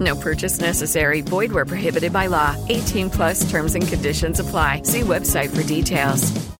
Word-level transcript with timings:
No 0.00 0.16
purchase 0.16 0.58
necessary. 0.60 1.20
Void 1.20 1.52
where 1.52 1.66
prohibited 1.66 2.12
by 2.12 2.26
law. 2.26 2.56
18 2.68 3.10
plus 3.10 3.50
terms 3.50 3.74
and 3.74 3.86
conditions 3.86 4.40
apply. 4.40 4.82
See 4.82 5.02
website 5.02 5.54
for 5.54 5.62
details. 5.62 6.50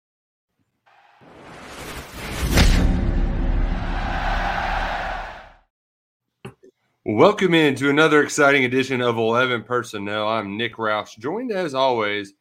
Welcome 7.07 7.55
in 7.55 7.75
to 7.77 7.91
another 7.91 8.23
exciting 8.23 8.65
edition 8.65 9.01
of 9.01 9.17
11 9.17 9.65
Personnel. 9.65 10.29
I'm 10.29 10.57
Nick 10.57 10.77
Roush, 10.77 11.19
joined 11.19 11.51
as 11.51 11.75
always 11.75 12.35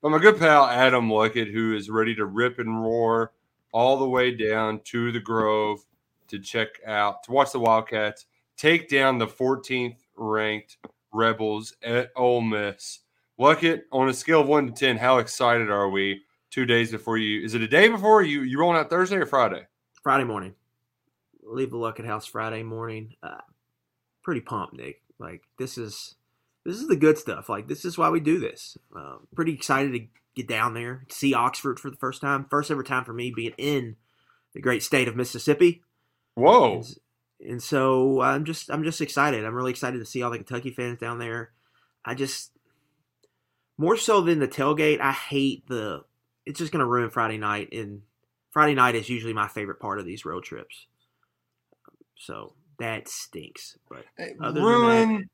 by 0.00 0.08
my 0.08 0.18
good 0.18 0.38
pal 0.38 0.66
Adam 0.66 1.10
Luckett, 1.10 1.52
who 1.52 1.74
is 1.74 1.90
ready 1.90 2.14
to 2.14 2.24
rip 2.24 2.58
and 2.58 2.80
roar 2.80 3.32
all 3.72 3.98
the 3.98 4.08
way 4.08 4.30
down 4.30 4.80
to 4.84 5.12
the 5.12 5.20
Grove 5.20 5.80
to 6.28 6.38
check 6.38 6.68
out, 6.86 7.24
to 7.24 7.32
watch 7.32 7.52
the 7.52 7.58
Wildcats 7.58 8.24
take 8.56 8.88
down 8.88 9.18
the 9.18 9.26
14th 9.26 9.96
ranked 10.16 10.78
Rebels 11.12 11.74
at 11.82 12.10
Ole 12.16 12.40
Miss. 12.40 13.00
Luckett, 13.38 13.82
on 13.92 14.08
a 14.08 14.14
scale 14.14 14.42
of 14.42 14.48
one 14.48 14.66
to 14.66 14.72
10, 14.72 14.98
how 14.98 15.18
excited 15.18 15.70
are 15.70 15.88
we 15.88 16.22
two 16.50 16.66
days 16.66 16.90
before 16.92 17.18
you? 17.18 17.44
Is 17.44 17.54
it 17.54 17.62
a 17.62 17.68
day 17.68 17.88
before 17.88 18.22
you? 18.22 18.42
You 18.42 18.58
rolling 18.58 18.78
out 18.78 18.90
Thursday 18.90 19.16
or 19.16 19.26
Friday? 19.26 19.66
Friday 20.02 20.24
morning. 20.24 20.54
Leave 21.42 21.70
the 21.70 21.76
Luckett 21.76 22.06
house 22.06 22.26
Friday 22.26 22.62
morning. 22.62 23.14
Uh, 23.22 23.40
pretty 24.22 24.40
pumped, 24.40 24.74
Nick. 24.74 25.02
Like 25.18 25.42
this 25.58 25.78
is 25.78 26.14
this 26.64 26.76
is 26.76 26.88
the 26.88 26.96
good 26.96 27.18
stuff. 27.18 27.48
Like 27.48 27.68
this 27.68 27.84
is 27.84 27.98
why 27.98 28.10
we 28.10 28.20
do 28.20 28.38
this. 28.38 28.78
Uh, 28.96 29.16
pretty 29.34 29.52
excited 29.52 29.92
to 29.92 30.06
get 30.34 30.48
down 30.48 30.74
there, 30.74 31.04
see 31.08 31.34
Oxford 31.34 31.78
for 31.78 31.90
the 31.90 31.96
first 31.96 32.20
time. 32.20 32.46
First 32.50 32.70
ever 32.70 32.82
time 32.82 33.04
for 33.04 33.12
me 33.12 33.30
being 33.30 33.54
in 33.56 33.96
the 34.52 34.60
great 34.60 34.82
state 34.82 35.08
of 35.08 35.16
Mississippi. 35.16 35.82
Whoa! 36.34 36.82
And 37.40 37.62
so 37.62 38.20
I'm 38.20 38.44
just 38.44 38.70
I'm 38.70 38.84
just 38.84 39.00
excited. 39.00 39.44
I'm 39.44 39.54
really 39.54 39.70
excited 39.70 39.98
to 39.98 40.04
see 40.04 40.22
all 40.22 40.30
the 40.30 40.38
Kentucky 40.38 40.70
fans 40.70 40.98
down 40.98 41.18
there. 41.18 41.52
I 42.04 42.14
just 42.14 42.52
more 43.76 43.96
so 43.96 44.20
than 44.20 44.38
the 44.38 44.48
tailgate. 44.48 45.00
I 45.00 45.12
hate 45.12 45.66
the. 45.68 46.04
It's 46.46 46.58
just 46.58 46.72
going 46.72 46.80
to 46.80 46.86
ruin 46.86 47.10
Friday 47.10 47.38
night, 47.38 47.72
and 47.72 48.02
Friday 48.50 48.74
night 48.74 48.94
is 48.94 49.08
usually 49.08 49.32
my 49.32 49.48
favorite 49.48 49.80
part 49.80 49.98
of 49.98 50.04
these 50.04 50.24
road 50.24 50.44
trips. 50.44 50.86
So 52.16 52.54
that 52.78 53.08
stinks. 53.08 53.76
But 53.88 54.04
ruin. 54.38 55.12
that- 55.16 55.24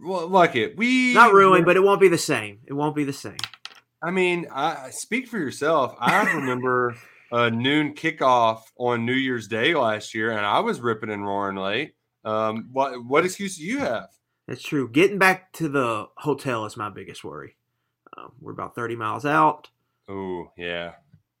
well, 0.00 0.26
like 0.26 0.56
it. 0.56 0.76
We 0.76 1.14
not 1.14 1.32
ruin, 1.32 1.64
but 1.64 1.76
it 1.76 1.82
won't 1.82 2.00
be 2.00 2.08
the 2.08 2.18
same. 2.18 2.60
It 2.66 2.72
won't 2.72 2.96
be 2.96 3.04
the 3.04 3.12
same. 3.12 3.36
I 4.02 4.10
mean, 4.10 4.48
I 4.52 4.90
speak 4.90 5.28
for 5.28 5.38
yourself. 5.38 5.94
I 5.98 6.24
remember 6.34 6.96
a 7.32 7.50
noon 7.50 7.94
kickoff 7.94 8.60
on 8.76 9.06
New 9.06 9.14
Year's 9.14 9.48
Day 9.48 9.74
last 9.74 10.14
year, 10.14 10.30
and 10.30 10.46
I 10.46 10.60
was 10.60 10.80
ripping 10.80 11.10
and 11.10 11.26
roaring 11.26 11.56
late. 11.56 11.94
Um, 12.24 12.68
what 12.72 13.04
what 13.04 13.24
excuse 13.24 13.56
do 13.56 13.64
you 13.64 13.78
have? 13.78 14.10
That's 14.46 14.62
true. 14.62 14.88
Getting 14.88 15.18
back 15.18 15.52
to 15.54 15.68
the 15.68 16.06
hotel 16.18 16.66
is 16.66 16.76
my 16.76 16.90
biggest 16.90 17.24
worry. 17.24 17.56
Um, 18.16 18.32
we're 18.40 18.52
about 18.52 18.74
30 18.74 18.96
miles 18.96 19.24
out, 19.24 19.70
Oh 20.08 20.50
yeah, 20.56 20.92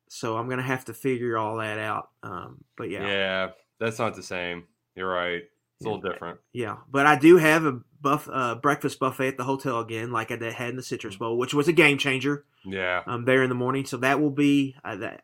so 0.08 0.36
I'm 0.36 0.48
gonna 0.48 0.62
have 0.62 0.86
to 0.86 0.94
figure 0.94 1.36
all 1.36 1.56
that 1.58 1.78
out. 1.78 2.10
Um, 2.22 2.64
but 2.76 2.90
yeah, 2.90 3.06
yeah, 3.06 3.48
That's 3.78 3.98
not 3.98 4.14
the 4.14 4.22
same. 4.22 4.64
You're 4.94 5.12
right. 5.12 5.42
It's 5.76 5.86
a 5.86 5.90
little 5.90 6.00
different. 6.00 6.38
Yeah, 6.52 6.76
but 6.90 7.06
I 7.06 7.18
do 7.18 7.36
have 7.38 7.64
a 7.64 7.80
buff 8.00 8.28
uh, 8.32 8.54
breakfast 8.56 8.98
buffet 8.98 9.28
at 9.28 9.36
the 9.36 9.44
hotel 9.44 9.80
again, 9.80 10.12
like 10.12 10.30
I 10.30 10.52
had 10.52 10.70
in 10.70 10.76
the 10.76 10.82
Citrus 10.82 11.16
Bowl, 11.16 11.38
which 11.38 11.54
was 11.54 11.68
a 11.68 11.72
game 11.72 11.98
changer. 11.98 12.44
Yeah. 12.64 13.02
Um, 13.06 13.24
there 13.24 13.42
in 13.42 13.48
the 13.48 13.54
morning, 13.54 13.84
so 13.84 13.96
that 13.98 14.20
will 14.20 14.30
be 14.30 14.76
uh, 14.84 14.96
that. 14.96 15.22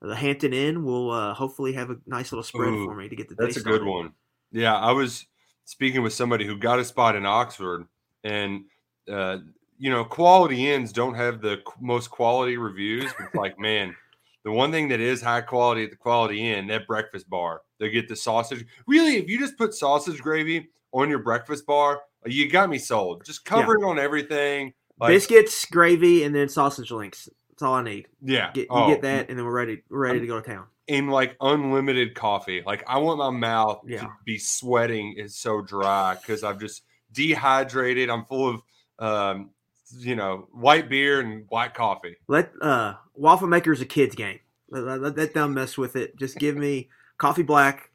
The 0.00 0.14
Hampton 0.14 0.52
Inn 0.52 0.84
will 0.84 1.10
uh, 1.10 1.34
hopefully 1.34 1.72
have 1.72 1.90
a 1.90 1.96
nice 2.06 2.30
little 2.30 2.44
spread 2.44 2.68
Ooh, 2.68 2.86
for 2.86 2.94
me 2.94 3.08
to 3.08 3.16
get 3.16 3.28
the 3.28 3.34
day 3.34 3.44
That's 3.44 3.56
a 3.56 3.62
good 3.62 3.84
one. 3.84 4.12
Yeah, 4.52 4.76
I 4.76 4.92
was 4.92 5.26
speaking 5.64 6.02
with 6.02 6.12
somebody 6.12 6.46
who 6.46 6.56
got 6.56 6.78
a 6.78 6.84
spot 6.84 7.16
in 7.16 7.26
Oxford, 7.26 7.86
and 8.22 8.64
uh, 9.10 9.38
you 9.78 9.90
know, 9.90 10.04
quality 10.04 10.70
inns 10.70 10.92
don't 10.92 11.14
have 11.14 11.40
the 11.40 11.62
most 11.80 12.10
quality 12.10 12.56
reviews. 12.56 13.12
But 13.18 13.34
like, 13.34 13.58
man, 13.58 13.96
the 14.44 14.52
one 14.52 14.70
thing 14.70 14.88
that 14.88 15.00
is 15.00 15.20
high 15.20 15.40
quality 15.40 15.84
at 15.84 15.90
the 15.90 15.96
Quality 15.96 16.52
Inn, 16.52 16.66
that 16.68 16.86
breakfast 16.86 17.28
bar, 17.28 17.62
they 17.78 17.90
get 17.90 18.08
the 18.08 18.16
sausage. 18.16 18.64
Really, 18.86 19.16
if 19.16 19.28
you 19.28 19.38
just 19.38 19.58
put 19.58 19.74
sausage 19.74 20.20
gravy 20.20 20.68
on 20.92 21.08
your 21.08 21.18
breakfast 21.18 21.66
bar, 21.66 22.02
you 22.24 22.48
got 22.50 22.70
me 22.70 22.78
sold. 22.78 23.24
Just 23.24 23.44
cover 23.44 23.76
it 23.76 23.84
on 23.84 23.98
everything. 23.98 24.72
Like, 25.00 25.10
Biscuits, 25.10 25.64
gravy, 25.66 26.24
and 26.24 26.34
then 26.34 26.48
sausage 26.48 26.90
links. 26.90 27.28
That's 27.58 27.66
all 27.66 27.74
I 27.74 27.82
need. 27.82 28.06
yeah, 28.22 28.52
Get, 28.52 28.62
you 28.62 28.66
oh, 28.70 28.86
get 28.86 29.02
that, 29.02 29.28
and 29.28 29.36
then 29.36 29.44
we're 29.44 29.50
ready. 29.50 29.82
We're 29.90 29.98
ready 29.98 30.20
to 30.20 30.26
go 30.28 30.40
to 30.40 30.48
town. 30.48 30.66
in 30.86 31.08
like 31.08 31.34
unlimited 31.40 32.14
coffee. 32.14 32.62
Like 32.64 32.84
I 32.86 32.98
want 32.98 33.18
my 33.18 33.30
mouth 33.30 33.80
Yeah. 33.84 34.02
to 34.02 34.10
be 34.24 34.38
sweating. 34.38 35.14
It's 35.16 35.34
so 35.36 35.60
dry 35.60 36.14
because 36.14 36.44
I'm 36.44 36.60
just 36.60 36.84
dehydrated. 37.12 38.10
I'm 38.10 38.24
full 38.26 38.48
of 38.48 38.62
um, 39.00 39.50
you 39.98 40.14
know, 40.14 40.46
white 40.52 40.88
beer 40.88 41.18
and 41.20 41.46
white 41.48 41.74
coffee. 41.74 42.14
Let 42.28 42.52
uh, 42.60 42.94
waffle 43.14 43.48
maker's 43.48 43.80
a 43.80 43.86
kid's 43.86 44.14
game. 44.14 44.38
Let, 44.70 44.84
let, 44.84 45.00
let 45.00 45.16
that 45.16 45.34
dumb 45.34 45.54
mess 45.54 45.76
with 45.76 45.96
it. 45.96 46.16
Just 46.16 46.36
give 46.38 46.56
me 46.56 46.90
coffee 47.16 47.42
black, 47.42 47.90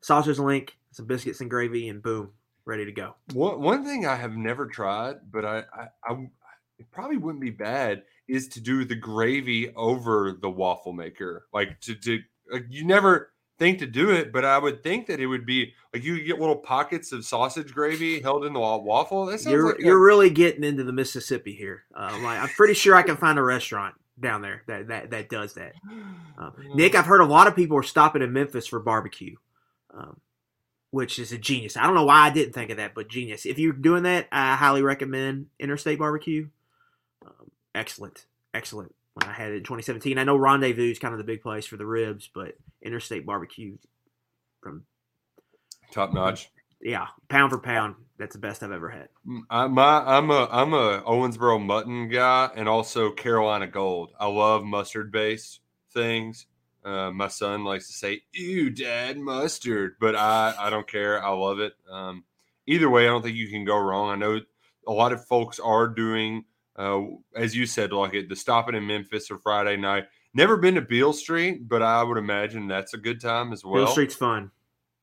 sausage 0.00 0.38
link, 0.40 0.76
some 0.90 1.06
biscuits 1.06 1.40
and 1.40 1.48
gravy, 1.48 1.88
and 1.88 2.02
boom, 2.02 2.30
ready 2.64 2.84
to 2.86 2.92
go. 2.92 3.14
One 3.34 3.60
one 3.60 3.84
thing 3.84 4.04
I 4.04 4.16
have 4.16 4.36
never 4.36 4.66
tried, 4.66 5.16
but 5.30 5.44
I, 5.44 5.58
I, 5.72 5.86
I 6.04 6.26
it 6.78 6.90
probably 6.90 7.16
wouldn't 7.16 7.42
be 7.42 7.50
bad, 7.50 8.02
is 8.28 8.48
to 8.48 8.60
do 8.60 8.84
the 8.84 8.94
gravy 8.94 9.72
over 9.74 10.36
the 10.40 10.50
waffle 10.50 10.92
maker. 10.92 11.46
Like 11.52 11.80
to 11.82 11.94
do, 11.94 12.20
like 12.50 12.66
you 12.68 12.84
never 12.84 13.32
think 13.58 13.78
to 13.78 13.86
do 13.86 14.10
it, 14.10 14.32
but 14.32 14.44
I 14.44 14.58
would 14.58 14.82
think 14.82 15.06
that 15.06 15.20
it 15.20 15.26
would 15.26 15.46
be 15.46 15.72
like 15.92 16.04
you 16.04 16.22
get 16.22 16.38
little 16.38 16.56
pockets 16.56 17.12
of 17.12 17.24
sausage 17.24 17.72
gravy 17.72 18.20
held 18.20 18.44
in 18.44 18.52
the 18.52 18.60
waffle. 18.60 19.26
That 19.26 19.40
sounds 19.40 19.52
You're 19.52 19.68
like 19.68 19.80
you're 19.80 20.02
really 20.02 20.30
getting 20.30 20.64
into 20.64 20.84
the 20.84 20.92
Mississippi 20.92 21.54
here. 21.54 21.84
Uh, 21.94 22.18
like, 22.22 22.40
I'm 22.40 22.48
pretty 22.48 22.74
sure 22.74 22.94
I 22.94 23.02
can 23.02 23.16
find 23.16 23.38
a 23.38 23.42
restaurant 23.42 23.94
down 24.18 24.42
there 24.42 24.62
that 24.66 24.88
that, 24.88 25.10
that 25.10 25.28
does 25.28 25.54
that. 25.54 25.74
Um, 26.38 26.52
Nick, 26.74 26.94
I've 26.94 27.06
heard 27.06 27.20
a 27.20 27.26
lot 27.26 27.46
of 27.46 27.56
people 27.56 27.78
are 27.78 27.82
stopping 27.82 28.22
in 28.22 28.32
Memphis 28.32 28.66
for 28.66 28.80
barbecue, 28.80 29.36
um, 29.94 30.20
which 30.90 31.18
is 31.18 31.32
a 31.32 31.38
genius. 31.38 31.76
I 31.76 31.84
don't 31.84 31.94
know 31.94 32.04
why 32.04 32.26
I 32.26 32.30
didn't 32.30 32.54
think 32.54 32.70
of 32.70 32.76
that, 32.76 32.94
but 32.94 33.08
genius. 33.08 33.46
If 33.46 33.58
you're 33.58 33.72
doing 33.72 34.04
that, 34.04 34.28
I 34.30 34.56
highly 34.56 34.82
recommend 34.82 35.46
Interstate 35.58 35.98
Barbecue. 35.98 36.48
Um, 37.26 37.50
excellent, 37.74 38.26
excellent. 38.54 38.94
When 39.14 39.28
I 39.28 39.32
had 39.32 39.52
it 39.52 39.56
in 39.56 39.62
2017, 39.62 40.18
I 40.18 40.24
know 40.24 40.36
Rendezvous 40.36 40.90
is 40.90 40.98
kind 40.98 41.14
of 41.14 41.18
the 41.18 41.24
big 41.24 41.40
place 41.42 41.66
for 41.66 41.76
the 41.76 41.86
ribs, 41.86 42.28
but 42.34 42.54
Interstate 42.82 43.24
Barbecue, 43.26 43.76
from 44.62 44.84
top 45.90 46.12
notch. 46.12 46.50
yeah, 46.82 47.06
pound 47.28 47.50
for 47.50 47.58
pound, 47.58 47.94
that's 48.18 48.34
the 48.34 48.40
best 48.40 48.62
I've 48.62 48.72
ever 48.72 48.90
had. 48.90 49.08
Mm, 49.26 49.40
I, 49.48 49.66
my, 49.68 49.98
I'm 50.00 50.30
a 50.30 50.48
I'm 50.50 50.74
a 50.74 51.02
Owensboro 51.02 51.64
mutton 51.64 52.08
guy 52.08 52.50
and 52.54 52.68
also 52.68 53.10
Carolina 53.10 53.66
Gold. 53.66 54.12
I 54.20 54.26
love 54.26 54.64
mustard 54.64 55.10
based 55.10 55.60
things. 55.94 56.46
Uh, 56.84 57.10
my 57.10 57.28
son 57.28 57.64
likes 57.64 57.86
to 57.88 57.94
say, 57.94 58.22
"Ew, 58.32 58.70
Dad, 58.70 59.18
mustard," 59.18 59.96
but 59.98 60.14
I 60.14 60.54
I 60.58 60.68
don't 60.70 60.86
care. 60.86 61.24
I 61.24 61.30
love 61.30 61.58
it. 61.58 61.72
Um, 61.90 62.24
either 62.66 62.90
way, 62.90 63.04
I 63.04 63.06
don't 63.06 63.22
think 63.22 63.36
you 63.36 63.48
can 63.48 63.64
go 63.64 63.78
wrong. 63.78 64.10
I 64.10 64.16
know 64.16 64.40
a 64.86 64.92
lot 64.92 65.12
of 65.12 65.24
folks 65.26 65.58
are 65.58 65.88
doing, 65.88 66.44
uh, 66.78 67.02
as 67.34 67.54
you 67.56 67.66
said, 67.66 67.92
like 67.92 68.14
it, 68.14 68.28
the 68.28 68.36
stopping 68.36 68.74
in 68.74 68.86
Memphis 68.86 69.26
for 69.28 69.38
Friday 69.38 69.76
night. 69.76 70.04
Never 70.34 70.56
been 70.58 70.74
to 70.74 70.82
Beale 70.82 71.14
Street, 71.14 71.66
but 71.66 71.82
I 71.82 72.02
would 72.02 72.18
imagine 72.18 72.68
that's 72.68 72.92
a 72.92 72.98
good 72.98 73.20
time 73.20 73.52
as 73.52 73.64
well. 73.64 73.84
Beale 73.84 73.92
Street's 73.92 74.14
fun. 74.14 74.50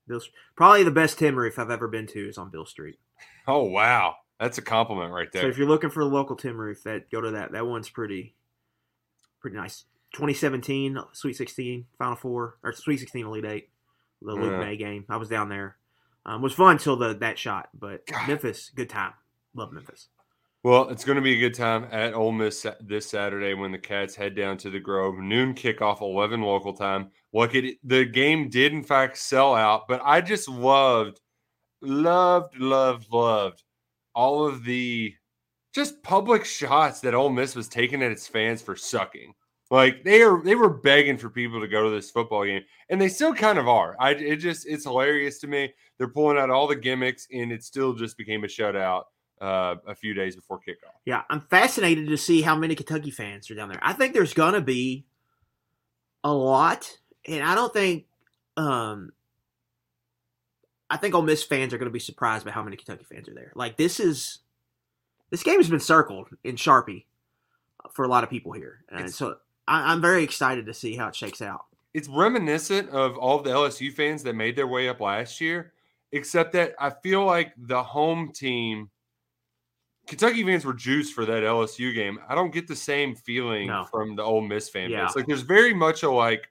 Bill, 0.07 0.21
probably 0.55 0.83
the 0.83 0.91
best 0.91 1.17
tin 1.17 1.35
roof 1.35 1.57
I've 1.57 1.71
ever 1.71 1.87
been 1.87 2.07
to 2.07 2.29
is 2.29 2.37
on 2.37 2.49
Beale 2.49 2.65
Street. 2.65 2.99
Oh 3.47 3.63
wow, 3.63 4.15
that's 4.39 4.57
a 4.57 4.61
compliment 4.61 5.11
right 5.11 5.31
there. 5.31 5.43
So 5.43 5.47
if 5.47 5.57
you're 5.57 5.67
looking 5.67 5.89
for 5.89 6.01
a 6.01 6.05
local 6.05 6.35
tin 6.35 6.57
roof, 6.57 6.83
that 6.83 7.09
go 7.09 7.21
to 7.21 7.31
that. 7.31 7.53
That 7.53 7.65
one's 7.65 7.89
pretty, 7.89 8.35
pretty 9.39 9.57
nice. 9.57 9.85
2017 10.13 10.99
Sweet 11.13 11.35
16 11.35 11.85
Final 11.97 12.15
Four 12.15 12.57
or 12.63 12.71
Sweet 12.73 12.99
16 12.99 13.25
Elite 13.25 13.45
Eight, 13.45 13.69
the 14.21 14.33
Luke 14.33 14.51
Yeah. 14.51 14.59
Maye 14.59 14.77
game. 14.77 15.05
I 15.09 15.17
was 15.17 15.29
down 15.29 15.49
there. 15.49 15.77
Um, 16.25 16.41
was 16.41 16.53
fun 16.53 16.77
till 16.77 16.95
the 16.95 17.13
that 17.15 17.39
shot, 17.39 17.69
but 17.73 18.05
God. 18.05 18.27
Memphis, 18.27 18.71
good 18.75 18.89
time. 18.89 19.13
Love 19.55 19.73
Memphis. 19.73 20.07
Well, 20.63 20.87
it's 20.87 21.03
going 21.03 21.17
to 21.17 21.21
be 21.21 21.33
a 21.33 21.39
good 21.39 21.53
time 21.53 21.89
at 21.91 22.13
Ole 22.13 22.31
Miss 22.31 22.65
this 22.79 23.09
Saturday 23.09 23.53
when 23.53 23.73
the 23.73 23.77
Cats 23.77 24.15
head 24.15 24.33
down 24.33 24.57
to 24.59 24.69
the 24.69 24.79
Grove. 24.79 25.17
Noon 25.19 25.53
kickoff, 25.53 25.99
11 25.99 26.41
local 26.41 26.71
time. 26.71 27.09
Look, 27.33 27.53
it 27.53 27.77
the 27.83 28.05
game 28.05 28.47
did 28.47 28.71
in 28.71 28.81
fact 28.81 29.17
sell 29.17 29.55
out, 29.55 29.89
but 29.89 30.01
I 30.05 30.21
just 30.21 30.47
loved, 30.47 31.19
loved, 31.81 32.57
loved, 32.57 33.11
loved 33.11 33.61
all 34.15 34.47
of 34.47 34.63
the 34.63 35.13
just 35.75 36.01
public 36.01 36.45
shots 36.45 37.01
that 37.01 37.13
Ole 37.13 37.29
Miss 37.29 37.55
was 37.55 37.67
taking 37.67 38.01
at 38.01 38.11
its 38.11 38.27
fans 38.27 38.61
for 38.61 38.77
sucking. 38.77 39.33
Like 39.69 40.05
they 40.05 40.21
are, 40.21 40.41
they 40.41 40.55
were 40.55 40.69
begging 40.69 41.17
for 41.17 41.29
people 41.29 41.59
to 41.59 41.67
go 41.67 41.83
to 41.83 41.89
this 41.89 42.09
football 42.09 42.45
game, 42.45 42.61
and 42.89 43.01
they 43.01 43.09
still 43.09 43.33
kind 43.33 43.57
of 43.57 43.67
are. 43.67 43.97
I 43.99 44.11
it 44.11 44.37
just 44.37 44.65
it's 44.65 44.85
hilarious 44.85 45.39
to 45.39 45.47
me. 45.47 45.73
They're 45.97 46.07
pulling 46.07 46.37
out 46.37 46.51
all 46.51 46.67
the 46.67 46.75
gimmicks, 46.77 47.27
and 47.33 47.51
it 47.51 47.65
still 47.65 47.93
just 47.93 48.17
became 48.17 48.45
a 48.45 48.47
shutout 48.47 49.03
uh, 49.41 49.75
a 49.87 49.95
few 49.95 50.13
days 50.13 50.35
before 50.35 50.59
kickoff. 50.59 50.93
Yeah, 51.05 51.23
I'm 51.29 51.41
fascinated 51.41 52.07
to 52.07 52.17
see 52.17 52.41
how 52.41 52.55
many 52.55 52.75
Kentucky 52.75 53.11
fans 53.11 53.49
are 53.51 53.55
down 53.55 53.69
there. 53.69 53.79
I 53.81 53.93
think 53.93 54.13
there's 54.13 54.33
gonna 54.33 54.61
be 54.61 55.05
a 56.23 56.33
lot, 56.33 56.97
and 57.27 57.43
I 57.43 57.55
don't 57.55 57.73
think. 57.73 58.05
um 58.57 59.11
I 60.89 60.97
think 60.97 61.15
Ole 61.15 61.23
Miss 61.23 61.43
fans 61.43 61.73
are 61.73 61.79
going 61.79 61.89
to 61.89 61.93
be 61.93 61.97
surprised 61.99 62.45
by 62.45 62.51
how 62.51 62.61
many 62.61 62.75
Kentucky 62.77 63.03
fans 63.11 63.27
are 63.27 63.33
there. 63.33 63.51
Like 63.55 63.77
this 63.77 63.99
is, 63.99 64.39
this 65.31 65.41
game 65.41 65.57
has 65.57 65.67
been 65.69 65.79
circled 65.79 66.27
in 66.43 66.55
Sharpie 66.55 67.05
for 67.93 68.05
a 68.05 68.07
lot 68.07 68.23
of 68.23 68.29
people 68.29 68.51
here, 68.51 68.83
and 68.89 68.99
It's- 68.99 69.15
so 69.15 69.37
I, 69.67 69.91
I'm 69.91 70.01
very 70.01 70.23
excited 70.23 70.67
to 70.67 70.73
see 70.73 70.95
how 70.95 71.07
it 71.07 71.15
shakes 71.15 71.41
out. 71.41 71.65
It's 71.95 72.07
reminiscent 72.07 72.89
of 72.89 73.17
all 73.17 73.39
the 73.39 73.49
LSU 73.49 73.91
fans 73.91 74.21
that 74.23 74.35
made 74.35 74.55
their 74.55 74.67
way 74.67 74.87
up 74.87 74.99
last 74.99 75.41
year, 75.41 75.73
except 76.11 76.51
that 76.53 76.73
I 76.79 76.91
feel 76.91 77.25
like 77.25 77.53
the 77.57 77.81
home 77.81 78.31
team. 78.31 78.89
Kentucky 80.07 80.43
fans 80.43 80.65
were 80.65 80.73
juiced 80.73 81.13
for 81.13 81.25
that 81.25 81.43
LSU 81.43 81.93
game. 81.93 82.19
I 82.27 82.35
don't 82.35 82.51
get 82.53 82.67
the 82.67 82.75
same 82.75 83.15
feeling 83.15 83.67
No. 83.67 83.85
from 83.85 84.15
the 84.15 84.23
Ole 84.23 84.41
Miss 84.41 84.69
fan 84.69 84.89
Yeah. 84.89 85.05
base. 85.05 85.15
Like 85.15 85.27
there's 85.27 85.41
very 85.41 85.73
much 85.73 86.03
a 86.03 86.09
like 86.11 86.49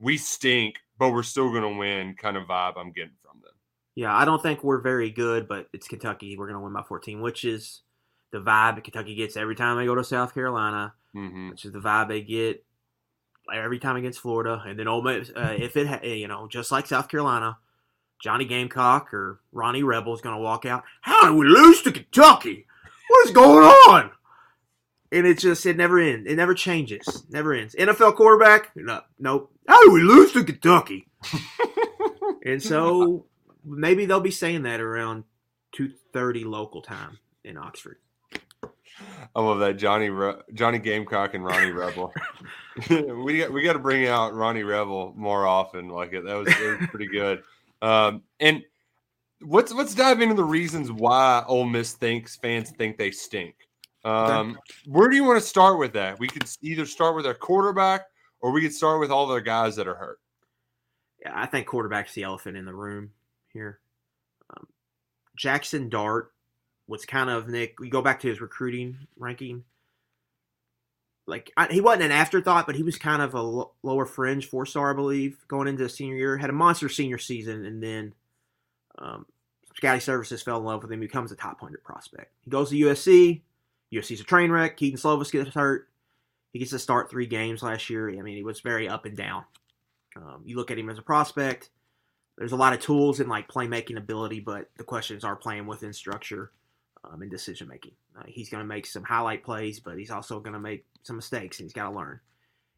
we 0.00 0.16
stink, 0.16 0.76
but 0.98 1.10
we're 1.10 1.22
still 1.22 1.52
gonna 1.52 1.76
win 1.76 2.14
kind 2.14 2.36
of 2.36 2.44
vibe 2.48 2.74
I'm 2.76 2.90
getting 2.92 3.14
from 3.22 3.40
them. 3.40 3.52
Yeah, 3.94 4.16
I 4.16 4.24
don't 4.24 4.42
think 4.42 4.64
we're 4.64 4.80
very 4.80 5.10
good, 5.10 5.46
but 5.46 5.68
it's 5.72 5.86
Kentucky. 5.86 6.36
We're 6.36 6.46
going 6.46 6.58
to 6.58 6.64
win 6.64 6.72
by 6.72 6.82
14, 6.82 7.20
which 7.20 7.44
is 7.44 7.82
the 8.30 8.38
vibe 8.40 8.76
that 8.76 8.84
Kentucky 8.84 9.14
gets 9.14 9.36
every 9.36 9.54
time 9.54 9.76
they 9.76 9.84
go 9.84 9.94
to 9.94 10.02
South 10.02 10.32
Carolina, 10.32 10.94
hmm 11.12 11.50
which 11.50 11.66
is 11.66 11.72
the 11.72 11.78
vibe 11.78 12.08
they 12.08 12.22
get 12.22 12.64
every 13.52 13.78
time 13.78 13.96
against 13.96 14.20
Florida. 14.20 14.62
And 14.66 14.78
then 14.78 14.88
Ole 14.88 15.02
Miss, 15.02 15.30
uh, 15.36 15.54
if 15.58 15.76
it, 15.76 15.86
ha- 15.86 16.00
you 16.02 16.26
know, 16.26 16.48
just 16.48 16.72
like 16.72 16.86
South 16.86 17.08
Carolina, 17.08 17.58
Johnny 18.18 18.46
Gamecock 18.46 19.12
or 19.12 19.40
Ronnie 19.52 19.82
Rebel 19.82 20.14
is 20.14 20.22
going 20.22 20.36
to 20.36 20.42
walk 20.42 20.64
out. 20.64 20.84
How 21.02 21.26
did 21.28 21.34
we 21.36 21.46
lose 21.46 21.82
to 21.82 21.92
Kentucky? 21.92 22.66
What 23.22 23.28
is 23.28 23.34
going 23.34 23.64
on? 23.64 24.10
And 25.12 25.26
it 25.28 25.38
just 25.38 25.64
it 25.64 25.76
never 25.76 26.00
ends. 26.00 26.28
It 26.28 26.34
never 26.34 26.54
changes. 26.54 27.24
Never 27.30 27.54
ends. 27.54 27.76
NFL 27.76 28.16
quarterback? 28.16 28.72
No, 28.74 29.02
nope. 29.16 29.52
How 29.68 29.80
do 29.84 29.92
we 29.92 30.00
lose 30.02 30.32
to 30.32 30.42
Kentucky? 30.42 31.06
and 32.44 32.60
so 32.60 33.26
maybe 33.64 34.06
they'll 34.06 34.18
be 34.18 34.32
saying 34.32 34.62
that 34.62 34.80
around 34.80 35.22
two 35.70 35.92
thirty 36.12 36.42
local 36.42 36.82
time 36.82 37.20
in 37.44 37.56
Oxford. 37.56 37.98
I 39.36 39.40
love 39.40 39.60
that 39.60 39.76
Johnny 39.76 40.10
Re- 40.10 40.42
Johnny 40.52 40.80
Gamecock 40.80 41.34
and 41.34 41.44
Ronnie 41.44 41.70
Rebel. 41.70 42.12
we 42.90 43.38
got 43.38 43.52
we 43.52 43.62
got 43.62 43.74
to 43.74 43.78
bring 43.78 44.08
out 44.08 44.34
Ronnie 44.34 44.64
Rebel 44.64 45.14
more 45.16 45.46
often. 45.46 45.88
Like 45.88 46.12
it, 46.12 46.24
that 46.24 46.34
was, 46.34 46.48
it 46.48 46.80
was 46.80 46.88
pretty 46.90 47.06
good. 47.06 47.44
Um, 47.82 48.22
and 48.40 48.64
let's 49.44 49.72
let's 49.72 49.94
dive 49.94 50.20
into 50.20 50.34
the 50.34 50.44
reasons 50.44 50.90
why 50.90 51.44
Ole 51.46 51.66
Miss 51.66 51.92
thinks 51.92 52.36
fans 52.36 52.70
think 52.70 52.98
they 52.98 53.10
stink. 53.10 53.54
Um, 54.04 54.58
where 54.86 55.08
do 55.08 55.16
you 55.16 55.24
want 55.24 55.40
to 55.40 55.46
start 55.46 55.78
with 55.78 55.92
that? 55.92 56.18
We 56.18 56.26
could 56.28 56.44
either 56.60 56.86
start 56.86 57.14
with 57.14 57.26
our 57.26 57.34
quarterback 57.34 58.06
or 58.40 58.50
we 58.50 58.60
could 58.60 58.74
start 58.74 59.00
with 59.00 59.10
all 59.10 59.26
the 59.26 59.40
guys 59.40 59.76
that 59.76 59.86
are 59.86 59.94
hurt. 59.94 60.18
Yeah, 61.20 61.32
I 61.34 61.46
think 61.46 61.66
quarterback's 61.68 62.14
the 62.14 62.24
elephant 62.24 62.56
in 62.56 62.64
the 62.64 62.74
room 62.74 63.12
here. 63.52 63.78
Um, 64.50 64.66
Jaxson 65.38 65.88
Dart 65.88 66.32
was 66.88 67.04
kind 67.04 67.30
of 67.30 67.48
Nick. 67.48 67.78
We 67.78 67.88
go 67.88 68.02
back 68.02 68.20
to 68.20 68.28
his 68.28 68.40
recruiting 68.40 68.98
ranking. 69.16 69.64
Like 71.26 71.52
I, 71.56 71.68
he 71.68 71.80
wasn't 71.80 72.02
an 72.02 72.12
afterthought, 72.12 72.66
but 72.66 72.74
he 72.74 72.82
was 72.82 72.98
kind 72.98 73.22
of 73.22 73.34
a 73.34 73.64
lower 73.84 74.04
fringe 74.04 74.46
four 74.46 74.66
star, 74.66 74.90
I 74.90 74.96
believe, 74.96 75.38
going 75.46 75.68
into 75.68 75.84
his 75.84 75.94
senior 75.94 76.16
year. 76.16 76.36
Had 76.36 76.50
a 76.50 76.54
monster 76.54 76.88
senior 76.88 77.18
season, 77.18 77.64
and 77.64 77.80
then 77.80 78.14
um, 78.98 79.26
Scotty 79.82 79.98
Services 79.98 80.40
fell 80.42 80.58
in 80.58 80.64
love 80.64 80.82
with 80.82 80.92
him. 80.92 81.00
Becomes 81.00 81.32
a 81.32 81.36
top 81.36 81.58
hundred 81.58 81.82
prospect. 81.82 82.32
He 82.42 82.50
goes 82.52 82.70
to 82.70 82.76
USC. 82.76 83.40
USC's 83.92 84.20
a 84.20 84.24
train 84.24 84.52
wreck. 84.52 84.76
Kedon 84.76 84.96
Slovis 84.96 85.32
gets 85.32 85.52
hurt. 85.52 85.88
He 86.52 86.60
gets 86.60 86.70
to 86.70 86.78
start 86.78 87.10
three 87.10 87.26
games 87.26 87.64
last 87.64 87.90
year. 87.90 88.08
I 88.08 88.22
mean, 88.22 88.36
he 88.36 88.44
was 88.44 88.60
very 88.60 88.88
up 88.88 89.06
and 89.06 89.16
down. 89.16 89.42
Um, 90.14 90.42
you 90.44 90.54
look 90.54 90.70
at 90.70 90.78
him 90.78 90.88
as 90.88 90.98
a 90.98 91.02
prospect. 91.02 91.70
There's 92.38 92.52
a 92.52 92.56
lot 92.56 92.74
of 92.74 92.78
tools 92.78 93.18
and 93.18 93.28
like 93.28 93.48
playmaking 93.48 93.96
ability, 93.96 94.38
but 94.38 94.70
the 94.76 94.84
questions 94.84 95.24
are 95.24 95.34
playing 95.34 95.66
within 95.66 95.92
structure 95.92 96.52
um, 97.02 97.20
and 97.20 97.30
decision 97.30 97.66
making. 97.66 97.94
Uh, 98.16 98.22
he's 98.28 98.50
going 98.50 98.62
to 98.62 98.68
make 98.68 98.86
some 98.86 99.02
highlight 99.02 99.42
plays, 99.42 99.80
but 99.80 99.98
he's 99.98 100.12
also 100.12 100.38
going 100.38 100.52
to 100.52 100.60
make 100.60 100.86
some 101.02 101.16
mistakes, 101.16 101.58
and 101.58 101.64
he's 101.64 101.74
got 101.74 101.90
to 101.90 101.96
learn. 101.96 102.20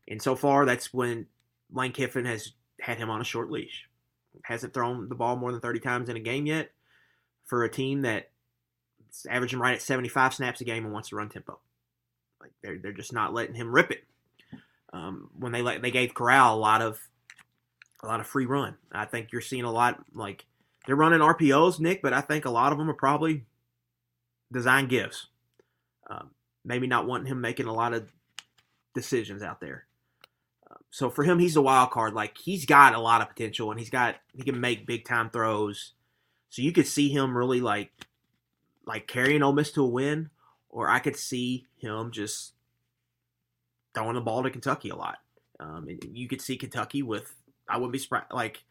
And 0.09 0.23
so 0.23 0.37
far, 0.37 0.65
that's 0.65 0.95
when 0.95 1.27
Lane 1.71 1.93
Kiffin 1.93 2.25
has 2.25 2.53
had 2.81 2.97
him 2.97 3.11
on 3.11 3.21
a 3.21 3.25
short 3.25 3.51
leash. 3.51 3.91
Hasn't 4.45 4.73
thrown 4.73 5.11
the 5.11 5.15
ball 5.15 5.37
more 5.37 5.53
than 5.53 5.61
30 5.61 5.81
times 5.81 6.09
in 6.09 6.17
a 6.17 6.21
game 6.21 6.47
yet 6.47 6.71
for 7.47 7.65
a 7.65 7.71
team 7.71 8.03
that 8.03 8.31
is 9.11 9.27
averaging 9.29 9.59
right 9.59 9.75
at 9.75 9.83
75 9.83 10.35
snaps 10.35 10.61
a 10.61 10.65
game 10.65 10.85
and 10.85 10.93
wants 10.93 11.11
to 11.11 11.17
run 11.17 11.29
tempo. 11.29 11.59
Like 12.41 12.53
they're 12.63 12.79
they're 12.79 12.93
just 12.93 13.13
not 13.13 13.33
letting 13.33 13.55
him 13.55 13.75
rip 13.75 13.91
it. 13.91 14.05
Um, 14.93 15.31
when 15.39 15.53
they 15.53 15.63
let 15.63 15.83
they 15.83 15.91
gave 15.91 16.15
Corral 16.15 16.55
a 16.55 16.59
lot 16.59 16.83
of 16.83 17.01
a 18.03 18.07
lot 18.07 18.21
of 18.21 18.27
free 18.27 18.47
run. 18.47 18.77
I 18.93 19.07
think 19.07 19.33
you're 19.33 19.41
seeing 19.41 19.65
a 19.65 19.73
lot 19.73 20.03
like 20.15 20.45
they're 20.87 20.97
running 20.97 21.21
RPOs, 21.21 21.81
Nick, 21.81 22.03
but 22.03 22.13
I 22.13 22.21
think 22.21 22.45
a 22.45 22.51
lot 22.51 22.73
of 22.73 22.79
them 22.79 22.91
are 22.91 22.95
probably 22.95 23.45
design 24.53 24.87
gifts. 24.87 25.29
Um, 26.09 26.31
maybe 26.65 26.87
not 26.87 27.07
wanting 27.07 27.27
him 27.27 27.41
making 27.41 27.67
a 27.67 27.73
lot 27.73 27.95
of 27.95 28.11
decisions 28.95 29.43
out 29.43 29.61
there. 29.61 29.87
Um, 30.71 30.77
so 30.91 31.11
for 31.11 31.25
him, 31.25 31.39
he's 31.39 31.57
a 31.57 31.63
wild 31.63 31.91
card. 31.91 32.13
Like 32.13 32.37
he's 32.37 32.67
got 32.67 32.95
a 32.95 33.01
lot 33.01 33.23
of 33.23 33.29
potential, 33.29 33.71
and 33.71 33.81
he's 33.81 33.91
got 33.91 34.17
he 34.35 34.43
can 34.43 34.61
make 34.61 34.87
big 34.87 35.05
time 35.05 35.31
throws. 35.31 35.93
So 36.55 36.63
you 36.63 36.71
could 36.71 36.87
see 36.87 37.09
him 37.09 37.37
really 37.37 37.61
like 37.61 37.91
like 38.87 39.09
carrying 39.09 39.43
Ole 39.43 39.53
Miss 39.53 39.73
to 39.73 39.83
a 39.83 39.89
win, 39.89 40.31
or 40.69 40.89
I 40.89 41.01
could 41.01 41.17
see 41.17 41.67
him 41.79 42.13
just 42.13 42.53
throwing 43.93 44.15
the 44.15 44.21
ball 44.21 44.45
to 44.45 44.51
Kentucky 44.51 44.91
a 44.91 44.95
lot. 44.95 45.19
Um, 45.59 45.89
and 45.89 46.17
you 46.17 46.29
could 46.29 46.41
see 46.41 46.57
Kentucky 46.57 47.03
with 47.03 47.35
I 47.69 47.79
wouldn't 47.79 47.93
be 47.93 47.99
surprised 47.99 48.27
like 48.31 48.63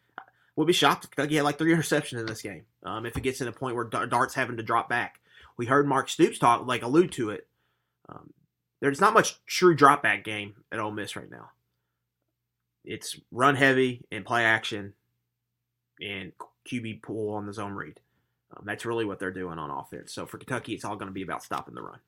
would 0.56 0.66
be 0.66 0.72
shocked 0.72 1.04
if 1.04 1.10
Kentucky 1.10 1.36
had 1.36 1.44
like 1.44 1.58
three 1.58 1.74
interceptions 1.74 2.20
in 2.20 2.24
this 2.24 2.40
game. 2.40 2.62
Um, 2.84 3.04
if 3.04 3.18
it 3.18 3.22
gets 3.22 3.36
to 3.38 3.44
the 3.44 3.52
point 3.52 3.76
where 3.76 3.84
Dart's 3.84 4.32
having 4.32 4.56
to 4.56 4.62
drop 4.62 4.88
back, 4.88 5.20
we 5.58 5.66
heard 5.66 5.86
Mark 5.86 6.08
Stoops 6.08 6.38
talk 6.38 6.66
like 6.66 6.82
allude 6.82 7.12
to 7.12 7.28
it. 7.28 7.46
Um, 8.08 8.32
there's 8.80 9.02
not 9.02 9.12
much 9.12 9.44
true 9.44 9.74
drop 9.74 10.02
back 10.02 10.24
game 10.24 10.54
at 10.72 10.78
Ole 10.80 10.90
Miss 10.90 11.16
right 11.16 11.30
now. 11.30 11.50
It's 12.82 13.20
run 13.30 13.56
heavy 13.56 14.06
and 14.10 14.24
play 14.24 14.46
action, 14.46 14.94
and 16.00 16.32
QB 16.70 17.02
pull 17.02 17.34
on 17.34 17.46
the 17.46 17.52
zone 17.52 17.72
read. 17.72 18.00
Um, 18.56 18.64
that's 18.64 18.84
really 18.86 19.04
what 19.04 19.18
they're 19.18 19.30
doing 19.30 19.58
on 19.58 19.70
offense. 19.70 20.12
So 20.12 20.26
for 20.26 20.38
Kentucky, 20.38 20.74
it's 20.74 20.84
all 20.84 20.96
going 20.96 21.08
to 21.08 21.12
be 21.12 21.22
about 21.22 21.42
stopping 21.42 21.74
the 21.74 21.82
run. 21.82 21.98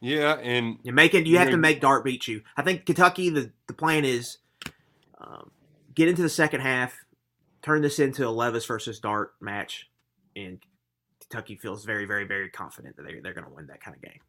Yeah, 0.00 0.34
and 0.34 0.78
You're 0.84 0.94
making 0.94 1.26
you 1.26 1.38
have 1.38 1.50
to 1.50 1.56
make 1.56 1.80
Dart 1.80 2.04
beat 2.04 2.28
you. 2.28 2.42
I 2.56 2.62
think 2.62 2.86
Kentucky. 2.86 3.30
The 3.30 3.50
the 3.66 3.72
plan 3.72 4.04
is 4.04 4.38
um, 5.18 5.50
get 5.94 6.08
into 6.08 6.22
the 6.22 6.28
second 6.28 6.60
half, 6.60 6.94
turn 7.62 7.82
this 7.82 7.98
into 7.98 8.26
a 8.26 8.30
Levis 8.30 8.64
versus 8.66 9.00
Dart 9.00 9.32
match, 9.40 9.90
and 10.36 10.60
Kentucky 11.20 11.56
feels 11.56 11.84
very 11.84 12.04
very 12.04 12.24
very 12.24 12.48
confident 12.48 12.96
that 12.96 13.06
they 13.06 13.18
they're 13.20 13.34
going 13.34 13.46
to 13.46 13.52
win 13.52 13.66
that 13.66 13.80
kind 13.80 13.96
of 13.96 14.02
game. 14.02 14.20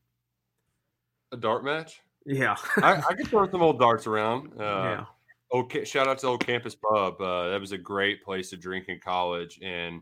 a 1.31 1.37
dart 1.37 1.63
match. 1.63 2.01
Yeah, 2.25 2.55
I, 2.77 2.95
I 3.09 3.13
could 3.13 3.27
throw 3.27 3.49
some 3.49 3.61
old 3.61 3.79
darts 3.79 4.07
around. 4.07 4.53
Uh, 4.59 4.63
yeah, 4.63 5.05
Ca- 5.51 5.85
shout 5.85 6.07
out 6.07 6.19
to 6.19 6.27
Old 6.27 6.45
Campus 6.45 6.75
Pub. 6.75 7.19
Uh, 7.19 7.49
that 7.49 7.59
was 7.59 7.71
a 7.71 7.77
great 7.77 8.23
place 8.23 8.49
to 8.51 8.57
drink 8.57 8.85
in 8.87 8.99
college, 8.99 9.59
and 9.61 10.01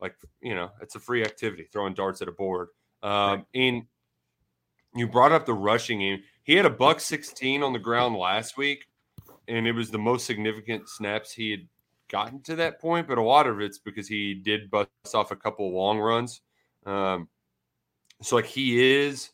like 0.00 0.14
you 0.40 0.54
know, 0.54 0.70
it's 0.80 0.94
a 0.94 1.00
free 1.00 1.24
activity 1.24 1.68
throwing 1.72 1.94
darts 1.94 2.22
at 2.22 2.28
a 2.28 2.32
board. 2.32 2.68
Um. 3.02 3.46
And 3.54 3.82
you 4.94 5.08
brought 5.08 5.32
up 5.32 5.44
the 5.44 5.54
rushing 5.54 5.98
game. 5.98 6.22
He 6.44 6.54
had 6.54 6.66
a 6.66 6.70
buck 6.70 7.00
sixteen 7.00 7.62
on 7.62 7.72
the 7.72 7.78
ground 7.78 8.16
last 8.16 8.56
week, 8.56 8.86
and 9.48 9.66
it 9.66 9.72
was 9.72 9.90
the 9.90 9.98
most 9.98 10.26
significant 10.26 10.88
snaps 10.88 11.32
he 11.32 11.50
had 11.50 11.66
gotten 12.08 12.40
to 12.42 12.56
that 12.56 12.80
point. 12.80 13.08
But 13.08 13.18
a 13.18 13.22
lot 13.22 13.46
of 13.46 13.60
it's 13.60 13.78
because 13.78 14.06
he 14.06 14.34
did 14.34 14.70
bust 14.70 14.88
off 15.12 15.32
a 15.32 15.36
couple 15.36 15.72
long 15.72 15.98
runs. 15.98 16.40
Um, 16.86 17.28
so 18.22 18.36
like 18.36 18.46
he 18.46 19.00
is 19.02 19.30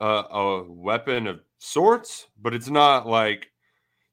a, 0.00 0.06
a 0.06 0.62
weapon 0.62 1.26
of 1.26 1.40
sorts, 1.58 2.28
but 2.40 2.54
it's 2.54 2.68
not 2.68 3.06
like 3.06 3.50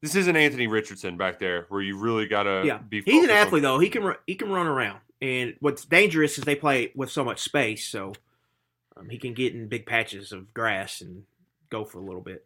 this 0.04 0.16
isn't 0.16 0.36
Anthony 0.36 0.68
Richardson 0.68 1.16
back 1.16 1.40
there 1.40 1.66
where 1.70 1.82
you 1.82 1.98
really 1.98 2.28
gotta 2.28 2.62
yeah. 2.66 2.78
be. 2.78 3.02
He's 3.04 3.24
an 3.24 3.30
focused 3.30 3.32
on- 3.32 3.38
athlete 3.48 3.62
though. 3.64 3.80
He 3.80 3.90
can 3.90 4.14
he 4.28 4.36
can 4.36 4.52
run 4.52 4.68
around, 4.68 5.00
and 5.22 5.56
what's 5.62 5.86
dangerous 5.86 6.38
is 6.38 6.44
they 6.44 6.56
play 6.58 6.92
with 6.94 7.10
so 7.10 7.24
much 7.24 7.40
space, 7.40 7.88
so 7.88 8.12
um, 8.98 9.08
he 9.08 9.18
can 9.18 9.34
get 9.34 9.54
in 9.54 9.70
big 9.70 9.86
patches 9.86 10.34
of 10.34 10.54
grass 10.54 11.00
and 11.00 11.24
go 11.70 11.86
for 11.86 12.00
a 12.00 12.02
little 12.02 12.20
bit. 12.20 12.46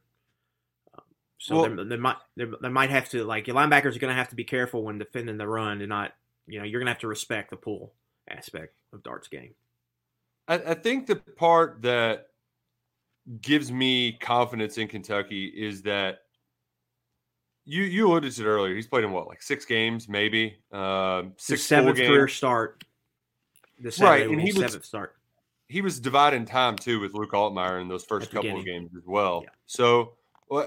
Um, 0.94 1.04
so 1.40 1.56
Well- 1.56 1.76
they, 1.78 1.84
they 1.84 1.98
might 1.98 2.18
they, 2.36 2.46
they 2.62 2.70
might 2.70 2.92
have 2.92 3.10
to 3.10 3.24
like 3.26 3.48
your 3.48 3.56
linebackers 3.56 3.96
are 3.96 4.00
going 4.00 4.14
to 4.14 4.20
have 4.20 4.30
to 4.30 4.36
be 4.36 4.44
careful 4.44 4.84
when 4.84 5.00
defending 5.00 5.38
the 5.38 5.48
run 5.48 5.82
and 5.82 5.90
not 5.90 6.14
you 6.46 6.60
know 6.60 6.64
you're 6.64 6.80
going 6.80 6.86
to 6.86 6.94
have 6.94 7.02
to 7.02 7.08
respect 7.08 7.50
the 7.50 7.56
pull 7.58 7.92
aspect 8.30 8.76
of 8.94 9.02
Dart's 9.02 9.30
game. 9.30 9.56
I, 10.48 10.56
I 10.56 10.74
think 10.76 11.08
the 11.08 11.16
part 11.16 11.82
that 11.82 12.28
gives 13.42 13.72
me 13.72 14.12
confidence 14.14 14.78
in 14.78 14.88
Kentucky 14.88 15.48
is 15.48 15.82
that 15.82 16.20
you 17.68 17.84
you 17.84 18.08
alluded 18.08 18.32
to 18.32 18.42
it 18.42 18.48
earlier. 18.48 18.74
He's 18.74 18.88
played 18.88 19.04
in 19.04 19.12
what 19.12 19.28
like 19.28 19.42
six 19.44 19.66
games, 19.66 20.08
maybe 20.08 20.58
uh, 20.72 21.24
six 21.36 21.62
His 21.62 21.66
seventh 21.66 21.98
full 21.98 22.08
career 22.08 22.28
start. 22.28 22.84
The 23.80 23.96
Right, 24.02 24.28
and 24.28 24.40
he 24.40 24.48
his 24.48 24.56
was- 24.58 24.72
seventh 24.72 24.86
start. 24.86 25.14
He 25.70 25.82
was 25.82 26.00
dividing 26.00 26.46
time 26.46 26.78
too 26.78 27.02
with 27.02 27.14
Luke 27.14 27.32
Altmyer 27.34 27.82
in 27.82 27.90
those 27.90 28.06
first 28.06 28.30
the 28.32 28.36
couple 28.38 28.58
of 28.58 28.66
games 28.66 28.90
as 28.96 29.04
well. 29.06 29.42
Yeah. 29.44 29.50
So, 29.66 30.14
well, 30.50 30.66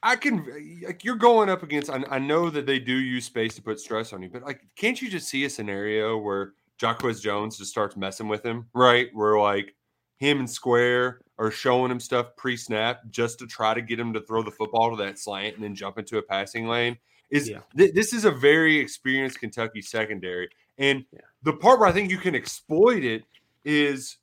I 0.00 0.14
can 0.14 0.46
like 0.86 1.02
you're 1.02 1.16
going 1.16 1.48
up 1.48 1.64
against. 1.64 1.90
I, 1.90 2.04
I 2.08 2.18
know 2.20 2.48
that 2.50 2.66
they 2.66 2.78
do 2.78 2.92
use 2.94 3.24
space 3.24 3.56
to 3.56 3.62
put 3.62 3.80
stress 3.80 4.12
on 4.12 4.22
you, 4.22 4.28
but 4.32 4.42
like, 4.44 4.60
can't 4.76 5.02
you 5.02 5.10
just 5.10 5.28
see 5.28 5.44
a 5.44 5.50
scenario 5.50 6.16
where 6.16 6.52
Jacquez 6.80 7.20
Jones 7.20 7.58
just 7.58 7.72
starts 7.72 7.96
messing 7.96 8.28
with 8.28 8.44
him, 8.46 8.66
right? 8.74 9.08
Where 9.12 9.36
like 9.40 9.74
him 10.18 10.38
and 10.38 10.48
Square 10.48 11.22
are 11.38 11.50
showing 11.50 11.90
him 11.90 12.00
stuff 12.00 12.34
pre-snap 12.36 13.02
just 13.10 13.38
to 13.38 13.46
try 13.46 13.74
to 13.74 13.82
get 13.82 14.00
him 14.00 14.12
to 14.12 14.20
throw 14.22 14.42
the 14.42 14.50
football 14.50 14.90
to 14.90 14.96
that 14.96 15.18
slant 15.18 15.54
and 15.56 15.64
then 15.64 15.74
jump 15.74 15.98
into 15.98 16.18
a 16.18 16.22
passing 16.22 16.66
lane. 16.66 16.96
Is 17.30 17.48
Yeah. 17.48 17.60
thi- 17.76 17.90
this 17.90 18.12
is 18.12 18.24
a 18.24 18.30
very 18.30 18.76
experienced 18.78 19.40
Kentucky 19.40 19.82
secondary, 19.82 20.48
and 20.78 21.04
Yeah. 21.12 21.20
the 21.42 21.52
part 21.52 21.80
where 21.80 21.88
I 21.88 21.92
think 21.92 22.10
you 22.10 22.18
can 22.18 22.34
exploit 22.34 23.02
it 23.04 23.24
is 23.64 24.18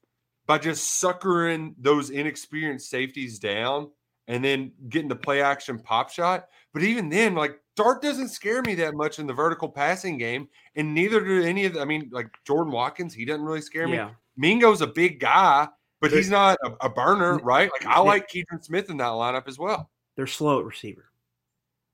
by 0.48 0.58
just 0.58 1.00
suckering 1.00 1.76
those 1.78 2.10
inexperienced 2.10 2.90
safeties 2.90 3.40
down 3.40 3.92
and 4.28 4.44
then 4.44 4.72
getting 4.90 5.10
the 5.10 5.16
play 5.16 5.42
action 5.42 5.80
pop 5.80 6.10
shot. 6.10 6.48
But 6.74 6.84
even 6.84 7.10
then, 7.10 7.36
like 7.36 7.60
Dart 7.76 8.02
doesn't 8.02 8.30
scare 8.30 8.62
me 8.62 8.76
that 8.76 8.94
much 8.94 9.20
in 9.20 9.28
the 9.28 9.34
vertical 9.34 9.68
passing 9.68 10.18
game, 10.18 10.48
and 10.76 10.94
neither 10.94 11.20
do 11.20 11.44
any 11.44 11.66
of 11.66 11.74
the, 11.74 11.82
I 11.82 11.86
mean, 11.86 12.10
like 12.12 12.28
Jordan 12.46 12.72
Watkins, 12.72 13.14
he 13.14 13.26
doesn't 13.26 13.44
really 13.44 13.62
scare 13.62 13.88
me. 13.88 13.96
Yeah. 13.96 14.12
Mingo's 14.38 14.82
a 14.82 14.88
big 14.88 15.20
guy, 15.20 15.68
but 16.04 16.12
he's 16.12 16.30
not 16.30 16.58
a, 16.66 16.88
a 16.88 16.90
burner, 16.90 17.38
right? 17.38 17.72
Like 17.72 17.86
I 17.86 18.02
like 18.02 18.30
Keidron 18.30 18.62
Smith 18.62 18.90
in 18.90 18.98
that 18.98 19.06
lineup 19.06 19.48
as 19.48 19.58
well. 19.58 19.90
They're 20.18 20.28
slow 20.28 20.60
at 20.60 20.66
receiver. 20.66 21.06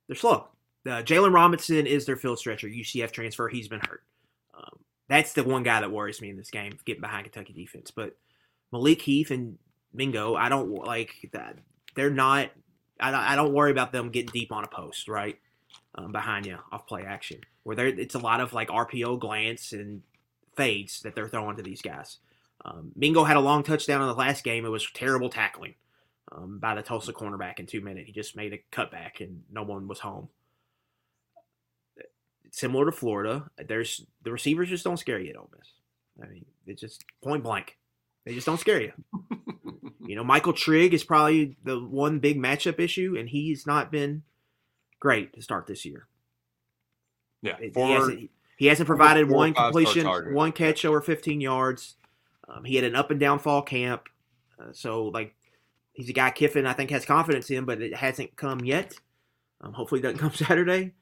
They're 0.07 0.15
slow. 0.15 0.47
Uh, 0.83 1.03
Jaylon 1.03 1.31
Robinson 1.31 1.85
is 1.85 2.07
their 2.07 2.15
field 2.15 2.39
stretcher. 2.39 2.67
UCF 2.67 3.11
transfer. 3.11 3.47
He's 3.47 3.67
been 3.67 3.81
hurt. 3.81 4.01
Um, 4.57 4.79
that's 5.09 5.33
the 5.33 5.43
one 5.43 5.61
guy 5.61 5.81
that 5.81 5.91
worries 5.91 6.21
me 6.21 6.31
in 6.31 6.37
this 6.37 6.49
game, 6.49 6.75
getting 6.85 7.01
behind 7.01 7.31
Kentucky 7.31 7.53
defense. 7.53 7.91
But 7.91 8.15
Malik 8.71 8.99
Heath 8.99 9.29
and 9.29 9.59
Mingo, 9.93 10.33
I 10.33 10.49
don't 10.49 10.71
like 10.71 11.29
that. 11.33 11.59
They're 11.93 12.09
not. 12.09 12.49
I 12.99 13.11
don't, 13.11 13.19
I 13.19 13.35
don't 13.35 13.53
worry 13.53 13.69
about 13.69 13.91
them 13.91 14.09
getting 14.09 14.31
deep 14.31 14.51
on 14.51 14.63
a 14.63 14.67
post, 14.67 15.07
right? 15.07 15.37
Um, 15.93 16.11
behind 16.11 16.47
you 16.47 16.57
off 16.71 16.87
play 16.87 17.03
action, 17.03 17.41
where 17.61 17.75
there 17.75 17.85
it's 17.85 18.15
a 18.15 18.19
lot 18.19 18.41
of 18.41 18.53
like 18.53 18.69
RPO 18.69 19.19
glance 19.19 19.71
and 19.71 20.01
fades 20.55 21.01
that 21.01 21.13
they're 21.13 21.29
throwing 21.29 21.57
to 21.57 21.63
these 21.63 21.83
guys. 21.83 22.17
Um, 22.65 22.91
Mingo 22.95 23.23
had 23.23 23.37
a 23.37 23.41
long 23.41 23.63
touchdown 23.63 24.01
in 24.01 24.07
the 24.07 24.13
last 24.13 24.43
game. 24.43 24.65
It 24.65 24.69
was 24.69 24.85
terrible 24.93 25.29
tackling 25.29 25.75
um, 26.31 26.59
by 26.59 26.75
the 26.75 26.81
Tulsa 26.81 27.13
cornerback 27.13 27.59
in 27.59 27.65
two 27.65 27.81
minutes. 27.81 28.07
He 28.07 28.11
just 28.13 28.35
made 28.35 28.53
a 28.53 28.59
cutback 28.75 29.21
and 29.21 29.43
no 29.51 29.63
one 29.63 29.87
was 29.87 29.99
home. 29.99 30.29
Similar 32.51 32.85
to 32.85 32.91
Florida, 32.91 33.49
there's 33.67 34.05
the 34.23 34.31
receivers 34.31 34.69
just 34.69 34.83
don't 34.83 34.97
scare 34.97 35.19
you 35.19 35.29
at 35.29 35.37
Ole 35.37 35.51
Miss. 35.55 35.67
I 36.23 36.27
mean, 36.33 36.45
it's 36.65 36.81
just 36.81 37.05
point 37.23 37.43
blank. 37.43 37.77
They 38.25 38.33
just 38.33 38.47
don't 38.47 38.59
scare 38.59 38.81
you. 38.81 38.91
you 40.05 40.15
know, 40.15 40.23
Michael 40.23 40.53
Trigg 40.53 40.93
is 40.95 41.03
probably 41.03 41.57
the 41.63 41.79
one 41.79 42.17
big 42.19 42.39
matchup 42.39 42.79
issue, 42.79 43.15
and 43.17 43.29
he's 43.29 43.67
not 43.67 43.91
been 43.91 44.23
great 44.99 45.33
to 45.33 45.41
start 45.43 45.67
this 45.67 45.85
year. 45.85 46.07
Yeah, 47.43 47.57
It- 47.59 47.75
he, 47.75 47.81
hasn't, 47.93 48.31
he 48.57 48.65
hasn't 48.65 48.87
provided 48.87 49.27
four 49.27 49.37
one 49.37 49.53
completion, 49.53 50.05
one 50.33 50.51
catch 50.51 50.83
over 50.85 51.01
15 51.01 51.39
yards. 51.41 51.95
Um, 52.49 52.63
he 52.63 52.75
had 52.75 52.85
an 52.85 52.95
up 52.95 53.11
and 53.11 53.19
down 53.19 53.39
fall 53.39 53.61
camp. 53.61 54.09
Uh, 54.59 54.71
so, 54.73 55.05
like, 55.05 55.35
he's 55.93 56.09
a 56.09 56.13
guy 56.13 56.31
Kiffin, 56.31 56.65
I 56.65 56.73
think, 56.73 56.89
has 56.91 57.05
confidence 57.05 57.49
in, 57.49 57.65
but 57.65 57.81
it 57.81 57.95
hasn't 57.95 58.35
come 58.35 58.61
yet. 58.65 58.93
Um, 59.61 59.73
hopefully, 59.73 59.99
it 59.99 60.03
doesn't 60.03 60.19
come 60.19 60.33
Saturday. 60.33 60.93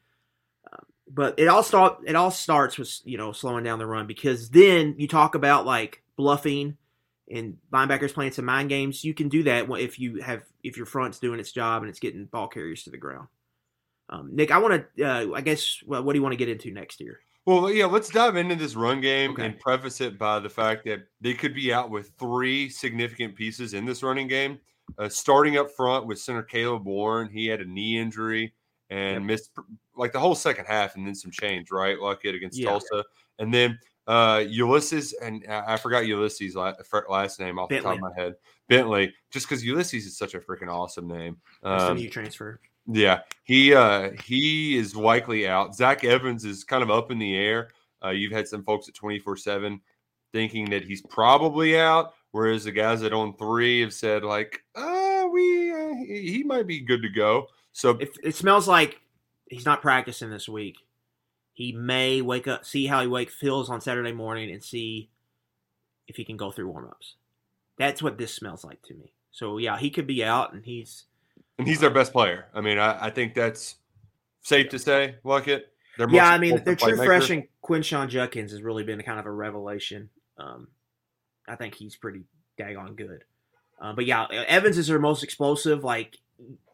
Um, 0.71 0.85
but 1.09 1.39
it 1.39 1.47
all 1.47 1.63
start. 1.63 1.99
It 2.05 2.15
all 2.15 2.31
starts 2.31 2.77
with 2.77 2.99
you 3.05 3.17
know 3.17 3.31
slowing 3.31 3.63
down 3.63 3.79
the 3.79 3.85
run 3.85 4.07
because 4.07 4.49
then 4.49 4.95
you 4.97 5.07
talk 5.07 5.35
about 5.35 5.65
like 5.65 6.03
bluffing 6.17 6.77
and 7.29 7.57
linebackers 7.71 8.13
playing 8.13 8.31
some 8.31 8.45
mind 8.45 8.69
games. 8.69 9.03
You 9.03 9.13
can 9.13 9.29
do 9.29 9.43
that 9.43 9.69
if 9.69 9.99
you 9.99 10.21
have 10.21 10.43
if 10.63 10.77
your 10.77 10.85
front's 10.85 11.19
doing 11.19 11.39
its 11.39 11.51
job 11.51 11.83
and 11.83 11.89
it's 11.89 11.99
getting 11.99 12.25
ball 12.25 12.47
carriers 12.47 12.83
to 12.83 12.89
the 12.89 12.97
ground. 12.97 13.27
Um, 14.09 14.35
Nick, 14.35 14.51
I 14.51 14.57
want 14.59 14.85
to. 14.95 15.03
Uh, 15.03 15.33
I 15.35 15.41
guess. 15.41 15.81
Well, 15.85 16.03
what 16.03 16.13
do 16.13 16.19
you 16.19 16.23
want 16.23 16.33
to 16.33 16.37
get 16.37 16.49
into 16.49 16.71
next 16.71 16.99
year? 17.01 17.19
Well, 17.47 17.71
yeah, 17.71 17.85
let's 17.85 18.09
dive 18.09 18.35
into 18.35 18.55
this 18.55 18.75
run 18.75 18.99
game 18.99 19.31
Okay. 19.31 19.45
and 19.45 19.59
preface 19.61 20.01
it 20.01 20.19
by 20.19 20.37
the 20.39 20.49
fact 20.49 20.83
that 20.83 21.07
they 21.21 21.33
could 21.33 21.53
be 21.55 21.71
out 21.73 21.89
with 21.89 22.11
three 22.19 22.67
significant 22.69 23.35
pieces 23.35 23.73
in 23.73 23.85
this 23.85 24.03
running 24.03 24.27
game. 24.27 24.59
Uh, 24.97 25.07
starting 25.07 25.57
up 25.57 25.71
front 25.71 26.05
with 26.07 26.19
center 26.19 26.43
Caleb 26.43 26.85
Warren, 26.85 27.29
he 27.29 27.47
had 27.47 27.61
a 27.61 27.65
knee 27.65 27.97
injury 27.97 28.53
and 28.89 29.15
Yep. 29.15 29.23
missed 29.23 29.51
like 29.95 30.11
the 30.11 30.19
whole 30.19 30.35
second 30.35 30.65
half 30.65 30.95
and 30.97 31.07
then 31.07 31.15
some 31.15 31.31
change, 31.31 31.71
right? 31.71 31.97
Like 31.97 32.19
it 32.25 32.35
against 32.35 32.59
Yeah. 32.59 32.71
Tulsa. 32.71 33.05
And 33.39 33.53
then 33.53 33.79
uh, 34.07 34.43
Ulysses, 34.47 35.13
and 35.13 35.45
I 35.49 35.73
I 35.73 35.77
forgot 35.77 36.05
Ulysses' 36.05 36.55
last 36.55 37.39
name 37.39 37.59
off 37.59 37.69
the 37.69 37.79
top 37.79 37.95
of 37.95 37.99
my 38.01 38.11
head. 38.17 38.35
Bentley, 38.67 39.13
just 39.31 39.47
because 39.47 39.63
Ulysses 39.63 40.05
is 40.05 40.17
such 40.17 40.33
a 40.33 40.39
freaking 40.39 40.67
awesome 40.69 41.07
name. 41.07 41.37
Um, 41.63 41.95
new 41.97 42.09
transfer. 42.09 42.59
Yeah, 42.87 43.21
he 43.43 43.73
uh 43.73 44.11
he 44.23 44.77
is 44.77 44.95
likely 44.95 45.47
out. 45.47 45.75
Zach 45.75 46.03
Evans 46.03 46.45
is 46.45 46.63
kind 46.63 46.83
of 46.83 46.89
up 46.89 47.11
in 47.11 47.19
the 47.19 47.35
air. 47.35 47.69
Uh, 48.03 48.09
you've 48.09 48.31
had 48.31 48.47
some 48.47 48.63
folks 48.63 48.87
at 48.87 48.95
twenty 48.95 49.19
four 49.19 49.35
seven 49.35 49.81
thinking 50.33 50.69
that 50.69 50.83
he's 50.83 51.01
probably 51.03 51.79
out, 51.79 52.13
whereas 52.31 52.63
the 52.63 52.71
guys 52.71 53.01
that 53.01 53.13
on 53.13 53.35
three 53.37 53.81
have 53.81 53.93
said 53.93 54.23
like, 54.23 54.61
uh, 54.75 55.25
we 55.31 55.71
uh, 55.71 55.93
he, 55.95 56.31
he 56.31 56.43
might 56.43 56.67
be 56.67 56.79
good 56.79 57.01
to 57.01 57.09
go. 57.09 57.47
So 57.71 57.97
If 57.99 58.17
it 58.23 58.35
smells 58.35 58.67
like 58.67 59.01
he's 59.49 59.65
not 59.65 59.81
practicing 59.81 60.29
this 60.29 60.49
week, 60.49 60.77
he 61.53 61.71
may 61.71 62.21
wake 62.21 62.47
up, 62.47 62.65
see 62.65 62.87
how 62.87 63.01
he 63.01 63.07
wake 63.07 63.31
feels 63.31 63.69
on 63.69 63.81
Saturday 63.81 64.11
morning, 64.11 64.51
and 64.51 64.63
see 64.63 65.09
if 66.07 66.15
he 66.15 66.25
can 66.25 66.37
go 66.37 66.51
through 66.51 66.71
warmups. 66.71 67.13
That's 67.77 68.01
what 68.01 68.17
this 68.17 68.33
smells 68.33 68.63
like 68.63 68.81
to 68.83 68.93
me. 68.93 69.13
So 69.31 69.57
yeah, 69.57 69.77
he 69.77 69.89
could 69.89 70.07
be 70.07 70.23
out, 70.23 70.53
and 70.53 70.65
he's 70.65 71.05
and 71.57 71.67
he's 71.67 71.79
their 71.79 71.89
best 71.89 72.11
player. 72.11 72.45
I 72.53 72.61
mean, 72.61 72.77
I, 72.77 73.07
I 73.07 73.09
think 73.09 73.33
that's 73.33 73.75
safe 74.41 74.69
to 74.69 74.79
say. 74.79 75.15
Luckett. 75.25 75.63
Their 75.97 76.09
yeah. 76.09 76.29
I 76.29 76.37
mean, 76.37 76.51
their 76.63 76.73
important 76.73 76.79
true 76.79 76.93
playmaker. 76.93 77.05
freshman 77.05 77.47
Quinshon 77.63 78.09
Judkins 78.09 78.51
has 78.51 78.61
really 78.61 78.83
been 78.83 79.01
kind 79.01 79.19
of 79.19 79.25
a 79.25 79.31
revelation. 79.31 80.09
Um, 80.37 80.67
I 81.47 81.55
think 81.55 81.75
he's 81.75 81.95
pretty 81.95 82.23
daggone 82.59 82.95
good. 82.95 83.23
Uh, 83.79 83.93
but 83.93 84.05
yeah, 84.05 84.27
Evans 84.47 84.77
is 84.77 84.87
their 84.87 84.99
most 84.99 85.23
explosive. 85.23 85.83
Like 85.83 86.17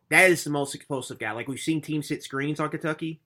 that 0.10 0.30
is 0.30 0.44
the 0.44 0.50
most 0.50 0.76
explosive 0.76 1.20
guy. 1.20 1.32
Like 1.32 1.48
we've 1.48 1.60
seen 1.60 1.82
teams 1.82 2.10
hit 2.10 2.24
screens 2.24 2.60
on 2.60 2.70
Kentucky 2.70 3.22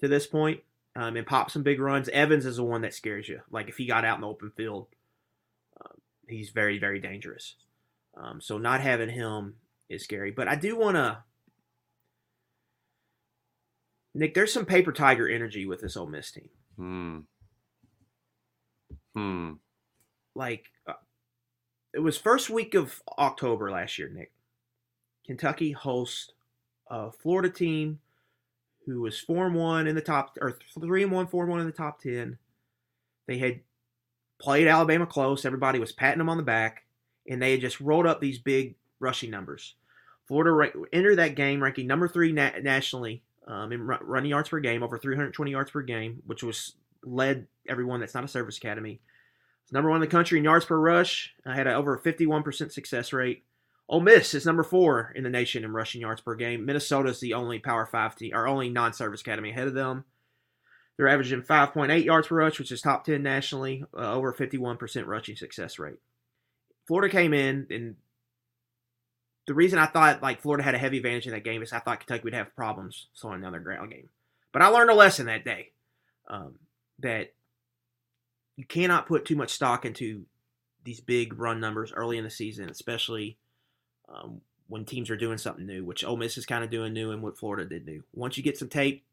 to 0.00 0.08
this 0.08 0.26
point 0.26 0.60
um, 0.96 1.16
and 1.16 1.26
pop 1.26 1.50
some 1.50 1.62
big 1.62 1.80
runs. 1.80 2.08
Evans 2.08 2.46
is 2.46 2.56
the 2.56 2.64
one 2.64 2.82
that 2.82 2.94
scares 2.94 3.28
you. 3.28 3.40
Like 3.50 3.68
if 3.68 3.76
he 3.76 3.86
got 3.86 4.04
out 4.04 4.16
in 4.16 4.22
the 4.22 4.28
open 4.28 4.52
field, 4.56 4.86
um, 5.80 5.96
he's 6.28 6.50
very 6.50 6.78
very 6.78 7.00
dangerous. 7.00 7.54
Um, 8.16 8.40
so 8.40 8.58
not 8.58 8.80
having 8.80 9.10
him 9.10 9.54
is 9.90 10.04
scary. 10.04 10.30
But 10.30 10.48
I 10.48 10.54
do 10.54 10.76
want 10.76 10.96
to. 10.96 11.18
Nick, 14.14 14.34
there's 14.34 14.52
some 14.52 14.66
paper 14.66 14.92
tiger 14.92 15.28
energy 15.28 15.66
with 15.66 15.80
this 15.80 15.96
Ole 15.96 16.06
Miss 16.06 16.30
team. 16.30 16.48
Hmm. 16.76 17.18
Hmm. 19.14 19.54
like 20.36 20.66
uh, 20.86 20.92
it 21.92 21.98
was 21.98 22.16
first 22.16 22.48
week 22.48 22.74
of 22.74 23.02
October 23.18 23.70
last 23.70 23.98
year, 23.98 24.08
Nick. 24.08 24.32
Kentucky 25.26 25.72
hosts 25.72 26.30
a 26.88 27.10
Florida 27.10 27.50
team 27.50 27.98
who 28.86 29.00
was 29.00 29.18
four 29.18 29.46
and 29.46 29.54
one 29.54 29.86
in 29.88 29.96
the 29.96 30.00
top 30.00 30.36
or 30.40 30.58
three 30.80 31.02
and 31.02 31.12
one, 31.12 31.26
four 31.26 31.42
and 31.42 31.50
one 31.50 31.60
in 31.60 31.66
the 31.66 31.72
top 31.72 32.00
ten. 32.00 32.38
They 33.26 33.38
had 33.38 33.60
played 34.40 34.68
Alabama 34.68 35.06
close. 35.06 35.44
Everybody 35.44 35.78
was 35.78 35.92
patting 35.92 36.18
them 36.18 36.28
on 36.28 36.36
the 36.36 36.42
back, 36.42 36.84
and 37.28 37.42
they 37.42 37.52
had 37.52 37.60
just 37.60 37.80
rolled 37.80 38.06
up 38.06 38.20
these 38.20 38.38
big 38.38 38.76
rushing 39.00 39.30
numbers. 39.30 39.74
Florida 40.30 40.70
entered 40.92 41.16
that 41.16 41.34
game 41.34 41.60
ranking 41.60 41.88
number 41.88 42.06
three 42.06 42.30
na- 42.30 42.52
nationally 42.62 43.24
um, 43.48 43.72
in 43.72 43.84
ru- 43.84 43.98
running 44.00 44.30
yards 44.30 44.48
per 44.48 44.60
game, 44.60 44.84
over 44.84 44.96
320 44.96 45.50
yards 45.50 45.72
per 45.72 45.82
game, 45.82 46.22
which 46.24 46.44
was 46.44 46.74
led 47.02 47.48
everyone 47.68 47.98
that's 47.98 48.14
not 48.14 48.22
a 48.22 48.28
service 48.28 48.56
academy. 48.56 49.00
It's 49.64 49.72
number 49.72 49.90
one 49.90 49.96
in 49.96 50.02
the 50.02 50.06
country 50.06 50.38
in 50.38 50.44
yards 50.44 50.64
per 50.64 50.78
rush. 50.78 51.34
I 51.44 51.56
had 51.56 51.66
a, 51.66 51.74
over 51.74 51.96
a 51.96 52.00
51% 52.00 52.70
success 52.70 53.12
rate. 53.12 53.42
Ole 53.88 54.02
Miss 54.02 54.32
is 54.32 54.46
number 54.46 54.62
four 54.62 55.12
in 55.16 55.24
the 55.24 55.30
nation 55.30 55.64
in 55.64 55.72
rushing 55.72 56.00
yards 56.00 56.20
per 56.20 56.36
game. 56.36 56.64
Minnesota 56.64 57.08
is 57.08 57.18
the 57.18 57.34
only 57.34 57.58
Power 57.58 57.84
Five 57.84 58.14
team, 58.14 58.32
or 58.32 58.46
only 58.46 58.68
non-service 58.68 59.22
academy 59.22 59.50
ahead 59.50 59.66
of 59.66 59.74
them. 59.74 60.04
They're 60.96 61.08
averaging 61.08 61.42
5.8 61.42 62.04
yards 62.04 62.28
per 62.28 62.36
rush, 62.36 62.60
which 62.60 62.70
is 62.70 62.80
top 62.80 63.04
10 63.04 63.20
nationally, 63.20 63.84
uh, 63.98 64.12
over 64.14 64.32
51% 64.32 65.06
rushing 65.06 65.34
success 65.34 65.80
rate. 65.80 65.98
Florida 66.86 67.10
came 67.10 67.34
in, 67.34 67.66
and 67.70 67.96
the 69.50 69.54
reason 69.54 69.80
I 69.80 69.86
thought 69.86 70.22
like 70.22 70.42
Florida 70.42 70.62
had 70.62 70.76
a 70.76 70.78
heavy 70.78 70.98
advantage 70.98 71.26
in 71.26 71.32
that 71.32 71.42
game 71.42 71.60
is 71.60 71.72
I 71.72 71.80
thought 71.80 71.98
Kentucky 71.98 72.22
would 72.22 72.34
have 72.34 72.54
problems 72.54 73.08
slowing 73.14 73.40
down 73.40 73.50
their 73.50 73.60
ground 73.60 73.90
game. 73.90 74.08
But 74.52 74.62
I 74.62 74.68
learned 74.68 74.90
a 74.90 74.94
lesson 74.94 75.26
that 75.26 75.44
day 75.44 75.72
um, 76.28 76.54
that 77.00 77.34
you 78.54 78.64
cannot 78.64 79.08
put 79.08 79.24
too 79.24 79.34
much 79.34 79.50
stock 79.50 79.84
into 79.84 80.24
these 80.84 81.00
big 81.00 81.36
run 81.36 81.58
numbers 81.58 81.92
early 81.92 82.16
in 82.16 82.22
the 82.22 82.30
season, 82.30 82.70
especially 82.70 83.38
um, 84.08 84.40
when 84.68 84.84
teams 84.84 85.10
are 85.10 85.16
doing 85.16 85.36
something 85.36 85.66
new, 85.66 85.84
which 85.84 86.04
Ole 86.04 86.16
Miss 86.16 86.38
is 86.38 86.46
kind 86.46 86.62
of 86.62 86.70
doing 86.70 86.92
new 86.92 87.10
and 87.10 87.20
what 87.20 87.36
Florida 87.36 87.68
did 87.68 87.84
new. 87.84 88.04
Once 88.14 88.36
you 88.36 88.44
get 88.44 88.56
some 88.56 88.68
tape, 88.68 89.04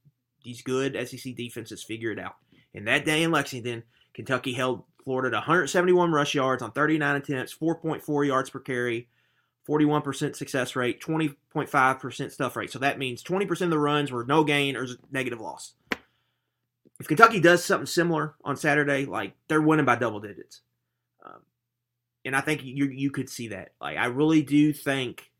these 0.43 0.61
good 0.61 0.95
SEC 1.07 1.33
defenses 1.35 1.81
figure 1.81 2.11
it 2.11 2.19
out. 2.19 2.35
And 2.75 2.87
that 2.87 3.05
day 3.05 3.23
in 3.23 3.31
Lexington, 3.31 3.81
Kentucky 4.13 4.53
held 4.53 4.83
Florida 5.03 5.31
to 5.31 5.37
171 5.37 6.11
rush 6.11 6.35
yards 6.35 6.61
on 6.61 6.73
39 6.73 7.15
attempts, 7.15 7.57
4.4 7.57 8.27
yards 8.27 8.51
per 8.51 8.59
carry, 8.59 9.07
41% 9.67 10.35
success 10.35 10.75
rate, 10.75 11.01
20.5% 11.01 12.31
stuff 12.31 12.55
rate. 12.55 12.71
So 12.71 12.79
that 12.79 12.97
means 12.97 13.23
20% 13.23 13.61
of 13.61 13.69
the 13.69 13.79
runs 13.79 14.11
were 14.11 14.23
no 14.23 14.43
gain 14.43 14.75
or 14.75 14.87
negative 15.11 15.41
loss. 15.41 15.73
If 16.99 17.07
Kentucky 17.07 17.39
does 17.39 17.63
something 17.63 17.85
similar 17.85 18.35
on 18.43 18.57
Saturday, 18.57 19.05
like 19.05 19.33
they're 19.47 19.61
winning 19.61 19.85
by 19.85 19.97
double 19.97 20.19
digits. 20.19 20.61
Um, 21.23 21.41
and 22.25 22.35
I 22.35 22.41
think 22.41 22.63
you 22.63 22.85
you 22.85 23.11
could 23.11 23.29
see 23.29 23.49
that. 23.49 23.73
Like 23.79 23.97
I 23.97 24.07
really 24.07 24.41
do 24.41 24.73
think 24.73 25.31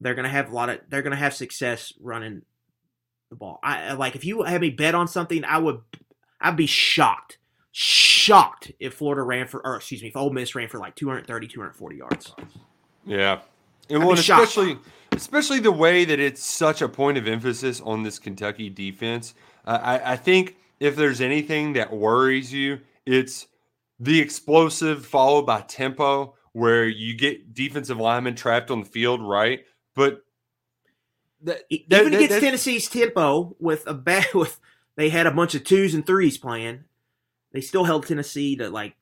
they're 0.00 0.14
gonna 0.14 0.28
have 0.28 0.50
a 0.50 0.54
lot 0.54 0.68
of 0.68 0.80
they're 0.88 1.02
gonna 1.02 1.16
have 1.16 1.32
success 1.32 1.94
running 1.98 2.42
the 3.30 3.36
ball. 3.36 3.58
I 3.62 3.94
like 3.94 4.16
if 4.16 4.24
you 4.24 4.42
had 4.42 4.60
me 4.60 4.70
bet 4.70 4.94
on 4.94 5.08
something, 5.08 5.44
I 5.44 5.58
would 5.58 5.80
I'd 6.42 6.56
be 6.56 6.66
shocked, 6.66 7.38
shocked 7.72 8.72
if 8.78 8.94
Florida 8.94 9.22
ran 9.22 9.46
for 9.46 9.64
or 9.66 9.76
excuse 9.76 10.02
me, 10.02 10.08
if 10.08 10.16
Ole 10.16 10.30
Miss 10.30 10.54
ran 10.54 10.68
for 10.68 10.78
like 10.78 10.94
230, 10.94 11.48
240 11.48 11.96
yards. 11.96 12.34
Yeah, 13.06 13.40
and 13.88 14.04
well, 14.04 14.14
especially 14.14 14.78
especially 15.12 15.60
the 15.60 15.72
way 15.72 16.04
that 16.04 16.18
it's 16.18 16.42
such 16.42 16.82
a 16.82 16.88
point 16.88 17.18
of 17.18 17.26
emphasis 17.26 17.80
on 17.80 18.02
this 18.02 18.18
Kentucky 18.18 18.68
defense. 18.68 19.34
Uh, 19.64 19.78
I, 19.82 20.12
I 20.12 20.16
think 20.16 20.56
if 20.80 20.96
there's 20.96 21.20
anything 21.20 21.74
that 21.74 21.92
worries 21.92 22.52
you, 22.52 22.80
it's 23.06 23.46
the 24.00 24.20
explosive 24.20 25.06
followed 25.06 25.46
by 25.46 25.60
tempo, 25.62 26.34
where 26.52 26.86
you 26.86 27.16
get 27.16 27.54
defensive 27.54 27.98
linemen 27.98 28.34
trapped 28.34 28.70
on 28.70 28.80
the 28.80 28.86
field, 28.86 29.20
right? 29.22 29.64
But 29.94 30.24
that, 31.42 31.62
that, 31.88 32.00
even 32.00 32.12
that, 32.12 32.22
against 32.22 32.40
Tennessee's 32.40 32.88
tempo 32.88 33.56
with 33.58 33.86
a 33.86 33.94
bad 33.94 34.26
with 34.34 34.60
they 34.96 35.10
had 35.10 35.26
a 35.26 35.32
bunch 35.32 35.54
of 35.54 35.64
twos 35.64 35.94
and 35.94 36.06
threes 36.06 36.38
playing, 36.38 36.84
they 37.52 37.60
still 37.60 37.84
held 37.84 38.06
Tennessee 38.06 38.56
to 38.56 38.70
like 38.70 38.94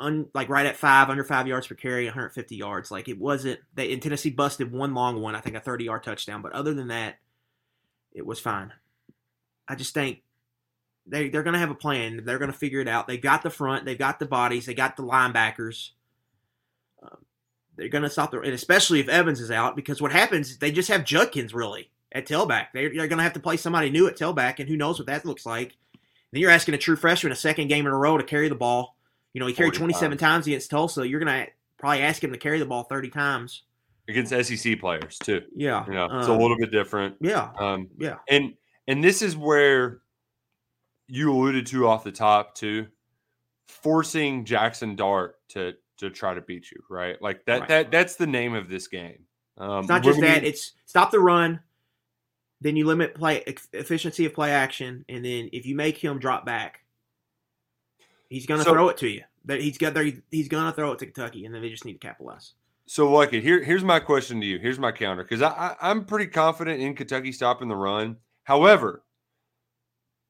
un, 0.00 0.28
like 0.34 0.48
right 0.48 0.66
at 0.66 0.76
five, 0.76 1.10
under 1.10 1.24
five 1.24 1.46
yards 1.46 1.66
per 1.66 1.74
carry, 1.74 2.04
150 2.04 2.56
yards. 2.56 2.90
Like 2.90 3.08
it 3.08 3.18
wasn't 3.18 3.60
they 3.74 3.90
in 3.90 4.00
Tennessee 4.00 4.30
busted 4.30 4.72
one 4.72 4.94
long 4.94 5.20
one, 5.20 5.34
I 5.34 5.40
think 5.40 5.56
a 5.56 5.60
30 5.60 5.84
yard 5.84 6.02
touchdown, 6.02 6.42
but 6.42 6.52
other 6.52 6.74
than 6.74 6.88
that, 6.88 7.18
it 8.12 8.26
was 8.26 8.40
fine. 8.40 8.72
I 9.66 9.74
just 9.74 9.94
think 9.94 10.22
they 11.06 11.28
they're 11.28 11.42
gonna 11.42 11.58
have 11.58 11.70
a 11.70 11.74
plan. 11.74 12.24
They're 12.24 12.38
gonna 12.38 12.52
figure 12.52 12.80
it 12.80 12.88
out. 12.88 13.06
They 13.06 13.18
got 13.18 13.42
the 13.42 13.50
front, 13.50 13.84
They've 13.84 13.98
got 13.98 14.18
the 14.18 14.26
bodies, 14.26 14.66
they 14.66 14.74
got 14.74 14.96
the 14.96 15.02
linebackers. 15.02 15.90
Um, 17.02 17.24
they're 17.76 17.88
gonna 17.88 18.10
stop 18.10 18.30
the 18.30 18.40
and 18.40 18.52
especially 18.52 19.00
if 19.00 19.08
Evans 19.08 19.40
is 19.40 19.50
out 19.50 19.76
because 19.76 20.00
what 20.00 20.12
happens 20.12 20.58
they 20.58 20.72
just 20.72 20.88
have 20.88 21.04
Judkins 21.04 21.54
really 21.54 21.90
at 22.12 22.26
tailback. 22.26 22.68
They're, 22.72 22.92
they're 22.94 23.08
gonna 23.08 23.22
have 23.22 23.34
to 23.34 23.40
play 23.40 23.56
somebody 23.56 23.90
new 23.90 24.06
at 24.06 24.16
tailback, 24.16 24.58
and 24.58 24.68
who 24.68 24.76
knows 24.76 24.98
what 24.98 25.06
that 25.06 25.24
looks 25.24 25.44
like. 25.44 25.76
Then 26.32 26.42
you're 26.42 26.50
asking 26.50 26.74
a 26.74 26.78
true 26.78 26.96
freshman 26.96 27.32
a 27.32 27.36
second 27.36 27.68
game 27.68 27.86
in 27.86 27.92
a 27.92 27.96
row 27.96 28.18
to 28.18 28.24
carry 28.24 28.48
the 28.48 28.54
ball 28.54 28.97
you 29.38 29.44
know, 29.44 29.46
he 29.46 29.54
carried 29.54 29.74
27 29.74 30.18
times 30.18 30.48
against 30.48 30.68
Tulsa. 30.68 31.06
You're 31.06 31.20
going 31.20 31.44
to 31.46 31.48
probably 31.78 32.02
ask 32.02 32.24
him 32.24 32.32
to 32.32 32.38
carry 32.38 32.58
the 32.58 32.66
ball 32.66 32.82
30 32.82 33.08
times 33.10 33.62
against 34.08 34.32
SEC 34.32 34.80
players 34.80 35.16
too. 35.16 35.42
Yeah, 35.54 35.86
you 35.86 35.92
know, 35.92 36.06
it's 36.06 36.26
um, 36.26 36.36
a 36.36 36.38
little 36.42 36.56
bit 36.58 36.72
different. 36.72 37.14
Yeah, 37.20 37.50
um, 37.56 37.86
yeah, 38.00 38.16
and 38.28 38.54
and 38.88 39.04
this 39.04 39.22
is 39.22 39.36
where 39.36 40.00
you 41.06 41.32
alluded 41.32 41.66
to 41.66 41.86
off 41.86 42.02
the 42.02 42.10
top 42.10 42.56
too, 42.56 42.88
forcing 43.68 44.44
Jaxson 44.44 44.96
Dart 44.96 45.36
to 45.50 45.74
to 45.98 46.10
try 46.10 46.34
to 46.34 46.40
beat 46.40 46.72
you, 46.72 46.82
right? 46.90 47.22
Like 47.22 47.44
that 47.44 47.60
right. 47.60 47.68
that 47.68 47.90
that's 47.92 48.16
the 48.16 48.26
name 48.26 48.54
of 48.54 48.68
this 48.68 48.88
game. 48.88 49.20
Um, 49.56 49.80
it's 49.80 49.88
not 49.88 50.02
just 50.02 50.20
that; 50.20 50.42
it's 50.42 50.72
stop 50.84 51.12
the 51.12 51.20
run. 51.20 51.60
Then 52.60 52.74
you 52.74 52.86
limit 52.86 53.14
play 53.14 53.44
efficiency 53.72 54.26
of 54.26 54.34
play 54.34 54.50
action, 54.50 55.04
and 55.08 55.24
then 55.24 55.48
if 55.52 55.64
you 55.64 55.76
make 55.76 55.96
him 55.96 56.18
drop 56.18 56.44
back, 56.44 56.80
He's 58.28 58.46
going 58.46 58.58
to 58.58 58.64
so, 58.64 58.72
throw 58.72 58.88
it 58.88 58.98
to 58.98 59.08
you. 59.08 59.22
That 59.44 59.60
he's 59.60 59.78
got 59.78 59.94
there. 59.94 60.04
He's 60.30 60.48
to 60.48 60.72
throw 60.72 60.92
it 60.92 60.98
to 61.00 61.06
Kentucky, 61.06 61.44
and 61.44 61.54
then 61.54 61.62
they 61.62 61.70
just 61.70 61.84
need 61.84 61.94
to 61.94 61.98
capitalize. 61.98 62.54
So, 62.86 63.10
like. 63.10 63.30
Here, 63.30 63.62
here's 63.62 63.84
my 63.84 64.00
question 64.00 64.40
to 64.40 64.46
you. 64.46 64.58
Here's 64.58 64.78
my 64.78 64.92
counter 64.92 65.22
because 65.22 65.42
I, 65.42 65.48
I, 65.48 65.76
I'm 65.90 66.04
pretty 66.04 66.26
confident 66.26 66.80
in 66.80 66.94
Kentucky 66.94 67.32
stopping 67.32 67.68
the 67.68 67.76
run. 67.76 68.16
However, 68.44 69.02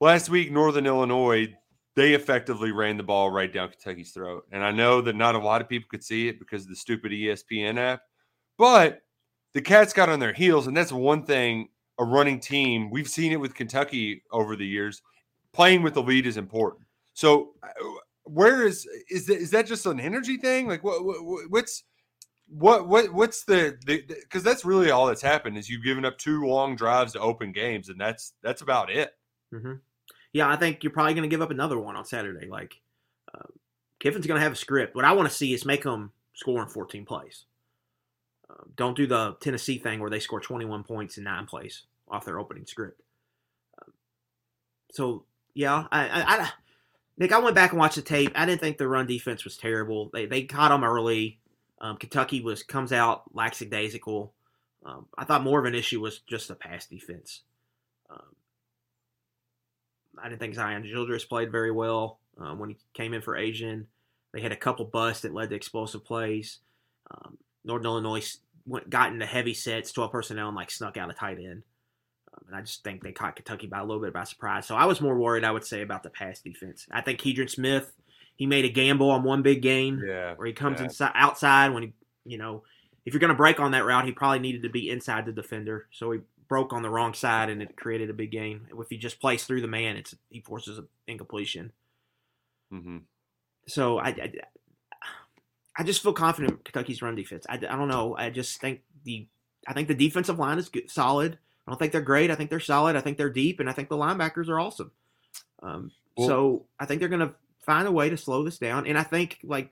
last 0.01 0.29
week 0.29 0.51
Northern 0.51 0.87
Illinois 0.87 1.55
they 1.97 2.15
effectively 2.15 2.71
ran 2.71 2.97
the 2.97 3.03
ball 3.03 3.29
right 3.29 3.53
down 3.53 3.71
Kentucky's 3.71 4.13
throat, 4.13 4.47
and 4.53 4.63
I 4.63 4.71
know 4.71 5.01
that 5.01 5.17
not 5.17 5.35
a 5.35 5.39
lot 5.39 5.61
of 5.61 5.69
people 5.69 5.89
could 5.91 6.05
see 6.05 6.29
it 6.29 6.39
because 6.39 6.63
of 6.63 6.69
the 6.69 6.77
stupid 6.77 7.11
ESPN 7.11 7.77
app, 7.77 8.03
but 8.57 9.03
the 9.53 9.61
Cats 9.61 9.93
got 9.93 10.09
on 10.09 10.21
their 10.21 10.33
heels, 10.33 10.69
and 10.69 10.77
that's 10.77 10.93
one 10.93 11.25
thing 11.25 11.69
a 11.99 12.05
running 12.05 12.39
team. 12.39 12.91
We've 12.91 13.09
seen 13.09 13.33
it 13.33 13.41
with 13.41 13.55
Kentucky 13.55 14.23
over 14.31 14.55
the 14.55 14.67
years. 14.67 15.03
Playing 15.53 15.83
with 15.83 15.95
the 15.95 16.03
lead 16.03 16.27
is 16.27 16.37
important. 16.37 16.85
So 17.15 17.55
uh, 17.63 17.69
where 18.29 18.67
is 18.67 18.87
is 19.11 19.27
that, 19.27 19.39
is 19.39 19.51
that 19.51 19.67
just 19.67 19.87
an 19.87 20.01
energy 20.01 20.37
thing? 20.37 20.69
Like 20.69 20.85
what, 20.85 21.05
what 21.05 21.51
what's 21.51 21.85
what 22.49 22.89
what 22.89 23.13
what's 23.13 23.45
the 23.45 23.79
because 23.87 24.43
that's 24.43 24.65
really 24.65 24.91
all 24.91 25.07
that's 25.07 25.23
happened 25.23 25.59
is 25.59 25.69
you've 25.69 25.85
given 25.85 26.05
up 26.05 26.19
two 26.19 26.45
long 26.45 26.77
drives 26.77 27.13
to 27.13 27.21
open 27.21 27.53
games 27.53 27.89
and 27.89 28.01
that's 28.01 28.35
that's 28.43 28.63
about 28.63 28.91
it. 28.91 29.15
Mm-hmm. 29.53 29.75
Yeah, 30.33 30.49
I 30.49 30.57
think 30.57 30.83
you're 30.83 30.93
probably 30.93 31.15
going 31.15 31.29
to 31.29 31.35
give 31.35 31.43
up 31.43 31.51
another 31.51 31.79
one 31.79 31.97
on 31.97 32.05
Saturday. 32.05 32.49
Like 32.49 32.81
uh, 33.35 33.49
Kiffin's 33.99 34.27
going 34.27 34.39
to 34.39 34.43
have 34.43 34.53
a 34.53 34.57
script. 34.57 34.95
What 34.95 35.05
I 35.05 35.13
want 35.13 35.29
to 35.29 35.35
see 35.35 35.55
is 35.55 35.65
make 35.65 35.83
them 35.83 36.13
score 36.35 36.63
in 36.63 36.69
14 36.69 37.05
plays. 37.05 37.45
Uh, 38.49 38.65
don't 38.77 38.97
do 38.97 39.07
the 39.07 39.37
Tennessee 39.41 39.79
thing 39.79 40.01
where 40.01 40.11
they 40.11 40.21
score 40.21 40.41
21 40.41 40.85
points 40.85 41.19
in 41.19 41.25
nine 41.25 41.47
plays 41.47 41.85
off 42.09 42.25
their 42.25 42.39
opening 42.39 42.67
script. 42.67 43.01
Uh, 43.81 43.91
so 44.93 45.25
yeah, 45.55 45.87
I, 45.91 46.09
I, 46.09 46.23
I 46.23 46.51
Nick, 47.19 47.33
I 47.33 47.39
went 47.39 47.57
back 47.57 47.73
and 47.73 47.81
watched 47.81 47.97
the 47.97 48.03
tape. 48.03 48.33
I 48.37 48.47
didn't 48.47 48.61
think 48.61 48.79
the 48.79 48.87
run 48.87 49.07
defense 49.07 49.45
was 49.45 49.57
terrible. 49.57 50.09
They 50.13 50.27
they 50.27 50.45
caught 50.45 50.71
them 50.71 50.85
early. 50.85 51.41
Um, 51.81 51.97
Kentucky 51.97 52.41
was 52.41 52.63
comes 52.63 52.93
out 52.93 53.35
lackadaisical. 53.35 54.33
Um, 54.85 55.07
I 55.17 55.25
thought 55.25 55.43
more 55.43 55.59
of 55.59 55.65
an 55.65 55.75
issue 55.75 56.01
was 56.01 56.21
just 56.21 56.49
the 56.49 56.55
pass 56.55 56.87
defense. 56.87 57.43
Um, 58.09 58.37
I 60.23 60.29
didn't 60.29 60.41
think 60.41 60.55
Zion 60.55 60.85
Childress 60.85 61.25
played 61.25 61.51
very 61.51 61.73
well 61.73 62.21
um, 62.39 62.59
when 62.61 62.71
he 62.71 62.77
came 62.95 63.13
in 63.13 63.21
for 63.21 63.37
Ajian. 63.37 63.87
They 64.33 64.41
had 64.41 64.53
a 64.53 64.57
couple 64.57 64.85
busts 64.85 65.23
that 65.23 65.35
led 65.35 65.51
to 65.51 65.57
explosive 65.57 66.05
plays. 66.05 66.59
Um, 67.11 67.39
Northern 67.65 67.87
Illinois 67.87 68.39
went, 68.67 68.89
got 68.89 69.13
into 69.13 69.27
heavy 69.27 69.55
sets, 69.55 69.91
12 69.93 70.13
personnel, 70.13 70.49
and 70.49 70.57
like 70.57 70.71
snuck 70.71 70.97
out 70.97 71.11
a 71.11 71.15
tight 71.15 71.39
end 71.39 71.65
and 72.47 72.57
I 72.57 72.61
just 72.61 72.85
think 72.85 73.03
they 73.03 73.13
caught 73.13 73.37
Kentucky 73.37 73.67
by 73.67 73.79
a 73.79 73.85
little 73.85 74.03
bit 74.03 74.13
by 74.13 74.25
surprise. 74.25 74.67
So 74.67 74.77
I 74.77 74.85
was 74.85 75.01
more 75.01 75.19
worried, 75.19 75.45
I 75.45 75.51
would 75.51 75.65
say, 75.65 75.83
about 75.83 76.03
the 76.03 76.11
pass 76.11 76.41
defense. 76.41 76.87
I 76.91 77.01
think 77.01 77.21
Keidron 77.21 77.51
Smith, 77.51 77.93
he 78.37 78.47
made 78.47 78.65
a 78.65 78.71
gamble 78.71 79.11
on 79.11 79.25
one 79.25 79.43
big 79.43 79.63
game 79.63 80.03
yeah, 80.07 80.35
where 80.35 80.47
he 80.47 80.53
comes 80.53 80.79
yeah. 80.79 80.85
inside 80.85 81.13
outside 81.15 81.71
when 81.71 81.83
he, 81.83 81.93
you 82.25 82.39
know, 82.39 82.63
if 83.05 83.13
you're 83.13 83.21
going 83.21 83.29
to 83.29 83.35
break 83.35 83.59
on 83.59 83.73
that 83.73 83.85
route, 83.85 84.05
he 84.05 84.13
probably 84.13 84.39
needed 84.39 84.63
to 84.63 84.69
be 84.69 84.91
inside 84.91 85.27
the 85.27 85.33
defender. 85.33 85.87
So 85.93 86.11
he 86.13 86.21
broke 86.49 86.73
on 86.73 86.83
the 86.83 86.91
wrong 86.91 87.15
side 87.15 87.51
and 87.51 87.63
it 87.63 87.77
created 87.77 88.11
a 88.11 88.15
big 88.15 88.31
game. 88.31 88.67
If 88.71 88.89
he 88.91 88.97
just 88.97 89.21
plays 89.21 89.45
through 89.45 89.61
the 89.61 89.69
man, 89.69 89.97
it's 89.97 90.15
he 90.31 90.41
forces 90.41 90.79
an 90.79 90.89
incompletion. 91.07 91.73
Mm-hmm. 92.73 92.99
So 93.67 93.99
I, 93.99 94.09
I, 94.09 94.33
I 95.77 95.83
just 95.85 96.03
feel 96.03 96.13
confident 96.13 96.53
in 96.53 96.59
Kentucky's 96.65 97.03
run 97.03 97.15
defense. 97.15 97.47
I, 97.49 97.55
I 97.55 97.59
don't 97.59 97.89
know. 97.89 98.17
I 98.17 98.31
just 98.31 98.61
think 98.61 98.81
the 99.05 99.27
I 99.67 99.75
think 99.75 99.89
the 99.89 99.95
defensive 99.95 100.39
line 100.39 100.59
is 100.59 100.69
good, 100.69 100.91
solid. 100.91 101.39
I 101.69 101.71
don't 101.73 101.79
think 101.79 101.93
they're 101.93 102.01
great. 102.01 102.31
I 102.31 102.35
think 102.35 102.49
they're 102.49 102.61
solid. 102.61 102.97
I 102.97 103.03
think 103.03 103.19
they're 103.19 103.29
deep, 103.29 103.61
and 103.61 103.69
I 103.69 103.73
think 103.75 103.91
the 103.91 103.97
linebackers 103.97 104.49
are 104.49 104.59
awesome. 104.59 104.91
Um, 105.63 105.91
well, 106.17 106.27
so 106.27 106.67
I 106.81 106.87
think 106.87 107.01
they're 107.01 107.11
going 107.11 107.29
to 107.29 107.35
find 107.61 107.87
a 107.87 107.93
way 107.93 108.09
to 108.09 108.17
slow 108.17 108.43
this 108.43 108.57
down, 108.57 108.87
and 108.87 108.97
I 108.97 109.03
think 109.03 109.39
like 109.45 109.71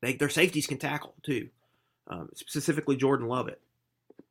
they, 0.00 0.12
their 0.12 0.28
safeties 0.28 0.68
can 0.68 0.78
tackle 0.78 1.16
too, 1.24 1.48
um, 2.06 2.28
specifically 2.36 2.94
Jordan 2.94 3.26
Lovett. 3.26 3.60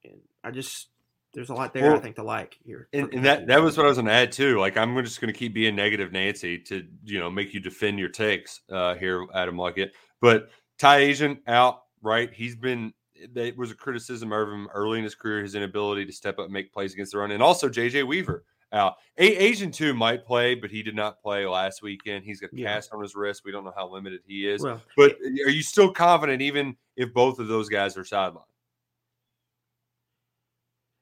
And 0.06 0.22
I 0.46 0.52
just 0.52 0.88
there's 1.34 1.50
a 1.50 1.54
lot 1.54 1.74
there 1.74 1.90
well, 1.90 1.98
I 1.98 2.00
think 2.00 2.16
to 2.16 2.24
like 2.24 2.58
here. 2.64 2.88
And, 2.94 3.14
and, 3.14 3.26
that 3.26 3.48
that 3.48 3.62
was 3.62 3.76
what 3.76 3.86
I 3.86 3.90
was 3.90 3.98
going 3.98 4.08
to 4.08 4.14
add 4.14 4.32
too. 4.32 4.58
Like 4.58 4.78
I'm 4.78 4.96
just 5.04 5.20
going 5.20 5.34
to 5.34 5.38
keep 5.38 5.54
being 5.54 5.76
negative, 5.76 6.14
Nancy, 6.14 6.58
to 6.60 6.88
you 7.04 7.20
know 7.20 7.30
make 7.30 7.54
you 7.54 7.60
defend 7.60 8.00
your 8.00 8.08
takes 8.08 8.62
uh, 8.72 8.96
here, 8.96 9.28
Adam 9.36 9.58
Luckett. 9.58 9.92
But 10.22 10.52
Ty 10.80 11.02
Ajian 11.02 11.40
out, 11.48 11.82
right? 12.02 12.32
He's 12.34 12.56
been 12.56 12.94
that 13.34 13.58
was 13.58 13.72
a 13.72 13.76
criticism 13.76 14.32
of 14.32 14.50
him 14.50 14.68
early 14.74 14.98
in 15.00 15.04
his 15.04 15.16
career, 15.16 15.42
his 15.42 15.56
inability 15.56 16.06
to 16.06 16.12
step 16.12 16.40
up 16.40 16.46
and 16.46 16.54
make 16.54 16.74
plays 16.74 16.94
against 16.94 17.12
the 17.12 17.18
run, 17.18 17.32
and 17.32 17.44
also 17.44 17.70
JJ 17.70 18.08
Weaver 18.08 18.44
out. 18.74 18.98
A- 19.18 19.52
Ajian 19.52 19.74
two 19.74 19.94
might 19.94 20.26
play, 20.26 20.56
but 20.56 20.72
he 20.72 20.84
did 20.84 20.96
not 20.96 21.22
play 21.22 21.46
last 21.46 21.82
weekend. 21.82 22.26
He's 22.26 22.40
got 22.40 22.52
yeah. 22.54 22.74
cast 22.74 22.94
on 22.94 23.02
his 23.02 23.16
wrist. 23.16 23.44
We 23.46 23.52
don't 23.52 23.64
know 23.64 23.74
how 23.76 23.90
limited 23.90 24.22
he 24.26 24.48
is. 24.48 24.62
Well, 24.62 24.82
but 24.96 25.18
are 25.46 25.50
you 25.50 25.64
still 25.64 25.92
confident, 25.92 26.42
even 26.42 26.76
if 26.96 27.14
both 27.14 27.40
of 27.40 27.48
those 27.48 27.70
guys 27.70 27.98
are 27.98 28.04
sidelined? 28.04 28.44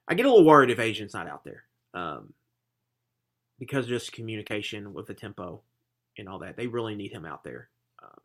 I 0.08 0.16
get 0.16 0.26
a 0.26 0.30
little 0.30 0.46
worried 0.46 0.72
if 0.72 0.80
Ajian's 0.80 1.14
not 1.14 1.28
out 1.28 1.44
there 1.44 1.66
um, 1.94 2.34
because 3.60 3.86
of 3.86 3.90
just 3.90 4.12
communication 4.12 4.94
with 4.94 5.06
the 5.06 5.14
tempo 5.14 5.62
and 6.18 6.28
all 6.28 6.40
that. 6.40 6.58
They 6.58 6.66
really 6.66 6.96
need 6.96 7.12
him 7.12 7.26
out 7.26 7.44
there. 7.44 7.70
Um, 8.02 8.20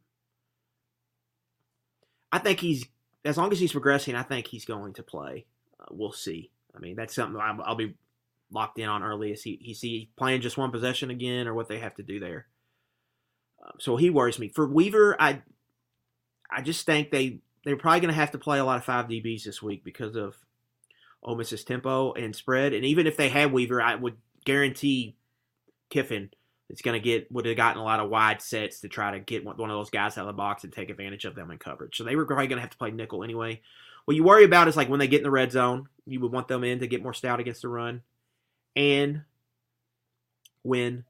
I 2.33 2.39
think 2.39 2.59
he's 2.59 2.87
as 3.25 3.37
long 3.37 3.53
as 3.53 3.61
he's 3.61 3.73
progressing. 3.73 4.15
I 4.15 4.23
think 4.23 4.47
he's 4.47 4.65
going 4.65 4.95
to 4.95 5.03
play. 5.03 5.47
Uh, 5.81 5.87
we'll 5.91 6.13
see. 6.13 6.51
I 6.75 6.79
mean, 6.79 6.97
that's 6.97 7.15
something 7.15 7.41
I'll, 7.41 7.63
I'll 7.63 7.75
be 7.75 7.95
locked 8.51 8.79
in 8.79 8.89
on 8.89 9.03
early. 9.03 9.33
Is 9.33 9.43
he 9.43 9.59
he's 9.61 9.81
he 9.81 10.11
playing 10.17 10.41
just 10.41 10.59
one 10.59 10.71
possession 10.71 11.11
again, 11.11 11.47
or 11.47 11.55
what 11.55 11.69
they 11.69 11.79
have 11.79 11.95
to 11.97 12.03
do 12.03 12.21
there? 12.21 12.47
Um, 13.65 13.73
so 13.79 13.97
he 13.97 14.11
worries 14.11 14.39
me. 14.39 14.49
For 14.49 14.67
Weaver, 14.67 15.17
I 15.21 15.43
I 16.51 16.63
just 16.63 16.87
think 16.87 17.11
they 17.11 17.41
they're 17.65 17.77
probably 17.77 18.01
going 18.01 18.13
to 18.13 18.21
have 18.21 18.33
to 18.33 18.39
play 18.39 18.59
a 18.59 18.65
lot 18.65 18.77
of 18.77 18.85
five 18.85 19.07
DBs 19.07 19.45
this 19.45 19.63
week 19.63 19.85
because 19.85 20.17
of 20.17 20.37
Ole 21.23 21.37
Miss's 21.37 21.65
tempo 21.65 22.13
and 22.13 22.37
spread. 22.37 22.75
And 22.75 22.85
even 22.85 23.07
if 23.07 23.17
they 23.17 23.31
had 23.31 23.53
Weaver, 23.53 23.81
I 23.81 23.95
would 23.95 24.17
guarantee 24.45 25.17
Kiffin 25.91 26.31
is 26.71 26.83
going 26.83 27.01
to 27.01 27.05
get 27.05 27.31
would 27.31 27.47
have 27.47 27.57
gotten 27.57 27.81
a 27.81 27.85
lot 27.85 28.01
of 28.01 28.11
wide 28.11 28.41
sets 28.41 28.81
to 28.81 28.89
try 28.89 29.13
to 29.13 29.21
get 29.21 29.45
one 29.45 29.71
of 29.71 29.77
those 29.77 29.91
guys 29.91 30.17
out 30.17 30.23
of 30.23 30.29
the 30.29 30.33
box 30.33 30.65
and 30.65 30.73
take 30.73 30.91
advantage 30.91 31.25
of 31.25 31.35
them 31.35 31.51
in 31.51 31.59
coverage. 31.59 31.97
So 31.97 32.05
they 32.05 32.17
were 32.17 32.27
probably 32.27 32.47
going 32.47 32.57
to 32.57 32.63
have 32.63 32.71
to 32.71 32.79
play 32.79 32.91
nickel 32.91 33.23
anyway. 33.23 33.61
What 34.05 34.17
you 34.17 34.25
worry 34.25 34.45
about 34.45 34.69
is 34.69 34.77
like 34.77 34.89
when 34.89 35.01
they 35.01 35.09
get 35.09 35.19
in 35.19 35.25
the 35.25 35.31
red 35.31 35.53
zone, 35.53 35.89
you 36.07 36.21
would 36.21 36.33
want 36.33 36.49
them 36.49 36.65
in 36.65 36.81
to 36.81 36.87
get 36.87 37.03
more 37.03 37.15
stout 37.15 37.41
against 37.41 37.63
the 37.63 37.69
run, 37.69 38.03
and 38.77 39.23
when 40.63 41.05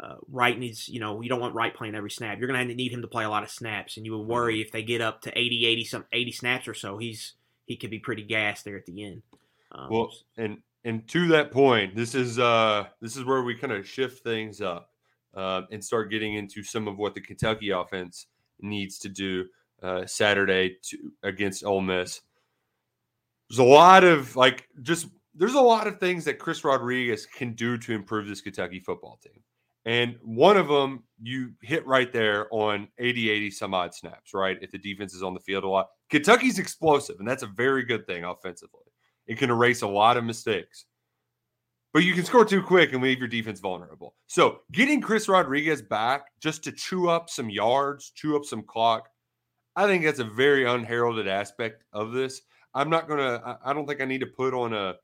uh, 0.00 0.16
Wright 0.30 0.58
needs, 0.58 0.88
you 0.88 0.98
know, 0.98 1.20
you 1.20 1.28
don't 1.28 1.40
want 1.40 1.54
Wright 1.54 1.74
playing 1.74 1.94
every 1.94 2.10
snap. 2.10 2.38
You're 2.38 2.48
going 2.48 2.68
to 2.68 2.74
need 2.74 2.92
him 2.92 3.02
to 3.02 3.08
play 3.08 3.24
a 3.24 3.30
lot 3.30 3.42
of 3.42 3.50
snaps, 3.50 3.96
and 3.96 4.06
you 4.06 4.16
would 4.16 4.26
worry 4.26 4.60
if 4.60 4.72
they 4.72 4.82
get 4.82 5.00
up 5.00 5.22
to 5.22 5.38
80, 5.38 5.66
80 5.66 5.84
some 5.84 6.04
80 6.12 6.32
snaps 6.32 6.68
or 6.68 6.74
so, 6.74 6.98
he's 6.98 7.34
he 7.66 7.76
could 7.76 7.90
be 7.90 7.98
pretty 7.98 8.22
gassed 8.22 8.64
there 8.64 8.76
at 8.76 8.86
the 8.86 9.04
end. 9.04 9.22
Um, 9.70 9.88
well, 9.90 10.12
and 10.36 10.58
and 10.84 11.06
to 11.08 11.28
that 11.28 11.52
point, 11.52 11.94
this 11.94 12.14
is 12.14 12.38
uh 12.38 12.86
this 13.00 13.16
is 13.16 13.24
where 13.24 13.42
we 13.42 13.54
kind 13.54 13.72
of 13.72 13.86
shift 13.86 14.24
things 14.24 14.60
up 14.60 14.89
uh, 15.34 15.62
and 15.70 15.84
start 15.84 16.10
getting 16.10 16.34
into 16.34 16.62
some 16.62 16.88
of 16.88 16.98
what 16.98 17.14
the 17.14 17.20
Kentucky 17.20 17.70
offense 17.70 18.26
needs 18.60 18.98
to 18.98 19.08
do 19.08 19.46
uh, 19.82 20.06
Saturday 20.06 20.76
to, 20.82 21.12
against 21.22 21.64
Ole 21.64 21.80
Miss. 21.80 22.20
There's 23.48 23.58
a 23.58 23.64
lot 23.64 24.04
of 24.04 24.36
like 24.36 24.68
just 24.82 25.08
there's 25.34 25.54
a 25.54 25.60
lot 25.60 25.86
of 25.86 25.98
things 25.98 26.24
that 26.24 26.38
Chris 26.38 26.64
Rodriguez 26.64 27.26
can 27.26 27.52
do 27.54 27.78
to 27.78 27.92
improve 27.92 28.26
this 28.28 28.40
Kentucky 28.40 28.80
football 28.80 29.18
team. 29.22 29.42
And 29.86 30.16
one 30.22 30.56
of 30.56 30.68
them 30.68 31.04
you 31.22 31.52
hit 31.62 31.86
right 31.86 32.12
there 32.12 32.46
on 32.50 32.88
80 32.98 33.30
80 33.30 33.50
some 33.50 33.74
odd 33.74 33.94
snaps, 33.94 34.34
right? 34.34 34.58
If 34.60 34.70
the 34.70 34.78
defense 34.78 35.14
is 35.14 35.22
on 35.22 35.34
the 35.34 35.40
field 35.40 35.64
a 35.64 35.68
lot. 35.68 35.88
Kentucky's 36.10 36.58
explosive, 36.58 37.16
and 37.18 37.28
that's 37.28 37.42
a 37.42 37.46
very 37.46 37.84
good 37.84 38.06
thing 38.06 38.24
offensively. 38.24 38.84
It 39.26 39.38
can 39.38 39.50
erase 39.50 39.82
a 39.82 39.88
lot 39.88 40.16
of 40.16 40.24
mistakes. 40.24 40.86
But 41.92 42.04
you 42.04 42.14
can 42.14 42.24
score 42.24 42.44
too 42.44 42.62
quick 42.62 42.92
and 42.92 43.02
leave 43.02 43.18
your 43.18 43.26
defense 43.28 43.58
vulnerable. 43.58 44.14
So 44.28 44.60
getting 44.70 45.00
Chris 45.00 45.28
Rodriguez 45.28 45.82
back 45.82 46.26
just 46.40 46.62
to 46.64 46.72
chew 46.72 47.08
up 47.08 47.28
some 47.28 47.50
yards, 47.50 48.10
chew 48.10 48.36
up 48.36 48.44
some 48.44 48.62
clock, 48.62 49.08
I 49.76 49.86
think 49.86 50.04
that's 50.04 50.18
a 50.18 50.24
very 50.24 50.66
unheralded 50.66 51.28
aspect 51.28 51.84
of 51.92 52.12
this. 52.12 52.42
I'm 52.74 52.90
not 52.90 53.08
gonna. 53.08 53.58
I 53.64 53.72
don't 53.72 53.86
think 53.86 54.00
I 54.00 54.04
need 54.04 54.20
to 54.20 54.26
put 54.26 54.54
on 54.54 54.72
a. 54.72 54.94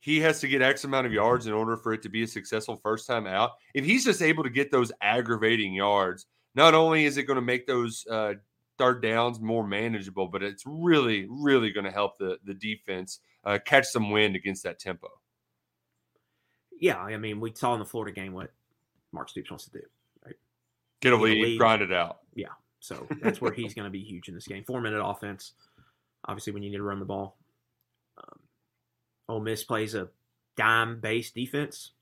He 0.00 0.20
has 0.20 0.40
to 0.40 0.48
get 0.48 0.62
X 0.62 0.84
amount 0.84 1.06
of 1.06 1.12
yards 1.12 1.46
in 1.46 1.52
order 1.52 1.76
for 1.76 1.92
it 1.92 2.02
to 2.02 2.08
be 2.08 2.22
a 2.22 2.26
successful 2.26 2.76
first 2.82 3.06
time 3.06 3.26
out. 3.26 3.52
If 3.74 3.84
he's 3.84 4.04
just 4.04 4.22
able 4.22 4.42
to 4.42 4.50
get 4.50 4.70
those 4.70 4.90
aggravating 5.02 5.74
yards, 5.74 6.26
not 6.54 6.74
only 6.74 7.04
is 7.04 7.18
it 7.18 7.24
going 7.24 7.36
to 7.36 7.42
make 7.42 7.66
those 7.66 8.06
uh, 8.10 8.34
third 8.78 9.02
downs 9.02 9.40
more 9.40 9.66
manageable, 9.66 10.26
but 10.28 10.42
it's 10.42 10.64
really, 10.66 11.26
really 11.28 11.70
going 11.70 11.84
to 11.84 11.92
help 11.92 12.18
the 12.18 12.38
the 12.44 12.54
defense 12.54 13.20
uh, 13.44 13.58
catch 13.64 13.86
some 13.86 14.10
wind 14.10 14.36
against 14.36 14.62
that 14.64 14.78
tempo 14.78 15.08
yeah, 16.80 16.98
I 16.98 17.16
mean, 17.18 17.40
we 17.40 17.52
saw 17.54 17.74
in 17.74 17.78
the 17.78 17.84
Florida 17.84 18.12
game 18.12 18.32
what 18.32 18.50
Mark 19.12 19.28
Stoops 19.28 19.50
wants 19.50 19.66
to 19.66 19.70
do. 19.70 19.82
Right? 20.24 20.34
Get 21.00 21.12
a 21.12 21.16
lead, 21.16 21.42
lead, 21.42 21.58
grind 21.58 21.82
it 21.82 21.92
out. 21.92 22.20
Yeah, 22.34 22.48
so 22.80 23.06
that's 23.22 23.40
where 23.40 23.52
he's 23.52 23.74
going 23.76 23.84
to 23.84 23.90
be 23.90 24.00
huge 24.00 24.28
in 24.28 24.34
this 24.34 24.46
game. 24.46 24.64
Four 24.64 24.80
minute 24.80 25.04
offense. 25.04 25.52
Obviously, 26.24 26.52
when 26.52 26.62
you 26.62 26.70
need 26.70 26.78
to 26.78 26.82
run 26.82 26.98
the 26.98 27.04
ball. 27.04 27.36
Um, 28.18 28.38
Ole 29.28 29.40
Miss 29.40 29.62
plays 29.62 29.94
a 29.94 30.08
dime 30.56 31.00
based 31.00 31.34
defense, 31.34 31.92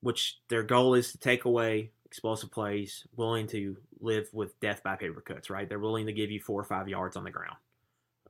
which 0.00 0.38
their 0.48 0.62
goal 0.62 0.94
is 0.94 1.12
to 1.12 1.18
take 1.18 1.44
away 1.44 1.90
explosive 2.04 2.52
plays, 2.52 3.04
willing 3.16 3.48
to 3.48 3.76
live 4.00 4.28
with 4.32 4.58
death 4.60 4.82
by 4.84 4.94
paper 4.94 5.20
cuts. 5.20 5.50
Right? 5.50 5.68
They're 5.68 5.80
willing 5.80 6.06
to 6.06 6.12
give 6.12 6.30
you 6.30 6.40
four 6.40 6.60
or 6.60 6.64
five 6.64 6.88
yards 6.88 7.16
on 7.16 7.24
the 7.24 7.30
ground. 7.30 7.56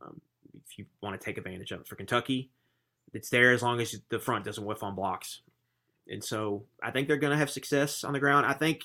Um, 0.00 0.20
if 0.66 0.78
you 0.78 0.86
want 1.02 1.18
to 1.18 1.24
take 1.24 1.36
advantage 1.36 1.72
of 1.72 1.82
it. 1.82 1.86
For 1.86 1.96
Kentucky, 1.96 2.50
it's 3.16 3.30
there 3.30 3.52
as 3.52 3.62
long 3.62 3.80
as 3.80 3.98
the 4.10 4.18
front 4.18 4.44
doesn't 4.44 4.64
whiff 4.64 4.82
on 4.82 4.94
blocks. 4.94 5.40
And 6.06 6.22
so 6.22 6.64
I 6.82 6.90
think 6.90 7.08
they're 7.08 7.16
going 7.16 7.32
to 7.32 7.38
have 7.38 7.50
success 7.50 8.04
on 8.04 8.12
the 8.12 8.20
ground. 8.20 8.46
I 8.46 8.52
think 8.52 8.82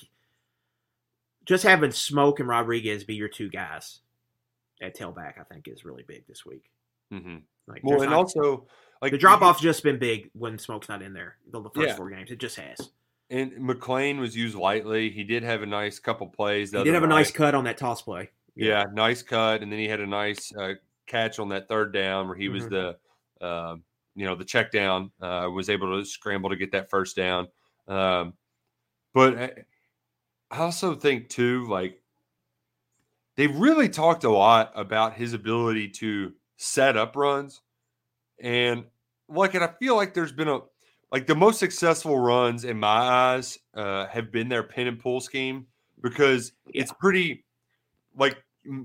just 1.44 1.62
having 1.62 1.90
Smoke 1.90 2.40
and 2.40 2.48
Rodriguez 2.48 3.04
be 3.04 3.14
your 3.14 3.28
two 3.28 3.50
guys 3.50 4.00
at 4.80 4.96
tailback, 4.96 5.38
I 5.38 5.44
think, 5.44 5.68
is 5.68 5.84
really 5.84 6.02
big 6.02 6.26
this 6.26 6.46
week. 6.46 6.64
Mm-hmm. 7.12 7.36
Like, 7.68 7.82
well, 7.84 8.00
and 8.00 8.10
not, 8.10 8.16
also 8.16 8.66
like 9.02 9.12
the 9.12 9.18
drop 9.18 9.42
off's 9.42 9.60
just 9.60 9.82
been 9.82 9.98
big 9.98 10.30
when 10.32 10.58
Smoke's 10.58 10.88
not 10.88 11.02
in 11.02 11.12
there. 11.12 11.36
The, 11.52 11.60
the 11.60 11.70
first 11.70 11.88
yeah. 11.88 11.96
four 11.96 12.08
games, 12.08 12.30
it 12.30 12.38
just 12.38 12.56
has. 12.56 12.90
And 13.28 13.52
McClain 13.52 14.18
was 14.18 14.34
used 14.34 14.56
lightly. 14.56 15.10
He 15.10 15.24
did 15.24 15.42
have 15.42 15.62
a 15.62 15.66
nice 15.66 15.98
couple 15.98 16.26
plays. 16.26 16.72
he 16.72 16.82
did 16.82 16.94
have 16.94 17.02
night. 17.02 17.12
a 17.12 17.14
nice 17.14 17.30
cut 17.30 17.54
on 17.54 17.64
that 17.64 17.76
toss 17.76 18.00
play. 18.00 18.30
Yeah. 18.56 18.66
yeah. 18.66 18.84
nice 18.94 19.22
cut, 19.22 19.60
and 19.60 19.70
then 19.70 19.78
he 19.78 19.88
had 19.88 20.00
a 20.00 20.06
nice 20.06 20.52
uh, 20.56 20.74
catch 21.06 21.38
on 21.38 21.50
that 21.50 21.68
third 21.68 21.92
down 21.92 22.28
where 22.28 22.36
he 22.36 22.46
mm-hmm. 22.46 22.54
was 22.54 22.68
the. 22.68 22.96
Uh, 23.40 23.76
you 24.14 24.26
know 24.26 24.34
the 24.34 24.44
check 24.44 24.70
down 24.70 25.10
uh, 25.20 25.48
was 25.52 25.70
able 25.70 25.98
to 25.98 26.04
scramble 26.04 26.50
to 26.50 26.56
get 26.56 26.72
that 26.72 26.90
first 26.90 27.16
down. 27.16 27.48
Um, 27.88 28.34
but 29.14 29.38
I, 29.38 29.52
I 30.50 30.58
also 30.58 30.94
think 30.94 31.28
too 31.28 31.66
like 31.68 32.00
they've 33.36 33.56
really 33.56 33.88
talked 33.88 34.24
a 34.24 34.30
lot 34.30 34.72
about 34.74 35.14
his 35.14 35.32
ability 35.32 35.88
to 35.88 36.32
set 36.56 36.96
up 36.96 37.16
runs. 37.16 37.60
And 38.40 38.84
like 39.34 39.54
and 39.54 39.64
i 39.64 39.68
feel 39.78 39.96
like 39.96 40.14
there's 40.14 40.32
been 40.32 40.48
a 40.48 40.60
like 41.10 41.26
the 41.26 41.34
most 41.34 41.58
successful 41.58 42.18
runs 42.18 42.64
in 42.64 42.78
my 42.78 42.88
eyes 42.88 43.58
uh, 43.74 44.06
have 44.06 44.32
been 44.32 44.48
their 44.48 44.62
pin 44.62 44.86
and 44.86 44.98
pull 44.98 45.20
scheme 45.20 45.66
because 46.00 46.52
yeah. 46.66 46.82
it's 46.82 46.92
pretty 46.92 47.44
like 48.16 48.42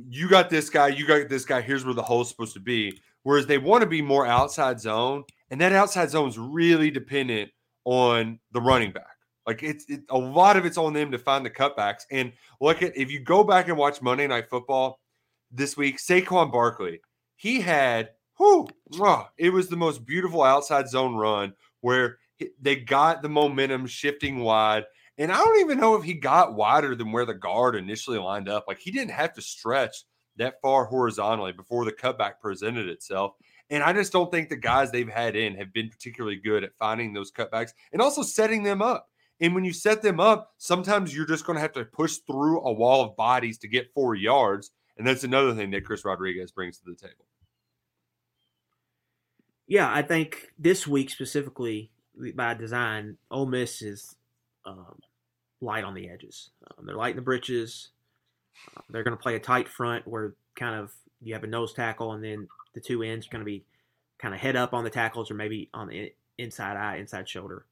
you 0.10 0.28
got 0.30 0.50
this 0.50 0.70
guy 0.70 0.88
you 0.88 1.08
got 1.08 1.30
this 1.30 1.46
guy 1.46 1.62
here's 1.62 1.86
where 1.86 1.94
the 1.94 2.02
hole's 2.02 2.30
supposed 2.30 2.54
to 2.54 2.60
be 2.60 3.00
Whereas 3.24 3.46
they 3.46 3.58
want 3.58 3.82
to 3.82 3.88
be 3.88 4.02
more 4.02 4.26
outside 4.26 4.80
zone, 4.80 5.24
and 5.50 5.60
that 5.62 5.74
outside 5.74 6.10
zone 6.10 6.30
is 6.30 6.38
really 6.38 6.92
dependent 6.92 7.52
on 7.86 8.40
the 8.52 8.62
running 8.62 8.92
back. 8.92 9.18
Like 9.46 9.64
it's 9.64 9.86
it, 9.90 10.02
a 10.10 10.18
lot 10.18 10.58
of 10.58 10.66
it's 10.66 10.78
on 10.78 10.94
them 10.94 11.12
to 11.12 11.18
find 11.18 11.46
the 11.46 11.50
cutbacks. 11.50 12.04
And 12.12 12.34
look 12.60 12.84
at 12.84 12.96
if 12.98 13.10
you 13.10 13.20
go 13.20 13.44
back 13.44 13.70
and 13.70 13.78
watch 13.78 14.02
Monday 14.02 14.28
Night 14.28 14.50
Football 14.50 15.00
this 15.52 15.78
week, 15.78 15.98
Saquon 15.98 16.52
Barkley, 16.52 17.00
he 17.38 17.62
had 17.62 18.10
whoo, 18.38 18.68
it 19.38 19.52
was 19.52 19.68
the 19.68 19.78
most 19.78 20.06
beautiful 20.06 20.44
outside 20.44 20.90
zone 20.90 21.16
run 21.16 21.54
where 21.82 22.18
they 22.62 22.76
got 22.76 23.22
the 23.22 23.30
momentum 23.30 23.88
shifting 23.88 24.40
wide. 24.40 24.84
And 25.18 25.32
I 25.32 25.38
don't 25.38 25.60
even 25.62 25.80
know 25.80 25.96
if 25.96 26.04
he 26.04 26.14
got 26.14 26.54
wider 26.54 26.96
than 26.96 27.12
where 27.12 27.26
the 27.26 27.34
guard 27.34 27.76
initially 27.76 28.20
lined 28.20 28.50
up. 28.50 28.66
Like 28.68 28.80
he 28.80 28.92
didn't 28.92 29.12
have 29.12 29.34
to 29.34 29.42
stretch 29.42 30.04
that 30.38 30.62
far 30.62 30.86
horizontally 30.86 31.52
before 31.52 31.86
the 31.86 31.92
cutback 31.92 32.40
presented 32.42 32.88
itself. 32.88 33.34
And 33.70 33.84
I 33.84 33.92
just 33.94 34.14
don't 34.14 34.32
think 34.32 34.50
the 34.50 34.56
guys 34.56 34.92
they've 34.92 35.10
had 35.10 35.36
in 35.36 35.56
have 35.56 35.74
been 35.74 35.90
particularly 35.90 36.38
good 36.38 36.64
at 36.64 36.78
finding 36.80 37.14
those 37.14 37.32
cutbacks 37.32 37.72
and 37.92 38.02
also 38.02 38.22
setting 38.22 38.64
them 38.64 38.82
up. 38.82 39.10
And 39.40 39.54
when 39.54 39.66
you 39.66 39.74
set 39.74 40.02
them 40.02 40.20
up, 40.20 40.54
sometimes 40.58 41.16
you're 41.16 41.28
just 41.28 41.46
going 41.46 41.58
to 41.58 41.62
have 41.62 41.74
to 41.74 41.86
push 41.86 42.18
through 42.26 42.62
a 42.62 42.74
wall 42.74 43.04
of 43.04 43.16
bodies 43.16 43.58
to 43.60 43.68
get 43.68 43.94
four 43.94 44.16
yards. 44.16 44.72
And 44.98 45.06
that's 45.06 45.24
another 45.24 45.54
thing 45.54 45.72
that 45.72 45.86
Chris 45.86 46.06
Rodriguez 46.06 46.52
brings 46.52 46.80
to 46.80 46.86
the 46.86 46.96
table. 46.96 47.26
Yeah, 49.68 49.94
I 49.94 50.02
think 50.02 50.54
this 50.58 50.88
week 50.88 51.10
specifically, 51.10 51.92
by 52.34 52.54
design, 52.54 53.18
Ole 53.30 53.46
Miss 53.46 53.82
is 53.82 54.16
um, 54.66 55.00
light 55.62 55.84
on 55.84 55.94
the 55.94 56.10
edges. 56.10 56.52
Um, 56.66 56.86
they're 56.86 56.96
light 56.96 57.12
in 57.12 57.16
the 57.18 57.22
britches. 57.22 57.90
They're 58.90 59.04
going 59.04 59.16
to 59.16 59.22
play 59.22 59.36
a 59.36 59.40
tight 59.40 59.68
front 59.68 60.08
where 60.08 60.34
kind 60.56 60.76
of 60.76 60.92
you 61.22 61.34
have 61.34 61.44
a 61.44 61.48
nose 61.48 61.74
tackle 61.74 62.14
and 62.14 62.24
then 62.24 62.48
the 62.74 62.82
two 62.82 63.04
ends 63.04 63.28
are 63.28 63.30
going 63.30 63.42
to 63.42 63.46
be 63.46 63.64
kind 64.20 64.34
of 64.34 64.40
head 64.40 64.56
up 64.56 64.74
on 64.74 64.84
the 64.84 64.90
tackles 64.90 65.32
or 65.32 65.34
maybe 65.36 65.70
on 65.74 65.88
the 65.88 66.12
inside 66.38 66.78
eye, 66.78 66.98
inside 66.98 67.28
shoulder. 67.28 67.66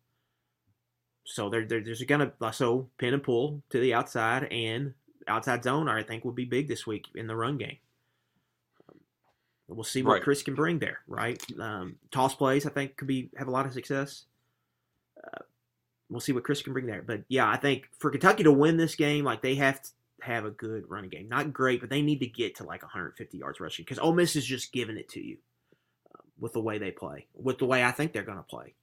So 1.25 1.49
they're, 1.49 1.65
they're, 1.65 1.83
there's 1.83 2.03
going 2.03 2.31
to 2.39 2.53
so 2.53 2.89
pin 2.97 3.13
and 3.13 3.23
pull 3.23 3.63
to 3.71 3.79
the 3.79 3.93
outside 3.93 4.43
and 4.51 4.93
outside 5.27 5.63
zone. 5.63 5.89
I 5.89 6.03
think 6.03 6.23
would 6.23 6.35
be 6.35 6.45
big 6.45 6.67
this 6.67 6.85
week 6.85 7.07
in 7.15 7.27
the 7.27 7.35
run 7.35 7.57
game. 7.57 7.77
We'll 9.67 9.83
see 9.83 10.03
what 10.03 10.13
right. 10.13 10.21
Chris 10.21 10.43
can 10.43 10.53
bring 10.53 10.77
there. 10.77 10.99
Right, 11.07 11.41
um, 11.59 11.95
toss 12.11 12.35
plays 12.35 12.67
I 12.67 12.69
think 12.69 12.97
could 12.97 13.07
be 13.07 13.29
have 13.35 13.47
a 13.47 13.51
lot 13.51 13.65
of 13.65 13.73
success. 13.73 14.25
Uh, 15.23 15.41
we'll 16.09 16.21
see 16.21 16.33
what 16.33 16.43
Chris 16.43 16.61
can 16.61 16.73
bring 16.73 16.85
there. 16.85 17.01
But 17.01 17.23
yeah, 17.29 17.49
I 17.49 17.57
think 17.57 17.89
for 17.97 18.11
Kentucky 18.11 18.43
to 18.43 18.51
win 18.51 18.77
this 18.77 18.95
game, 18.95 19.25
like 19.25 19.41
they 19.41 19.55
have 19.55 19.81
to, 19.81 19.89
have 20.25 20.45
a 20.45 20.51
good 20.51 20.89
running 20.89 21.09
game. 21.09 21.27
Not 21.29 21.53
great, 21.53 21.79
but 21.81 21.89
they 21.89 22.01
need 22.01 22.19
to 22.19 22.27
get 22.27 22.55
to 22.57 22.63
like 22.63 22.81
150 22.81 23.37
yards 23.37 23.59
rushing 23.59 23.83
because 23.83 23.99
Ole 23.99 24.13
Miss 24.13 24.35
is 24.35 24.45
just 24.45 24.71
giving 24.71 24.97
it 24.97 25.09
to 25.09 25.21
you 25.21 25.37
um, 26.13 26.25
with 26.39 26.53
the 26.53 26.61
way 26.61 26.77
they 26.77 26.91
play, 26.91 27.27
with 27.33 27.57
the 27.57 27.65
way 27.65 27.83
I 27.83 27.91
think 27.91 28.13
they're 28.13 28.23
going 28.23 28.37
to 28.37 28.43
play. 28.43 28.73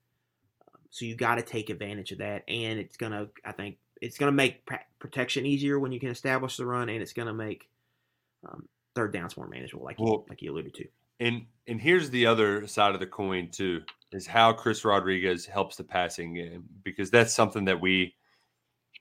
Um, 0.68 0.80
so 0.90 1.04
you 1.04 1.14
got 1.14 1.36
to 1.36 1.42
take 1.42 1.70
advantage 1.70 2.12
of 2.12 2.18
that, 2.18 2.44
and 2.48 2.78
it's 2.78 2.96
going 2.96 3.12
to, 3.12 3.28
I 3.44 3.52
think, 3.52 3.78
it's 4.00 4.18
going 4.18 4.28
to 4.32 4.36
make 4.36 4.68
protection 4.98 5.46
easier 5.46 5.78
when 5.78 5.92
you 5.92 6.00
can 6.00 6.08
establish 6.10 6.56
the 6.56 6.66
run, 6.66 6.88
and 6.88 7.02
it's 7.02 7.12
going 7.12 7.28
to 7.28 7.34
make 7.34 7.68
um, 8.48 8.68
third 8.94 9.12
down's 9.12 9.36
more 9.36 9.48
manageable, 9.48 9.84
like 9.84 9.98
Well- 9.98 10.08
you, 10.12 10.24
like 10.28 10.42
you 10.42 10.52
alluded 10.52 10.74
to. 10.74 10.86
And 11.20 11.46
and 11.68 11.80
here's 11.80 12.10
the 12.10 12.26
other 12.26 12.66
side 12.66 12.94
of 12.94 13.00
the 13.00 13.06
coin 13.06 13.48
too 13.50 13.82
is 14.10 14.26
how 14.26 14.52
Chris 14.52 14.84
Rodriguez 14.84 15.46
helps 15.46 15.76
the 15.76 15.84
passing 15.84 16.34
game 16.34 16.64
because 16.82 17.12
that's 17.12 17.32
something 17.32 17.66
that 17.66 17.80
we 17.80 18.14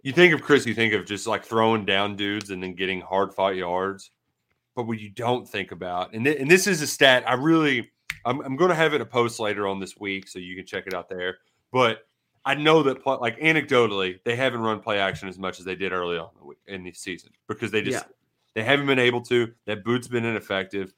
you 0.04 0.12
think 0.12 0.34
of 0.34 0.42
Chris, 0.42 0.66
you 0.66 0.74
think 0.74 0.94
of 0.94 1.06
just 1.06 1.28
like 1.28 1.44
throwing 1.46 1.86
down 1.86 2.16
dudes 2.16 2.50
and 2.50 2.62
then 2.62 2.74
getting 2.74 3.02
hard 3.02 3.34
fought 3.34 3.56
yards. 3.56 4.12
But 4.76 4.88
what 4.88 5.00
you 5.00 5.10
don't 5.10 5.48
think 5.48 5.72
about, 5.72 6.14
and, 6.14 6.24
th- 6.24 6.40
and 6.40 6.50
this 6.50 6.66
is 6.66 6.82
a 6.82 6.88
stat 6.88 7.24
I 7.28 7.34
really 7.34 7.92
I'm, 8.26 8.40
I'm 8.42 8.56
going 8.56 8.70
to 8.70 8.76
have 8.76 8.94
it 8.94 9.02
a 9.02 9.06
post 9.06 9.40
later 9.40 9.68
on 9.68 9.80
this 9.80 9.98
week 9.98 10.28
so 10.28 10.40
you 10.40 10.56
can 10.56 10.66
check 10.66 10.86
it 10.88 10.94
out 10.94 11.10
there. 11.10 11.40
But 11.74 12.08
I 12.46 12.56
know 12.56 12.82
that 12.84 13.06
like 13.06 13.40
anecdotally, 13.40 14.20
they 14.24 14.36
haven't 14.36 14.62
run 14.62 14.80
play 14.80 15.00
action 15.00 15.28
as 15.28 15.38
much 15.38 15.60
as 15.60 15.66
they 15.66 15.76
did 15.76 15.92
early 15.92 16.18
on 16.18 16.30
in 16.34 16.40
the 16.40 16.46
week- 16.46 16.58
in 16.68 16.84
the 16.84 16.92
season 16.94 17.32
because 17.48 17.72
they 17.72 17.82
just 17.82 18.06
Yeah. 18.06 18.12
they 18.56 18.64
haven't 18.64 18.86
been 18.88 19.00
able 19.00 19.22
to. 19.24 19.52
That 19.66 19.84
boot's 19.84 20.08
been 20.08 20.26
ineffective. 20.26 20.94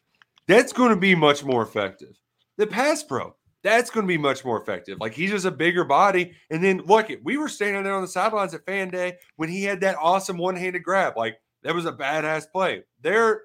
That's 0.47 0.71
going 0.73 0.89
to 0.91 0.95
be 0.95 1.15
much 1.15 1.43
more 1.43 1.61
effective. 1.63 2.17
The 2.57 2.67
pass 2.67 3.01
pro, 3.03 3.35
that's 3.63 3.89
going 3.89 4.05
to 4.05 4.07
be 4.07 4.17
much 4.17 4.43
more 4.45 4.61
effective. 4.61 4.99
Like 4.99 5.13
he's 5.13 5.31
just 5.31 5.45
a 5.45 5.51
bigger 5.51 5.85
body. 5.85 6.33
And 6.51 6.63
then 6.63 6.81
look, 6.85 7.09
it 7.09 7.23
we 7.23 7.37
were 7.37 7.49
standing 7.49 7.83
there 7.83 7.95
on 7.95 8.01
the 8.01 8.07
sidelines 8.07 8.53
at 8.53 8.65
fan 8.65 8.89
day 8.89 9.17
when 9.37 9.49
he 9.49 9.63
had 9.63 9.81
that 9.81 9.95
awesome 9.99 10.37
one 10.37 10.55
handed 10.55 10.83
grab. 10.83 11.17
Like 11.17 11.37
that 11.63 11.73
was 11.73 11.85
a 11.85 11.91
badass 11.91 12.51
play. 12.51 12.83
There, 13.01 13.41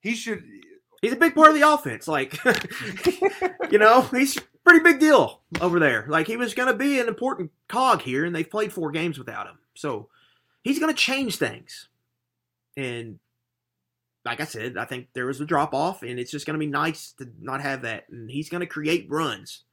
he 0.00 0.14
should. 0.14 0.44
He's 1.02 1.14
a 1.14 1.16
big 1.16 1.34
part 1.34 1.48
of 1.48 1.54
the 1.54 1.68
offense. 1.68 2.06
Like, 2.06 2.38
you 3.70 3.78
know, 3.78 4.02
he's 4.02 4.38
pretty 4.64 4.80
big 4.80 5.00
deal 5.00 5.40
over 5.60 5.78
there. 5.78 6.04
Like, 6.08 6.26
he 6.26 6.36
was 6.36 6.52
going 6.52 6.70
to 6.70 6.76
be 6.76 7.00
an 7.00 7.08
important 7.08 7.50
cog 7.68 8.02
here, 8.02 8.26
and 8.26 8.34
they've 8.34 8.48
played 8.48 8.70
four 8.70 8.90
games 8.90 9.18
without 9.18 9.46
him. 9.46 9.58
So 9.74 10.08
he's 10.62 10.78
going 10.78 10.92
to 10.92 10.98
change 10.98 11.36
things. 11.36 11.88
And 12.76 13.18
like 14.24 14.40
I 14.40 14.44
said, 14.44 14.76
I 14.76 14.84
think 14.84 15.08
there 15.14 15.26
was 15.26 15.40
a 15.40 15.46
drop 15.46 15.74
off, 15.74 16.02
and 16.02 16.18
it's 16.18 16.30
just 16.30 16.46
going 16.46 16.54
to 16.54 16.58
be 16.58 16.66
nice 16.66 17.12
to 17.18 17.28
not 17.40 17.60
have 17.60 17.82
that. 17.82 18.04
And 18.10 18.30
he's 18.30 18.48
going 18.48 18.60
to 18.60 18.66
create 18.66 19.06
runs 19.08 19.64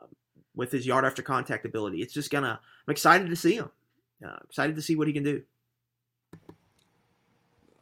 um, 0.00 0.08
with 0.54 0.72
his 0.72 0.86
yard 0.86 1.04
after 1.04 1.22
contact 1.22 1.64
ability. 1.64 2.02
It's 2.02 2.12
just 2.12 2.30
going 2.30 2.44
to, 2.44 2.50
I'm 2.50 2.90
excited 2.90 3.28
to 3.28 3.36
see 3.36 3.54
him. 3.54 3.70
Uh, 4.24 4.36
excited 4.44 4.74
to 4.76 4.82
see 4.82 4.96
what 4.96 5.06
he 5.06 5.12
can 5.12 5.22
do. 5.22 5.42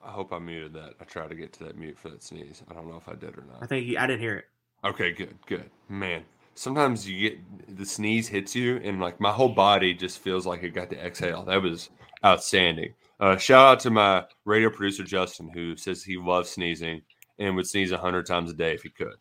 I 0.05 0.11
hope 0.11 0.33
I 0.33 0.39
muted 0.39 0.75
that. 0.75 0.95
I 1.01 1.05
tried 1.05 1.31
to 1.31 1.35
get 1.35 1.53
to 1.55 1.65
that 1.65 1.77
mute 1.77 1.99
for 1.99 2.11
that 2.11 2.23
sneeze. 2.23 2.63
I 2.71 2.75
don't 2.75 2.89
know 2.89 2.97
if 2.97 3.09
I 3.09 3.15
did 3.15 3.37
or 3.37 3.45
not. 3.51 3.63
I 3.63 3.67
think 3.67 3.87
he, 3.87 3.97
I 3.97 4.07
didn't 4.07 4.21
hear 4.21 4.37
it. 4.37 4.45
Okay, 4.85 5.13
good, 5.13 5.35
good. 5.47 5.71
Man, 5.89 6.23
sometimes 6.55 7.09
you 7.09 7.31
get 7.31 7.77
the 7.77 7.87
sneeze 7.87 8.29
hits 8.29 8.55
you, 8.55 8.77
and 8.85 9.01
like 9.01 9.19
my 9.19 9.33
whole 9.33 9.49
body 9.49 9.95
just 9.95 10.19
feels 10.19 10.47
like 10.47 10.63
it 10.63 10.71
got 10.71 10.91
to 10.91 11.05
exhale. 11.05 11.43
That 11.45 11.63
was 11.63 11.91
outstanding. 12.25 12.95
Uh, 13.19 13.37
shout 13.37 13.67
out 13.67 13.81
to 13.81 13.91
my 13.91 14.25
radio 14.45 14.69
producer 14.71 15.03
Justin, 15.03 15.49
who 15.49 15.77
says 15.77 16.03
he 16.03 16.17
loves 16.17 16.51
sneezing 16.51 17.01
and 17.39 17.57
would 17.57 17.67
sneeze 17.67 17.93
a 17.93 17.99
hundred 17.99 18.27
times 18.27 18.51
a 18.51 18.55
day 18.55 18.75
if 18.75 18.83
he 18.83 18.91
could. 18.91 19.15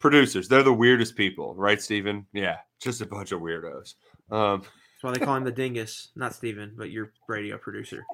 Producers, 0.00 0.48
they're 0.48 0.62
the 0.62 0.72
weirdest 0.72 1.16
people, 1.16 1.54
right, 1.54 1.80
Steven? 1.80 2.26
Yeah, 2.32 2.56
just 2.80 3.00
a 3.00 3.06
bunch 3.06 3.32
of 3.32 3.40
weirdos. 3.40 3.94
Um, 4.30 4.60
That's 4.60 5.02
why 5.02 5.12
they 5.12 5.24
call 5.24 5.36
him 5.36 5.44
the 5.44 5.52
dingus. 5.52 6.10
Not 6.14 6.34
Steven, 6.34 6.74
but 6.76 6.90
your 6.90 7.12
radio 7.28 7.56
producer. 7.56 8.04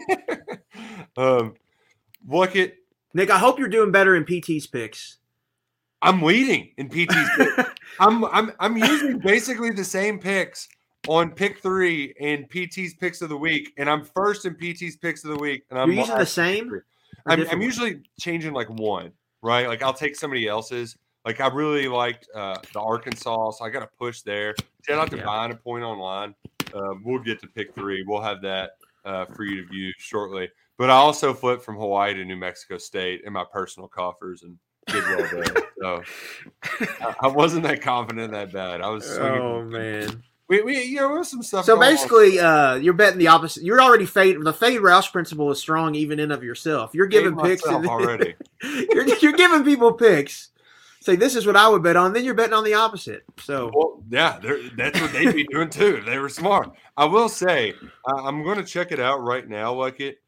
um, 1.16 1.54
look 2.28 2.54
at 2.54 2.74
Nick, 3.14 3.30
I 3.30 3.38
hope 3.38 3.58
you're 3.58 3.68
doing 3.68 3.90
better 3.90 4.14
in 4.14 4.24
PT's 4.24 4.66
picks. 4.66 5.16
I'm 6.02 6.22
leading 6.22 6.72
in 6.76 6.88
PT's. 6.88 7.66
I'm 8.00 8.24
I'm 8.26 8.52
I'm 8.60 8.76
using 8.76 9.18
basically 9.18 9.70
the 9.70 9.84
same 9.84 10.18
picks 10.18 10.68
on 11.08 11.30
pick 11.32 11.60
three 11.60 12.14
in 12.18 12.46
PT's 12.46 12.94
picks 12.94 13.22
of 13.22 13.28
the 13.28 13.36
week, 13.36 13.72
and 13.78 13.88
I'm 13.88 14.04
first 14.04 14.44
in 14.44 14.54
PT's 14.54 14.96
picks 14.96 15.24
of 15.24 15.30
the 15.30 15.38
week. 15.38 15.64
And 15.70 15.78
I'm 15.78 15.90
You're 15.90 16.00
using 16.00 16.18
the 16.18 16.26
same? 16.26 16.82
I'm, 17.26 17.46
I'm 17.50 17.62
usually 17.62 18.00
changing 18.18 18.52
like 18.52 18.68
one, 18.68 19.12
right? 19.42 19.66
Like 19.68 19.82
I'll 19.82 19.94
take 19.94 20.16
somebody 20.16 20.46
else's. 20.46 20.96
Like 21.24 21.40
I 21.40 21.48
really 21.48 21.86
liked 21.88 22.28
uh, 22.34 22.56
the 22.72 22.80
Arkansas, 22.80 23.52
so 23.52 23.64
I 23.64 23.68
got 23.70 23.80
to 23.80 23.88
push 23.98 24.22
there. 24.22 24.54
Shout 24.86 24.98
out 24.98 25.10
to 25.10 25.18
Yeah. 25.18 25.24
buying 25.24 25.52
a 25.52 25.56
point 25.56 25.84
online. 25.84 26.34
Uh, 26.72 26.94
we'll 27.04 27.22
get 27.22 27.40
to 27.42 27.46
pick 27.48 27.74
three. 27.74 28.02
We'll 28.06 28.22
have 28.22 28.40
that 28.42 28.72
uh, 29.04 29.26
for 29.26 29.44
you 29.44 29.62
to 29.62 29.68
view 29.68 29.92
shortly. 29.98 30.48
But 30.78 30.88
I 30.88 30.94
also 30.94 31.34
flipped 31.34 31.62
from 31.62 31.76
Hawaii 31.76 32.14
to 32.14 32.24
New 32.24 32.36
Mexico 32.36 32.78
State 32.78 33.22
in 33.26 33.34
my 33.34 33.44
personal 33.52 33.86
coffers 33.86 34.42
and 34.44 34.56
did 34.86 35.04
well 35.04 35.28
there. 35.30 35.54
so 35.78 36.02
I, 37.02 37.14
I 37.24 37.28
wasn't 37.28 37.64
that 37.64 37.82
confident 37.82 38.32
that 38.32 38.50
bad. 38.52 38.80
I 38.80 38.88
was 38.88 39.04
swinging. 39.04 39.40
Oh 39.42 39.62
man. 39.62 40.22
We, 40.50 40.62
we 40.62 40.82
you 40.82 40.96
know 40.96 41.22
some 41.22 41.44
stuff. 41.44 41.64
So 41.64 41.76
going 41.76 41.86
on. 41.86 41.94
basically, 41.94 42.40
uh, 42.40 42.74
you're 42.74 42.92
betting 42.92 43.20
the 43.20 43.28
opposite. 43.28 43.62
You're 43.62 43.80
already 43.80 44.04
fade. 44.04 44.36
The 44.42 44.52
fade 44.52 44.80
Roush 44.80 45.12
principle 45.12 45.48
is 45.52 45.60
strong 45.60 45.94
even 45.94 46.18
in 46.18 46.32
of 46.32 46.42
yourself. 46.42 46.90
You're 46.92 47.06
giving 47.06 47.38
Hate 47.38 47.44
picks 47.44 47.64
and- 47.66 47.86
already. 47.86 48.34
you're, 48.92 49.06
you're 49.18 49.32
giving 49.32 49.64
people 49.64 49.92
picks. 49.92 50.48
Say 51.02 51.14
this 51.14 51.36
is 51.36 51.46
what 51.46 51.54
I 51.54 51.68
would 51.68 51.84
bet 51.84 51.94
on. 51.96 52.12
Then 52.12 52.24
you're 52.24 52.34
betting 52.34 52.52
on 52.52 52.64
the 52.64 52.74
opposite. 52.74 53.22
So 53.38 53.70
Well, 53.72 54.02
yeah, 54.10 54.40
they're- 54.42 54.68
that's 54.76 55.00
what 55.00 55.12
they'd 55.12 55.32
be 55.32 55.44
doing 55.44 55.70
too. 55.70 56.02
They 56.04 56.18
were 56.18 56.28
smart. 56.28 56.72
I 56.96 57.04
will 57.04 57.28
say, 57.28 57.72
I- 58.08 58.20
I'm 58.22 58.42
going 58.42 58.58
to 58.58 58.64
check 58.64 58.90
it 58.90 58.98
out 58.98 59.22
right 59.22 59.48
now. 59.48 59.72
Like 59.72 60.00
it 60.00 60.18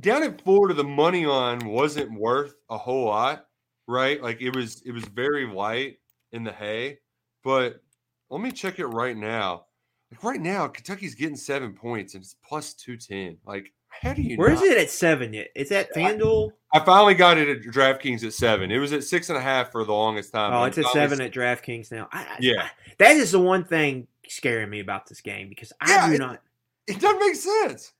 down 0.00 0.22
in 0.22 0.38
Florida, 0.38 0.72
the 0.72 0.84
money 0.84 1.26
on 1.26 1.58
wasn't 1.66 2.18
worth 2.18 2.54
a 2.70 2.78
whole 2.78 3.04
lot, 3.04 3.44
right? 3.86 4.22
Like 4.22 4.40
it 4.40 4.56
was, 4.56 4.80
it 4.86 4.92
was 4.92 5.04
very 5.04 5.46
light 5.46 5.98
in 6.32 6.44
the 6.44 6.52
hay. 6.52 6.98
But 7.44 7.82
let 8.30 8.40
me 8.40 8.50
check 8.52 8.78
it 8.78 8.86
right 8.86 9.16
now. 9.16 9.64
Like 10.10 10.24
right 10.24 10.40
now, 10.40 10.66
Kentucky's 10.68 11.14
getting 11.14 11.36
seven 11.36 11.72
points 11.74 12.14
and 12.14 12.22
it's 12.22 12.34
plus 12.44 12.74
two 12.74 12.96
ten. 12.96 13.36
Like 13.46 13.72
how 13.88 14.12
do 14.12 14.22
you? 14.22 14.36
where 14.36 14.50
is 14.50 14.60
not- 14.60 14.68
it 14.70 14.78
at 14.78 14.90
seven 14.90 15.32
yet? 15.32 15.48
It's 15.54 15.72
at 15.72 15.92
FanDuel. 15.94 16.52
I 16.72 16.80
finally 16.80 17.14
got 17.14 17.38
it 17.38 17.48
at 17.48 17.62
DraftKings 17.72 18.24
at 18.24 18.32
seven. 18.34 18.70
It 18.70 18.78
was 18.78 18.92
at 18.92 19.04
six 19.04 19.28
and 19.30 19.38
a 19.38 19.40
half 19.40 19.72
for 19.72 19.84
the 19.84 19.92
longest 19.92 20.32
time. 20.32 20.52
Oh, 20.52 20.64
it's 20.64 20.76
at 20.78 20.86
seven 20.86 21.20
at 21.20 21.32
DraftKings 21.32 21.90
now. 21.92 22.08
I, 22.12 22.22
I- 22.22 22.36
Yeah. 22.40 22.68
that 22.98 23.16
is 23.16 23.32
the 23.32 23.38
one 23.40 23.64
thing 23.64 24.06
scaring 24.28 24.68
me 24.70 24.80
about 24.80 25.06
this 25.06 25.20
game 25.22 25.48
because 25.48 25.72
I 25.80 25.90
Yeah, 25.90 26.06
do 26.08 26.14
it- 26.14 26.18
not. 26.18 26.42
It 26.86 27.00
doesn't 27.00 27.20
make 27.20 27.34
sense. 27.36 27.92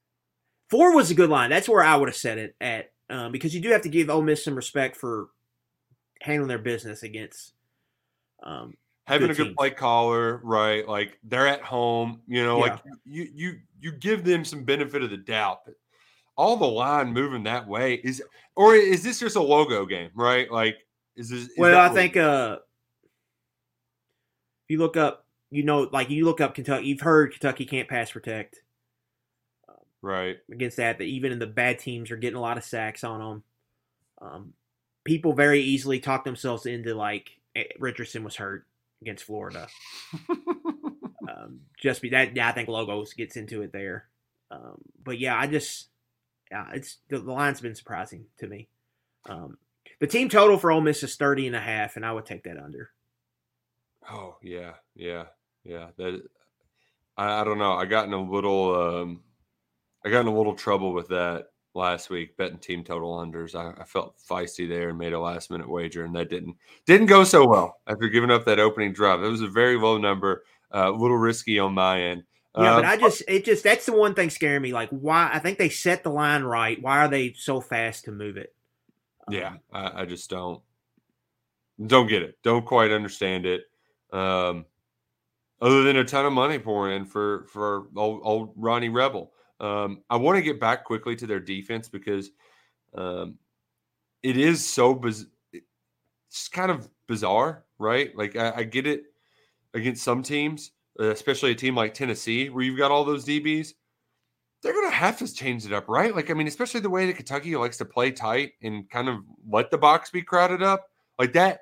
Four 0.70 0.94
was 0.94 1.10
a 1.10 1.14
good 1.14 1.30
line. 1.30 1.48
That's 1.50 1.68
where 1.68 1.82
I 1.82 1.96
would 1.96 2.08
have 2.08 2.16
set 2.16 2.36
it 2.38 2.54
at 2.60 2.92
um, 3.10 3.32
because 3.32 3.54
you 3.54 3.60
do 3.60 3.70
have 3.70 3.82
to 3.82 3.88
give 3.88 4.08
Ole 4.10 4.22
Miss 4.22 4.44
some 4.44 4.54
respect 4.54 4.96
for 4.96 5.28
handling 6.22 6.48
their 6.48 6.58
business 6.58 7.02
against. 7.02 7.52
Um, 8.42 8.74
Having 9.08 9.30
a 9.30 9.34
good 9.34 9.44
teams. 9.44 9.56
play 9.56 9.70
caller, 9.70 10.40
right? 10.44 10.86
Like 10.86 11.18
they're 11.24 11.46
at 11.46 11.62
home, 11.62 12.20
you 12.28 12.44
know, 12.44 12.58
like 12.58 12.78
you 13.06 13.26
you 13.34 13.58
you 13.80 13.92
give 13.92 14.22
them 14.22 14.44
some 14.44 14.64
benefit 14.64 15.02
of 15.02 15.08
the 15.08 15.16
doubt. 15.16 15.60
But 15.64 15.74
all 16.36 16.56
the 16.56 16.66
line 16.66 17.12
moving 17.12 17.42
that 17.44 17.66
way 17.66 17.94
is, 17.94 18.22
or 18.54 18.74
is 18.74 19.02
this 19.02 19.20
just 19.20 19.36
a 19.36 19.42
logo 19.42 19.86
game, 19.86 20.10
right? 20.14 20.50
Like, 20.52 20.86
is 21.16 21.30
this? 21.30 21.44
is 21.44 21.50
well, 21.56 21.80
I 21.80 21.88
think 21.94 22.18
uh, 22.18 22.58
if 24.64 24.70
you 24.70 24.78
look 24.78 24.98
up, 24.98 25.24
you 25.50 25.62
know, 25.62 25.88
like 25.90 26.10
you 26.10 26.26
look 26.26 26.42
up 26.42 26.54
Kentucky. 26.54 26.86
You've 26.86 27.00
heard 27.00 27.32
Kentucky 27.32 27.64
can't 27.64 27.88
pass 27.88 28.10
protect 28.10 28.60
right. 30.02 30.36
against 30.52 30.76
that. 30.76 30.98
That 30.98 31.04
even 31.04 31.32
in 31.32 31.38
the 31.38 31.46
bad 31.46 31.78
teams 31.78 32.10
are 32.10 32.16
getting 32.16 32.36
a 32.36 32.42
lot 32.42 32.58
of 32.58 32.64
sacks 32.64 33.04
on 33.04 33.20
them. 33.20 33.42
Um, 34.20 34.52
people 35.04 35.32
very 35.32 35.62
easily 35.62 35.98
talk 35.98 36.24
themselves 36.24 36.66
into 36.66 36.94
like 36.94 37.30
eh, 37.56 37.64
Richardson 37.78 38.22
was 38.22 38.36
hurt 38.36 38.66
against 39.00 39.24
Florida. 39.24 39.68
um, 40.30 41.60
just 41.80 42.02
be 42.02 42.10
that. 42.10 42.34
Yeah, 42.34 42.48
I 42.48 42.52
think 42.52 42.68
logos 42.68 43.14
gets 43.14 43.36
into 43.36 43.62
it 43.62 43.72
there. 43.72 44.08
Um, 44.50 44.80
but 45.02 45.18
yeah, 45.18 45.38
I 45.38 45.46
just 45.46 45.88
yeah, 46.50 46.66
it's 46.72 46.98
the, 47.08 47.18
the 47.18 47.32
line's 47.32 47.60
been 47.60 47.74
surprising 47.74 48.26
to 48.38 48.46
me. 48.46 48.68
Um, 49.28 49.58
the 50.00 50.06
team 50.06 50.28
total 50.28 50.58
for 50.58 50.70
Ole 50.70 50.80
Miss 50.80 51.02
is 51.02 51.16
30 51.16 51.48
and 51.48 51.56
a 51.56 51.60
half, 51.60 51.96
and 51.96 52.06
I 52.06 52.12
would 52.12 52.26
take 52.26 52.44
that 52.44 52.58
under. 52.58 52.90
Oh 54.10 54.36
yeah, 54.42 54.74
yeah, 54.94 55.24
yeah. 55.64 55.88
That 55.96 56.22
I, 57.16 57.40
I 57.40 57.44
don't 57.44 57.58
know. 57.58 57.72
I 57.72 57.84
got 57.84 58.06
in 58.06 58.12
a 58.12 58.22
little 58.22 58.74
um 58.74 59.22
I 60.04 60.10
got 60.10 60.20
in 60.20 60.28
a 60.28 60.36
little 60.36 60.54
trouble 60.54 60.92
with 60.92 61.08
that 61.08 61.48
last 61.74 62.10
week 62.10 62.36
betting 62.36 62.58
team 62.58 62.82
total 62.82 63.16
unders. 63.18 63.54
I, 63.54 63.80
I 63.80 63.84
felt 63.84 64.16
feisty 64.18 64.68
there 64.68 64.90
and 64.90 64.98
made 64.98 65.12
a 65.12 65.20
last 65.20 65.50
minute 65.50 65.68
wager, 65.68 66.04
and 66.04 66.14
that 66.16 66.30
didn't 66.30 66.56
didn't 66.86 67.06
go 67.06 67.24
so 67.24 67.46
well 67.46 67.80
after 67.86 68.08
giving 68.08 68.30
up 68.30 68.44
that 68.46 68.58
opening 68.58 68.92
drive. 68.92 69.22
It 69.22 69.28
was 69.28 69.42
a 69.42 69.48
very 69.48 69.76
low 69.78 69.98
number, 69.98 70.44
uh, 70.74 70.90
a 70.92 70.96
little 70.96 71.16
risky 71.16 71.58
on 71.58 71.74
my 71.74 72.00
end. 72.00 72.24
Yeah, 72.56 72.74
but 72.74 72.84
Um, 72.84 72.90
I 72.90 72.96
just 72.96 73.22
it 73.28 73.44
just 73.44 73.62
that's 73.62 73.86
the 73.86 73.92
one 73.92 74.14
thing 74.14 74.30
scaring 74.30 74.62
me. 74.62 74.72
Like 74.72 74.90
why 74.90 75.30
I 75.32 75.38
think 75.38 75.58
they 75.58 75.68
set 75.68 76.02
the 76.02 76.10
line 76.10 76.42
right. 76.42 76.80
Why 76.82 76.98
are 76.98 77.08
they 77.08 77.32
so 77.34 77.60
fast 77.60 78.04
to 78.06 78.12
move 78.12 78.36
it? 78.36 78.54
Yeah, 79.30 79.54
I, 79.72 80.02
I 80.02 80.04
just 80.06 80.28
don't 80.28 80.60
don't 81.86 82.08
get 82.08 82.22
it. 82.22 82.38
Don't 82.42 82.66
quite 82.66 82.90
understand 82.90 83.46
it. 83.46 83.62
Um, 84.12 84.64
other 85.60 85.82
than 85.82 85.96
a 85.96 86.04
ton 86.04 86.24
of 86.24 86.32
money 86.32 86.58
pouring 86.58 86.96
in 86.96 87.04
for 87.04 87.46
for 87.52 87.86
old, 87.94 88.20
old 88.24 88.52
Ronnie 88.56 88.88
Rebel. 88.88 89.32
Um, 89.60 90.02
I 90.08 90.16
want 90.16 90.36
to 90.36 90.42
get 90.42 90.60
back 90.60 90.84
quickly 90.84 91.16
to 91.16 91.26
their 91.26 91.40
defense 91.40 91.88
because 91.88 92.30
um, 92.94 93.38
it 94.22 94.36
is 94.36 94.66
so 94.66 94.94
biz- 94.94 95.26
it's 95.52 96.48
kind 96.48 96.70
of 96.70 96.88
bizarre, 97.06 97.64
right? 97.78 98.16
Like 98.16 98.36
I, 98.36 98.52
I 98.56 98.62
get 98.64 98.86
it 98.86 99.04
against 99.74 100.04
some 100.04 100.22
teams, 100.22 100.72
especially 100.98 101.52
a 101.52 101.54
team 101.54 101.74
like 101.74 101.94
Tennessee, 101.94 102.48
where 102.50 102.64
you've 102.64 102.78
got 102.78 102.90
all 102.90 103.04
those 103.04 103.24
DBs. 103.24 103.72
they're 104.62 104.72
to 104.72 104.90
have 104.90 105.18
to 105.18 105.32
change 105.32 105.64
it 105.66 105.72
up, 105.72 105.88
right? 105.88 106.14
Like, 106.14 106.30
I 106.30 106.34
mean, 106.34 106.46
especially 106.48 106.80
the 106.80 106.90
way 106.90 107.06
that 107.06 107.16
Kentucky 107.16 107.54
likes 107.56 107.78
to 107.78 107.84
play 107.84 108.10
tight 108.10 108.52
and 108.62 108.88
kind 108.90 109.08
of 109.08 109.18
let 109.48 109.70
the 109.70 109.78
box 109.78 110.10
be 110.10 110.22
crowded 110.22 110.62
up 110.62 110.88
like 111.18 111.32
that. 111.34 111.60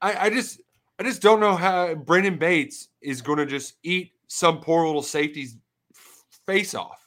I, 0.00 0.26
I 0.26 0.30
just, 0.30 0.60
I 0.98 1.04
just 1.04 1.22
don't 1.22 1.40
know 1.40 1.54
how 1.54 1.94
Brandon 1.94 2.38
Bates 2.38 2.88
is 3.00 3.22
going 3.22 3.38
to 3.38 3.46
just 3.46 3.74
eat 3.82 4.12
some 4.26 4.60
poor 4.60 4.86
little 4.86 5.02
safety's 5.02 5.56
face 6.46 6.74
off. 6.74 7.01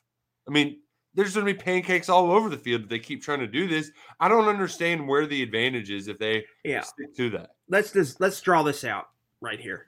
I 0.48 0.52
mean, 0.52 0.80
there's 1.14 1.34
going 1.34 1.46
to 1.46 1.54
be 1.54 1.58
pancakes 1.60 2.10
all 2.10 2.32
over 2.32 2.50
the 2.50 2.58
field 2.58 2.84
if 2.84 2.90
they 2.90 3.00
keep 3.00 3.24
trying 3.24 3.40
to 3.40 3.48
do 3.48 3.68
this. 3.68 3.92
I 4.20 4.28
don't 4.28 4.48
understand 4.48 5.08
where 5.08 5.26
the 5.26 5.42
advantage 5.42 5.90
is 5.90 6.08
if 6.08 6.20
they 6.20 6.46
Yeah. 6.64 6.82
stick 6.82 7.16
to 7.16 7.30
that. 7.32 7.52
let's 7.70 7.92
just 7.94 8.20
let's 8.20 8.40
draw 8.42 8.64
this 8.64 8.84
out 8.84 9.10
right 9.42 9.60
here. 9.60 9.88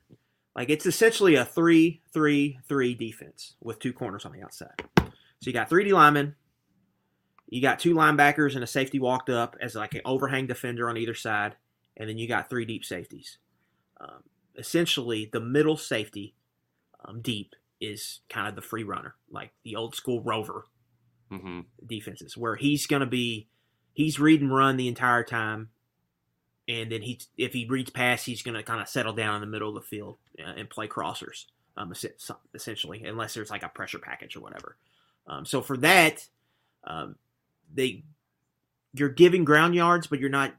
Like 0.55 0.69
it's 0.69 0.85
essentially 0.85 1.35
a 1.35 1.45
three 1.45 2.01
three 2.13 2.59
three 2.67 2.95
defense 2.95 3.55
with 3.61 3.79
two 3.79 3.93
corners 3.93 4.25
on 4.25 4.31
the 4.31 4.41
outside. 4.41 4.81
So 4.97 5.11
you 5.41 5.53
got 5.53 5.69
three 5.69 5.83
D 5.83 5.93
linemen, 5.93 6.35
you 7.47 7.61
got 7.61 7.77
two 7.79 7.93
linebackers 7.93 8.55
and 8.55 8.63
a 8.63 8.67
safety 8.67 8.99
walked 8.99 9.29
up 9.29 9.55
as 9.61 9.75
like 9.75 9.93
an 9.93 10.01
overhang 10.05 10.47
defender 10.47 10.89
on 10.89 10.97
either 10.97 11.13
side, 11.13 11.55
and 11.95 12.09
then 12.09 12.17
you 12.17 12.27
got 12.27 12.49
three 12.49 12.65
deep 12.65 12.83
safeties. 12.83 13.37
Um, 13.99 14.23
essentially, 14.57 15.29
the 15.31 15.39
middle 15.39 15.77
safety 15.77 16.33
um, 17.05 17.21
deep 17.21 17.53
is 17.79 18.19
kind 18.29 18.47
of 18.47 18.55
the 18.55 18.61
free 18.61 18.83
runner, 18.83 19.15
like 19.29 19.51
the 19.63 19.75
old 19.75 19.95
school 19.95 20.21
rover 20.21 20.65
hmm 21.29 21.61
defenses 21.85 22.37
where 22.37 22.55
he's 22.55 22.87
going 22.87 23.01
to 23.01 23.05
be 23.05 23.49
he's 23.93 24.19
read 24.19 24.39
and 24.39 24.53
run 24.53 24.77
the 24.77 24.87
entire 24.87 25.23
time 25.23 25.69
and 26.69 26.91
then 26.91 27.01
he 27.01 27.19
if 27.37 27.51
he 27.51 27.65
reads 27.65 27.89
pass 27.89 28.23
he's 28.23 28.41
going 28.41 28.55
to 28.55 28.63
kind 28.63 28.81
of 28.81 28.87
settle 28.87 29.13
down 29.13 29.35
in 29.35 29.41
the 29.41 29.47
middle 29.47 29.69
of 29.69 29.75
the 29.75 29.81
field 29.81 30.17
uh, 30.39 30.53
and 30.55 30.69
play 30.69 30.87
crossers 30.87 31.45
um, 31.75 31.93
essentially 32.53 33.03
unless 33.03 33.33
there's 33.33 33.49
like 33.49 33.63
a 33.63 33.69
pressure 33.69 33.99
package 33.99 34.35
or 34.35 34.39
whatever. 34.39 34.77
Um, 35.27 35.45
so 35.45 35.61
for 35.61 35.77
that 35.77 36.25
um, 36.85 37.15
they 37.73 38.03
you're 38.93 39.09
giving 39.09 39.43
ground 39.43 39.75
yards 39.75 40.07
but 40.07 40.19
you're 40.19 40.29
not 40.29 40.53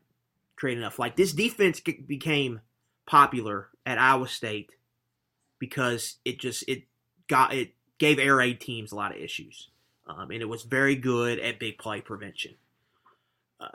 creating 0.57 0.83
enough. 0.83 0.99
Like 0.99 1.17
this 1.17 1.33
defense 1.33 1.81
became 1.81 2.61
popular 3.07 3.69
at 3.87 3.99
iowa 3.99 4.29
state 4.29 4.71
because 5.59 6.17
it 6.25 6.39
just 6.39 6.65
it 6.69 6.83
got 7.29 7.55
it 7.55 7.73
gave 7.99 8.19
air 8.19 8.37
raid 8.37 8.61
teams 8.61 8.93
a 8.93 8.97
lot 8.97 9.15
of 9.15 9.21
issues 9.21 9.69
um, 10.09 10.31
and 10.31 10.41
it 10.41 10.49
was 10.49 10.63
very 10.63 10.97
good 10.97 11.39
at 11.39 11.59
big 11.59 11.79
play 11.79 12.01
prevention. 12.01 12.55
Uh, 13.61 13.69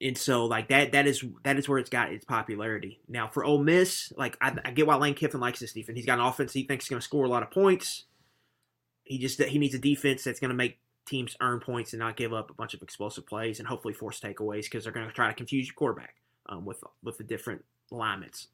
and 0.00 0.16
so, 0.16 0.46
like 0.46 0.68
that, 0.68 0.92
that 0.92 1.06
is 1.06 1.24
that 1.44 1.58
is 1.58 1.68
where 1.68 1.78
it's 1.78 1.90
got 1.90 2.12
its 2.12 2.24
popularity. 2.24 3.00
Now, 3.08 3.28
for 3.28 3.44
Ole 3.44 3.62
Miss, 3.62 4.12
like 4.16 4.36
I, 4.40 4.56
I 4.64 4.70
get 4.70 4.86
why 4.86 4.96
Lane 4.96 5.14
Kiffin 5.14 5.40
likes 5.40 5.60
this 5.60 5.72
defense. 5.72 5.96
He's 5.96 6.06
got 6.06 6.18
an 6.18 6.24
offense 6.24 6.52
he 6.52 6.64
thinks 6.64 6.86
is 6.86 6.88
going 6.88 7.00
to 7.00 7.04
score 7.04 7.24
a 7.24 7.28
lot 7.28 7.42
of 7.42 7.50
points. 7.50 8.04
He 9.04 9.18
just 9.18 9.40
he 9.42 9.58
needs 9.58 9.74
a 9.74 9.78
defense 9.78 10.24
that's 10.24 10.40
going 10.40 10.50
to 10.50 10.56
make 10.56 10.78
teams 11.06 11.36
earn 11.40 11.60
points 11.60 11.92
and 11.92 12.00
not 12.00 12.16
give 12.16 12.32
up 12.32 12.50
a 12.50 12.54
bunch 12.54 12.74
of 12.74 12.82
explosive 12.82 13.26
plays 13.26 13.58
and 13.58 13.68
hopefully 13.68 13.92
force 13.92 14.20
takeaways 14.20 14.62
because 14.62 14.84
they're 14.84 14.92
going 14.92 15.06
to 15.06 15.12
try 15.12 15.28
to 15.28 15.34
confuse 15.34 15.66
your 15.66 15.74
quarterback 15.74 16.16
um, 16.48 16.64
with 16.64 16.82
with 17.02 17.18
the 17.18 17.24
different 17.24 17.64
alignments. 17.90 18.48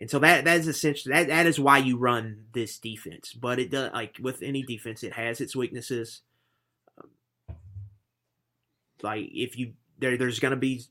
And 0.00 0.10
so 0.10 0.18
that 0.20 0.44
that 0.46 0.58
is 0.58 0.66
essentially 0.66 1.12
that, 1.14 1.28
that 1.28 1.46
is 1.46 1.60
why 1.60 1.78
you 1.78 1.98
run 1.98 2.46
this 2.52 2.78
defense. 2.78 3.34
But 3.34 3.58
it 3.58 3.70
does 3.70 3.92
like 3.92 4.16
with 4.20 4.42
any 4.42 4.62
defense, 4.62 5.02
it 5.02 5.12
has 5.12 5.40
its 5.40 5.54
weaknesses. 5.54 6.22
Um, 6.98 7.56
like 9.02 9.28
if 9.32 9.58
you 9.58 9.74
there, 9.98 10.16
there's 10.16 10.40
going 10.40 10.52
to 10.52 10.56
be 10.56 10.82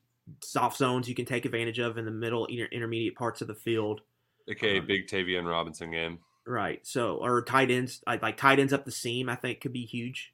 soft 0.43 0.77
zones 0.77 1.09
you 1.09 1.15
can 1.15 1.25
take 1.25 1.45
advantage 1.45 1.79
of 1.79 1.97
in 1.97 2.05
the 2.05 2.11
middle 2.11 2.45
inter, 2.45 2.67
intermediate 2.71 3.15
parts 3.15 3.41
of 3.41 3.47
the 3.47 3.55
field. 3.55 4.01
Okay, 4.49 4.77
Uh-huh. 4.77 4.87
Big 4.87 5.07
Tayvion 5.07 5.49
Robinson 5.49 5.91
game. 5.91 6.19
Right. 6.45 6.85
So 6.85 7.17
or 7.17 7.41
tight 7.43 7.71
ends 7.71 8.01
like, 8.05 8.21
like 8.21 8.37
tight 8.37 8.59
ends 8.59 8.73
up 8.73 8.85
the 8.85 8.91
seam, 8.91 9.27
I 9.29 9.35
think 9.35 9.61
could 9.61 9.73
be 9.73 9.85
huge 9.85 10.33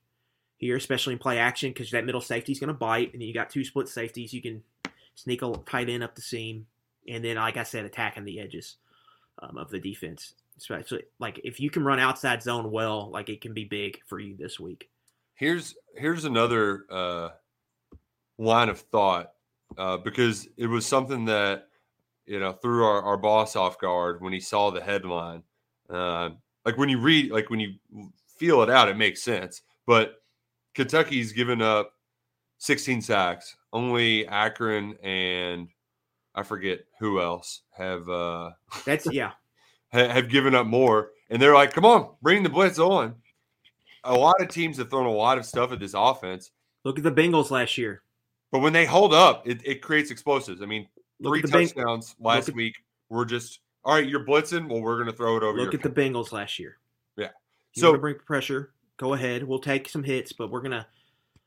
here, 0.58 0.76
especially 0.76 1.14
in 1.14 1.20
play 1.20 1.38
action 1.38 1.72
because 1.72 1.92
that 1.92 2.06
middle 2.06 2.22
safety 2.22 2.52
is 2.52 2.60
going 2.60 2.70
to 2.70 2.74
bite, 2.74 3.14
and 3.14 3.22
you 3.22 3.34
got 3.34 3.50
two 3.50 3.64
split 3.64 3.88
safeties. 3.90 4.34
You 4.34 4.42
can 4.42 4.64
sneak 5.16 5.42
a 5.42 5.54
tight 5.66 5.90
end 5.90 6.04
up 6.04 6.16
the 6.16 6.22
seam, 6.22 6.68
and 7.08 7.24
then 7.24 7.38
like 7.38 7.58
I 7.58 7.64
said, 7.64 7.86
attacking 7.86 8.26
the 8.26 8.40
edges 8.40 8.78
um, 9.42 9.58
of 9.58 9.70
the 9.70 9.80
defense. 9.80 10.34
Especially 10.58 11.04
like 11.20 11.42
if 11.44 11.60
you 11.60 11.70
can 11.70 11.84
run 11.84 12.00
outside 12.00 12.42
zone 12.42 12.72
well, 12.72 13.10
like 13.10 13.28
it 13.30 13.42
can 13.42 13.54
be 13.54 13.66
big 13.66 14.00
for 14.06 14.20
you 14.20 14.38
this 14.38 14.60
week. 14.60 14.90
Here's 15.34 15.76
here's 15.96 16.24
another 16.24 16.86
uh, 16.90 17.30
line 18.38 18.70
of 18.70 18.80
thought 18.80 19.34
uh, 19.78 19.98
because 19.98 20.48
it 20.56 20.68
was 20.68 20.86
something 20.86 21.26
that 21.26 21.68
you 22.26 22.40
know 22.40 22.54
threw 22.54 22.86
our, 22.86 23.02
our 23.02 23.18
boss 23.18 23.58
off 23.58 23.78
guard 23.80 24.22
when 24.22 24.32
he 24.32 24.40
saw 24.40 24.72
the 24.72 24.82
headline. 24.82 25.44
Uh, 25.90 26.30
like 26.64 26.78
when 26.78 26.90
you 26.90 27.00
read, 27.00 27.32
like 27.32 27.50
when 27.50 27.60
you 27.60 27.74
feel 28.38 28.62
it 28.62 28.70
out, 28.70 28.88
it 28.88 28.98
makes 28.98 29.22
sense. 29.22 29.62
But 29.86 30.22
Kentucky's 30.74 31.32
given 31.32 31.62
up 31.62 31.94
16 32.58 33.02
sacks. 33.02 33.56
Only 33.72 34.28
Akron 34.28 34.96
and 35.04 35.68
I 36.36 36.44
forget 36.44 36.82
who 37.00 37.22
else 37.22 37.62
have 37.72 38.08
uh, 38.10 38.52
That's 38.86 39.08
yeah. 39.12 39.32
have 39.92 40.30
given 40.30 40.54
up 40.54 40.68
more, 40.68 41.12
and 41.30 41.42
they're 41.42 41.54
like, 41.54 41.74
"Come 41.74 41.86
on, 41.86 42.10
bring 42.22 42.44
the 42.44 42.50
blitz 42.50 42.78
on." 42.80 43.16
A 44.04 44.14
lot 44.14 44.40
of 44.42 44.50
teams 44.50 44.78
have 44.78 44.90
thrown 44.90 45.06
a 45.08 45.12
lot 45.12 45.38
of 45.38 45.46
stuff 45.46 45.72
at 45.72 45.80
this 45.80 45.94
offense, 45.96 46.52
Look 46.84 46.98
at 47.00 47.04
the 47.04 47.12
Bengals 47.12 47.50
last 47.50 47.78
year. 47.78 48.04
but 48.52 48.60
when 48.60 48.72
they 48.74 48.86
hold 48.86 49.14
up, 49.14 49.48
it, 49.48 49.62
it 49.66 49.82
creates 49.82 50.12
explosives. 50.12 50.62
I 50.62 50.66
mean, 50.68 50.88
three 51.24 51.40
at 51.40 51.46
the 51.46 51.52
Beng- 51.58 51.74
touchdowns 51.74 52.16
last 52.20 52.50
at- 52.50 52.56
week 52.56 52.76
were 53.10 53.26
just 53.26 53.62
all 53.84 53.94
right. 53.96 54.08
You're 54.08 54.26
blitzing. 54.26 54.68
Well, 54.70 54.82
we're 54.82 54.96
going 54.98 55.08
to 55.10 55.16
throw 55.16 55.38
it 55.38 55.44
over. 55.44 55.58
Look 55.58 55.74
at 55.74 55.82
the 55.82 55.90
Bengals 55.90 56.32
last 56.32 56.60
year. 56.60 56.78
Yeah. 57.18 57.30
You 57.74 57.82
So- 57.82 57.98
bring 57.98 58.16
pressure? 58.16 58.74
Go 58.98 59.14
ahead. 59.14 59.44
We'll 59.44 59.60
take 59.60 59.90
some 59.90 60.04
hits, 60.04 60.32
but 60.34 60.50
we're 60.52 60.62
gonna 60.62 60.88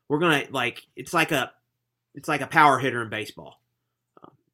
we're 0.09 0.19
gonna 0.19 0.45
like 0.51 0.83
it's 0.97 1.15
like 1.15 1.33
a 1.33 1.53
it's 2.15 2.29
like 2.29 2.41
a 2.43 2.47
power 2.47 2.79
hitter 2.79 3.01
in 3.03 3.09
baseball. 3.09 3.58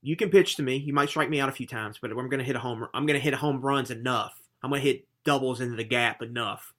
You 0.05 0.17
can 0.17 0.31
pitch 0.31 0.57
to 0.57 0.63
me. 0.63 0.77
You 0.77 0.93
might 0.93 1.09
strike 1.09 1.31
me 1.31 1.41
out 1.41 1.49
a 1.49 1.53
few 1.53 1.67
times, 1.67 1.99
but 2.01 2.11
I'm 2.11 2.29
gonna 2.29 2.45
hit 2.45 2.57
a 2.57 2.61
home. 2.61 2.87
I'm 2.95 3.07
gonna 3.07 3.19
hit 3.19 3.35
home 3.35 3.61
runs 3.61 3.91
enough. 3.91 4.41
I'm 4.63 4.71
gonna 4.71 4.83
hit 4.83 5.07
doubles 5.25 5.61
into 5.61 5.77
the 5.77 5.85
gap 5.85 6.23
enough 6.23 6.73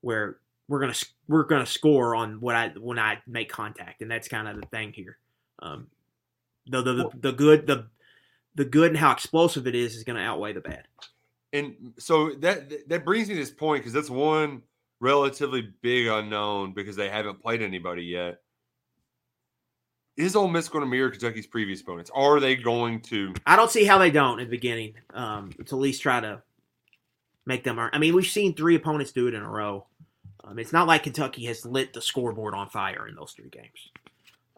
where 0.00 0.38
we're 0.68 0.80
gonna 0.80 0.94
we're 1.28 1.44
gonna 1.44 1.66
score 1.66 2.14
on 2.14 2.40
what 2.40 2.54
I 2.54 2.68
when 2.78 2.98
I 2.98 3.18
make 3.26 3.50
contact, 3.50 4.02
and 4.02 4.10
that's 4.10 4.28
kind 4.28 4.48
of 4.48 4.60
the 4.60 4.66
thing 4.66 4.92
here. 4.92 5.18
Um, 5.60 5.86
the, 6.66 6.82
the 6.82 6.92
the 6.92 7.10
the 7.20 7.32
good 7.32 7.66
the 7.66 7.86
the 8.54 8.64
good 8.64 8.90
and 8.90 8.96
how 8.96 9.12
explosive 9.12 9.66
it 9.66 9.74
is 9.74 9.94
is 9.94 10.04
going 10.04 10.16
to 10.16 10.22
outweigh 10.22 10.52
the 10.52 10.60
bad. 10.60 10.84
And 11.52 11.92
so 11.98 12.32
that 12.40 12.88
that 12.88 13.04
brings 13.04 13.28
me 13.28 13.34
to 13.34 13.40
this 13.40 13.50
point 13.50 13.82
because 13.82 13.92
that's 13.92 14.10
one 14.10 14.62
relatively 15.00 15.72
big 15.82 16.06
unknown 16.06 16.72
because 16.72 16.96
they 16.96 17.08
haven't 17.08 17.40
played 17.40 17.62
anybody 17.62 18.02
yet. 18.02 18.40
Is 20.16 20.36
Ole 20.36 20.48
Miss 20.48 20.68
going 20.68 20.84
to 20.84 20.90
mirror 20.90 21.10
Kentucky's 21.10 21.46
previous 21.46 21.80
opponents? 21.80 22.10
Are 22.14 22.38
they 22.38 22.54
going 22.54 23.00
to? 23.02 23.34
I 23.46 23.56
don't 23.56 23.70
see 23.70 23.84
how 23.84 23.98
they 23.98 24.10
don't 24.10 24.38
in 24.38 24.46
the 24.46 24.50
beginning. 24.50 24.94
Um, 25.12 25.50
to 25.66 25.74
at 25.74 25.80
least 25.80 26.02
try 26.02 26.20
to 26.20 26.42
make 27.46 27.64
them 27.64 27.78
earn. 27.78 27.90
I 27.92 27.98
mean, 27.98 28.14
we've 28.14 28.26
seen 28.26 28.54
three 28.54 28.76
opponents 28.76 29.12
do 29.12 29.26
it 29.26 29.34
in 29.34 29.42
a 29.42 29.48
row. 29.48 29.86
Um, 30.44 30.58
it's 30.58 30.72
not 30.72 30.86
like 30.86 31.02
Kentucky 31.02 31.44
has 31.46 31.64
lit 31.64 31.92
the 31.92 32.00
scoreboard 32.00 32.54
on 32.54 32.68
fire 32.68 33.08
in 33.08 33.14
those 33.14 33.32
three 33.32 33.48
games. 33.48 33.90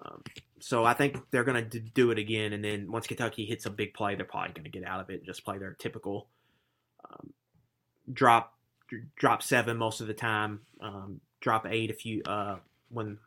Um, 0.04 0.22
so 0.60 0.84
I 0.84 0.94
think 0.94 1.18
they're 1.30 1.44
going 1.44 1.70
to 1.70 1.80
do 1.80 2.10
it 2.10 2.18
again, 2.18 2.52
and 2.52 2.62
then 2.62 2.90
once 2.90 3.06
Kentucky 3.06 3.44
hits 3.44 3.66
a 3.66 3.70
big 3.70 3.94
play, 3.94 4.14
they're 4.14 4.24
probably 4.24 4.52
going 4.52 4.64
to 4.64 4.70
get 4.70 4.86
out 4.86 5.00
of 5.00 5.10
it 5.10 5.18
and 5.18 5.26
just 5.26 5.44
play 5.44 5.58
their 5.58 5.74
typical 5.74 6.28
um, 7.08 7.32
drop 8.12 8.54
drop 9.16 9.42
seven 9.42 9.76
most 9.76 10.00
of 10.00 10.06
the 10.06 10.14
time, 10.14 10.60
um, 10.80 11.20
drop 11.40 11.66
eight 11.66 11.90
if 11.90 12.04
you 12.04 12.22
uh, 12.24 12.56
when 12.88 13.18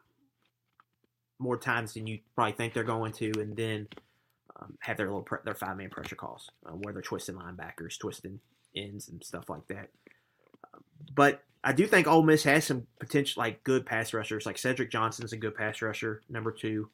more 1.39 1.58
times 1.58 1.93
than 1.93 2.06
you 2.06 2.19
probably 2.36 2.54
think 2.54 2.73
they're 2.73 2.84
going 2.84 3.13
to, 3.13 3.32
and 3.39 3.56
then 3.56 3.88
um, 4.60 4.78
have 4.82 4.97
their 4.97 5.08
little 5.08 5.23
pre- 5.23 5.39
their 5.45 5.56
five 5.56 5.78
man 5.78 5.89
pressure 5.89 6.15
calls 6.15 6.52
uh, 6.65 6.71
where 6.71 6.93
they're 6.93 7.02
twisting 7.02 7.36
linebackers, 7.36 7.97
twisting 7.97 8.39
ends, 8.75 9.08
and 9.10 9.23
stuff 9.23 9.49
like 9.49 9.67
that. 9.67 9.89
Um, 10.73 10.84
but 11.16 11.43
I 11.64 11.74
do 11.74 11.88
think 11.88 12.07
Ole 12.07 12.24
Miss 12.24 12.43
has 12.43 12.66
some 12.66 12.88
potential, 12.99 13.41
like 13.41 13.64
good 13.64 13.86
pass 13.86 14.14
rushers. 14.14 14.45
Like 14.45 14.57
Cedric 14.57 14.91
Johnson's 14.91 15.34
a 15.34 15.38
good 15.38 15.55
pass 15.55 15.82
rusher, 15.82 16.22
number 16.30 16.51
two. 16.51 16.89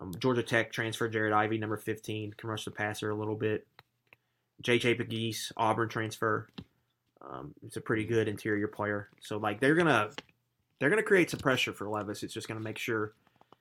Um, 0.00 0.12
Georgia 0.18 0.42
Tech 0.42 0.72
transfer 0.72 1.08
Jared 1.08 1.32
Ivey, 1.32 1.58
number 1.58 1.76
fifteen, 1.76 2.32
can 2.36 2.50
rush 2.50 2.64
the 2.64 2.70
passer 2.70 3.10
a 3.10 3.16
little 3.16 3.36
bit. 3.36 3.66
JJ 4.62 4.98
Pegues, 4.98 5.52
Auburn 5.56 5.88
transfer. 5.88 6.48
Um, 7.20 7.54
it's 7.64 7.76
a 7.76 7.80
pretty 7.80 8.04
good 8.04 8.28
interior 8.28 8.68
player. 8.68 9.08
So 9.20 9.38
like 9.38 9.60
they're 9.60 9.74
gonna 9.74 10.10
they're 10.78 10.90
gonna 10.90 11.02
create 11.02 11.30
some 11.30 11.40
pressure 11.40 11.72
for 11.72 11.88
Levis. 11.88 12.22
It's 12.22 12.34
just 12.34 12.48
gonna 12.48 12.60
make 12.60 12.78
sure 12.78 13.14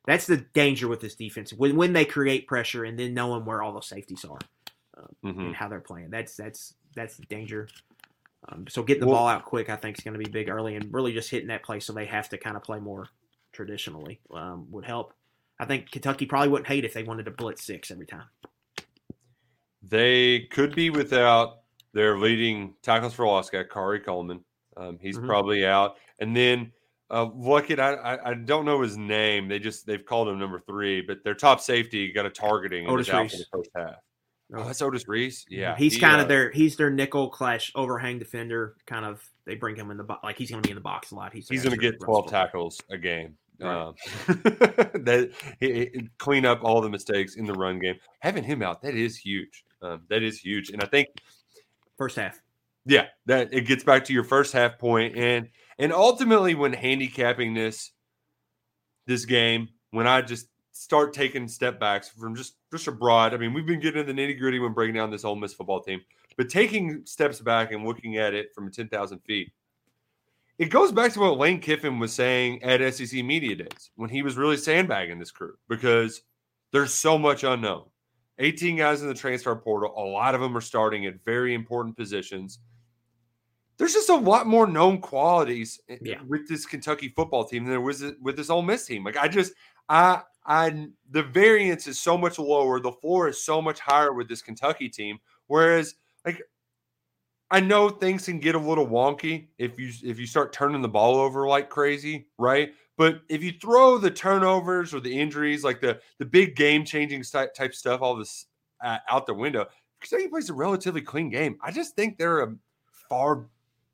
that's 0.05 0.27
the 0.27 0.37
danger 0.37 0.87
with 0.87 0.99
this 1.01 1.15
defense 1.15 1.53
when 1.53 1.75
when 1.75 1.93
they 1.93 2.05
create 2.05 2.47
pressure 2.47 2.83
and 2.83 2.97
then 2.99 3.13
knowing 3.13 3.45
where 3.45 3.61
all 3.61 3.71
those 3.73 3.87
safeties 3.87 4.25
are 4.25 4.39
Mhm. 5.23 5.39
and 5.47 5.55
how 5.55 5.67
they're 5.67 5.79
playing. 5.79 6.09
That's 6.09 6.35
that's 6.35 6.75
that's 6.95 7.17
the 7.17 7.25
danger. 7.25 7.67
Um, 8.49 8.67
so 8.67 8.83
getting 8.83 9.01
the 9.01 9.07
Well- 9.07 9.15
ball 9.19 9.27
out 9.27 9.45
quick, 9.45 9.69
I 9.69 9.75
think, 9.77 9.97
is 9.97 10.03
going 10.03 10.13
to 10.19 10.23
be 10.23 10.29
big 10.29 10.49
early, 10.49 10.75
and 10.75 10.93
really 10.93 11.13
just 11.13 11.29
hitting 11.29 11.47
that 11.47 11.63
play 11.63 11.79
so 11.79 11.93
they 11.93 12.05
have 12.05 12.27
to 12.29 12.37
kind 12.37 12.57
of 12.57 12.63
play 12.63 12.79
more 12.79 13.07
traditionally 13.53 14.19
um, 14.31 14.69
would 14.71 14.83
help. 14.85 15.13
I 15.59 15.65
think 15.65 15.91
Kentucky 15.91 16.25
probably 16.25 16.49
wouldn't 16.49 16.67
hate 16.67 16.83
if 16.83 16.93
they 16.93 17.03
wanted 17.03 17.23
to 17.25 17.31
blitz 17.31 17.63
six 17.63 17.89
every 17.89 18.05
time. 18.05 18.25
They 19.81 20.41
could 20.51 20.75
be 20.75 20.89
without 20.89 21.59
their 21.93 22.17
leading 22.17 22.73
tackles 22.81 23.13
for 23.13 23.25
loss 23.27 23.49
guy, 23.49 23.63
Khari 23.63 24.03
Coleman. 24.03 24.43
Um, 24.77 24.97
he's 24.99 25.17
Mhm. 25.17 25.27
probably 25.27 25.65
out. 25.65 25.97
And 26.19 26.35
then 26.35 26.71
uh, 27.13 27.29
Luckett, 27.29 27.79
I, 27.79 27.93
I 27.93 28.31
I 28.31 28.33
don't 28.33 28.65
know 28.65 28.81
his 28.81 28.97
name. 28.97 29.47
They 29.47 29.59
just 29.59 29.85
they've 29.85 30.03
called 30.05 30.27
him 30.29 30.39
number 30.39 30.59
three, 30.59 31.01
but 31.01 31.23
their 31.23 31.35
top 31.35 31.61
safety 31.61 32.11
got 32.11 32.25
a 32.25 32.29
targeting 32.29 32.87
Otis 32.89 33.07
is 33.07 33.13
out 33.13 33.17
for 33.17 33.23
Reese. 33.23 33.37
the 33.37 33.45
first 33.57 33.69
half. 33.75 33.95
Oh, 34.53 34.59
Oh. 34.59 34.63
that's 34.65 34.81
Otis 34.81 35.07
Reese. 35.07 35.45
Yeah, 35.49 35.75
he's 35.77 35.93
he, 35.95 35.99
kind 35.99 36.19
uh, 36.19 36.23
of 36.23 36.27
their 36.27 36.51
he's 36.51 36.75
their 36.75 36.89
nickel 36.91 37.29
clash 37.29 37.71
overhang 37.75 38.19
defender. 38.19 38.75
Kind 38.85 39.05
of 39.05 39.23
they 39.45 39.55
bring 39.55 39.75
him 39.75 39.89
in 39.91 39.97
the 39.97 40.03
box 40.03 40.23
like 40.23 40.37
he's 40.37 40.49
going 40.51 40.61
to 40.61 40.67
be 40.67 40.71
in 40.71 40.75
the 40.75 40.81
box 40.81 41.11
a 41.11 41.15
lot. 41.15 41.33
He's 41.33 41.47
He's 41.47 41.63
going 41.63 41.75
to 41.75 41.81
get 41.81 41.99
12 41.99 42.25
rush 42.25 42.31
tackles 42.31 42.81
a 42.89 42.97
game. 42.97 43.35
Right. 43.59 43.75
Um, 43.87 43.95
that 44.27 45.31
he, 45.59 45.73
he- 45.73 46.09
clean 46.17 46.45
up 46.45 46.63
all 46.63 46.81
the 46.81 46.89
mistakes 46.89 47.35
in 47.35 47.45
the 47.45 47.53
run 47.53 47.79
game. 47.79 47.95
Having 48.19 48.43
him 48.43 48.61
out, 48.61 48.81
that 48.81 48.95
is 48.95 49.17
huge. 49.17 49.63
Um, 49.81 50.01
that 50.09 50.23
is 50.23 50.39
huge. 50.39 50.69
And 50.69 50.81
I 50.81 50.85
think, 50.87 51.07
first 51.97 52.15
half. 52.17 52.41
yeah, 52.85 53.05
that 53.27 53.53
it 53.53 53.61
gets 53.61 53.83
back 53.83 54.05
to 54.05 54.13
your 54.13 54.23
first 54.23 54.53
half 54.53 54.77
point 54.79 55.15
and 55.15 55.49
and 55.79 55.93
ultimately 55.93 56.55
when 56.55 56.73
handicapping 56.73 57.53
this 57.53 57.91
this 59.05 59.25
game, 59.25 59.69
when 59.91 60.07
I 60.07 60.21
just 60.21 60.47
start 60.73 61.13
taking 61.13 61.47
step 61.47 61.79
backs 61.79 62.09
from 62.09 62.35
just 62.35 62.55
just 62.71 62.87
abroad. 62.87 63.33
I 63.33 63.37
mean, 63.37 63.53
we've 63.53 63.65
been 63.65 63.79
getting 63.79 64.01
into 64.01 64.13
the 64.13 64.19
nitty 64.19 64.39
gritty 64.39 64.59
when 64.59 64.73
breaking 64.73 64.95
down 64.95 65.11
this 65.11 65.23
Ole 65.23 65.35
Miss 65.35 65.53
football 65.53 65.81
team, 65.81 66.01
but 66.35 66.49
taking 66.49 67.03
steps 67.05 67.39
back 67.39 67.71
and 67.71 67.85
looking 67.85 68.17
at 68.17 68.33
it 68.33 68.53
from 68.53 68.71
10,000 68.71 69.19
feet, 69.19 69.51
it 70.57 70.65
goes 70.65 70.91
back 70.91 71.13
to 71.13 71.19
what 71.19 71.37
Lane 71.37 71.59
Kiffin 71.59 71.99
was 71.99 72.13
saying 72.13 72.61
at 72.63 72.93
SEC 72.93 73.23
Media 73.23 73.55
Days 73.55 73.91
when 73.95 74.09
he 74.09 74.23
was 74.23 74.35
really 74.35 74.57
sandbagging 74.57 75.19
this 75.19 75.31
crew 75.31 75.53
because 75.69 76.21
there's 76.71 76.93
so 76.93 77.17
much 77.17 77.43
unknown. 77.43 77.85
18 78.39 78.77
guys 78.77 79.01
in 79.03 79.07
the 79.07 79.13
transfer 79.13 79.55
portal, 79.55 79.93
a 79.95 80.01
lot 80.01 80.33
of 80.33 80.41
them 80.41 80.57
are 80.57 80.61
starting 80.61 81.05
at 81.05 81.23
very 81.23 81.53
important 81.53 81.95
positions. 81.95 82.59
There's 83.77 83.93
just 83.93 84.09
a 84.09 84.15
lot 84.15 84.47
more 84.47 84.67
known 84.67 84.99
qualities 85.01 85.79
Yeah. 86.01 86.21
with 86.27 86.47
this 86.47 86.65
Kentucky 86.65 87.09
football 87.09 87.43
team 87.45 87.63
than 87.63 87.71
there 87.71 87.81
was 87.81 88.03
with 88.21 88.37
this 88.37 88.49
Ole 88.49 88.61
Miss 88.61 88.85
team. 88.85 89.03
Like 89.03 89.17
I 89.17 89.27
just, 89.27 89.53
I, 89.89 90.21
I, 90.45 90.87
the 91.09 91.23
variance 91.23 91.87
is 91.87 91.99
so 91.99 92.17
much 92.17 92.37
lower. 92.37 92.79
The 92.79 92.91
floor 92.91 93.27
is 93.29 93.43
so 93.43 93.61
much 93.61 93.79
higher 93.79 94.13
with 94.13 94.27
this 94.27 94.41
Kentucky 94.41 94.89
team. 94.89 95.19
Whereas, 95.47 95.95
like, 96.25 96.41
I 97.51 97.59
know 97.59 97.89
things 97.89 98.25
can 98.25 98.39
get 98.39 98.55
a 98.55 98.59
little 98.59 98.87
wonky 98.87 99.47
if 99.57 99.77
you 99.79 99.91
if 100.03 100.19
you 100.19 100.25
start 100.25 100.53
turning 100.53 100.81
the 100.81 100.87
ball 100.87 101.15
over 101.17 101.47
like 101.47 101.69
crazy, 101.69 102.27
right? 102.39 102.73
But 102.97 103.21
if 103.29 103.43
you 103.43 103.53
throw 103.61 103.97
the 103.97 104.09
turnovers 104.09 104.93
or 104.93 104.99
the 104.99 105.19
injuries, 105.19 105.63
like 105.63 105.79
the 105.79 105.99
the 106.17 106.25
big 106.25 106.55
game 106.55 106.83
changing 106.83 107.23
type 107.23 107.53
type 107.53 107.75
stuff, 107.75 108.01
all 108.01 108.15
this 108.15 108.47
uh, 108.83 108.97
out 109.09 109.27
the 109.27 109.33
window, 109.33 109.67
Kentucky 110.01 110.29
plays 110.29 110.49
a 110.49 110.53
relatively 110.53 111.01
clean 111.01 111.29
game. 111.29 111.57
I 111.61 111.71
just 111.71 111.95
think 111.95 112.17
they're 112.17 112.41
a 112.41 112.55
far 113.07 113.45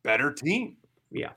better 0.04 0.32
team. 0.32 0.78
Yeah. 1.12 1.32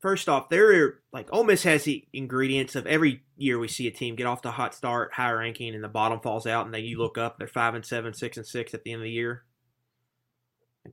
First 0.00 0.28
off, 0.28 0.48
there 0.48 0.84
are 0.84 1.00
like 1.12 1.28
Ole 1.32 1.44
Miss 1.44 1.64
has 1.64 1.84
the 1.84 2.06
ingredients 2.12 2.76
of 2.76 2.86
every 2.86 3.24
year 3.36 3.58
we 3.58 3.66
see 3.66 3.88
a 3.88 3.90
team 3.90 4.14
get 4.14 4.26
off 4.26 4.44
a 4.44 4.50
hot 4.52 4.74
start, 4.74 5.12
high 5.12 5.32
ranking, 5.32 5.74
and 5.74 5.82
the 5.82 5.88
bottom 5.88 6.20
falls 6.20 6.46
out, 6.46 6.66
and 6.66 6.74
then 6.74 6.84
you 6.84 6.98
look 6.98 7.18
up, 7.18 7.38
they're 7.38 7.48
five 7.48 7.74
and 7.74 7.84
seven, 7.84 8.14
six 8.14 8.36
and 8.36 8.46
six 8.46 8.74
at 8.74 8.84
the 8.84 8.92
end 8.92 9.00
of 9.00 9.04
the 9.04 9.10
year. 9.10 9.44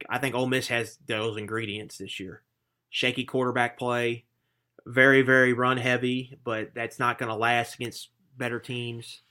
I 0.09 0.17
think 0.17 0.33
Ole 0.33 0.47
Miss 0.47 0.67
has 0.69 0.97
those 1.07 1.37
ingredients 1.37 1.99
this 1.99 2.19
year. 2.19 2.41
Shaky 2.89 3.25
quarterback 3.25 3.77
play, 3.77 4.25
very 4.87 5.21
very 5.21 5.53
run 5.53 5.77
heavy, 5.77 6.39
but 6.43 6.71
that's 6.73 6.97
not 6.97 7.19
going 7.19 7.29
to 7.29 7.35
last 7.35 7.75
against 7.75 8.09
better 8.37 8.59
teams. 8.59 9.21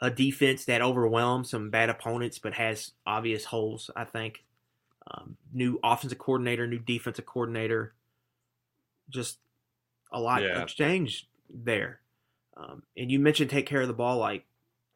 A 0.00 0.10
defense 0.10 0.64
that 0.64 0.82
overwhelms 0.82 1.50
some 1.50 1.70
bad 1.70 1.88
opponents, 1.88 2.40
but 2.40 2.54
has 2.54 2.90
obvious 3.06 3.44
holes. 3.44 3.92
I 3.94 4.04
think. 4.04 4.44
Um, 5.10 5.36
new 5.52 5.80
offensive 5.82 6.18
coordinator, 6.18 6.66
new 6.66 6.78
defensive 6.78 7.26
coordinator 7.26 7.94
just 9.10 9.38
a 10.12 10.20
lot 10.20 10.42
Yeah. 10.42 10.62
of 10.62 10.68
change 10.68 11.28
there. 11.50 12.00
Um, 12.56 12.82
and 12.96 13.10
you 13.10 13.18
mentioned 13.18 13.50
take 13.50 13.66
care 13.66 13.80
of 13.82 13.88
the 13.88 13.94
ball 13.94 14.18
like 14.18 14.46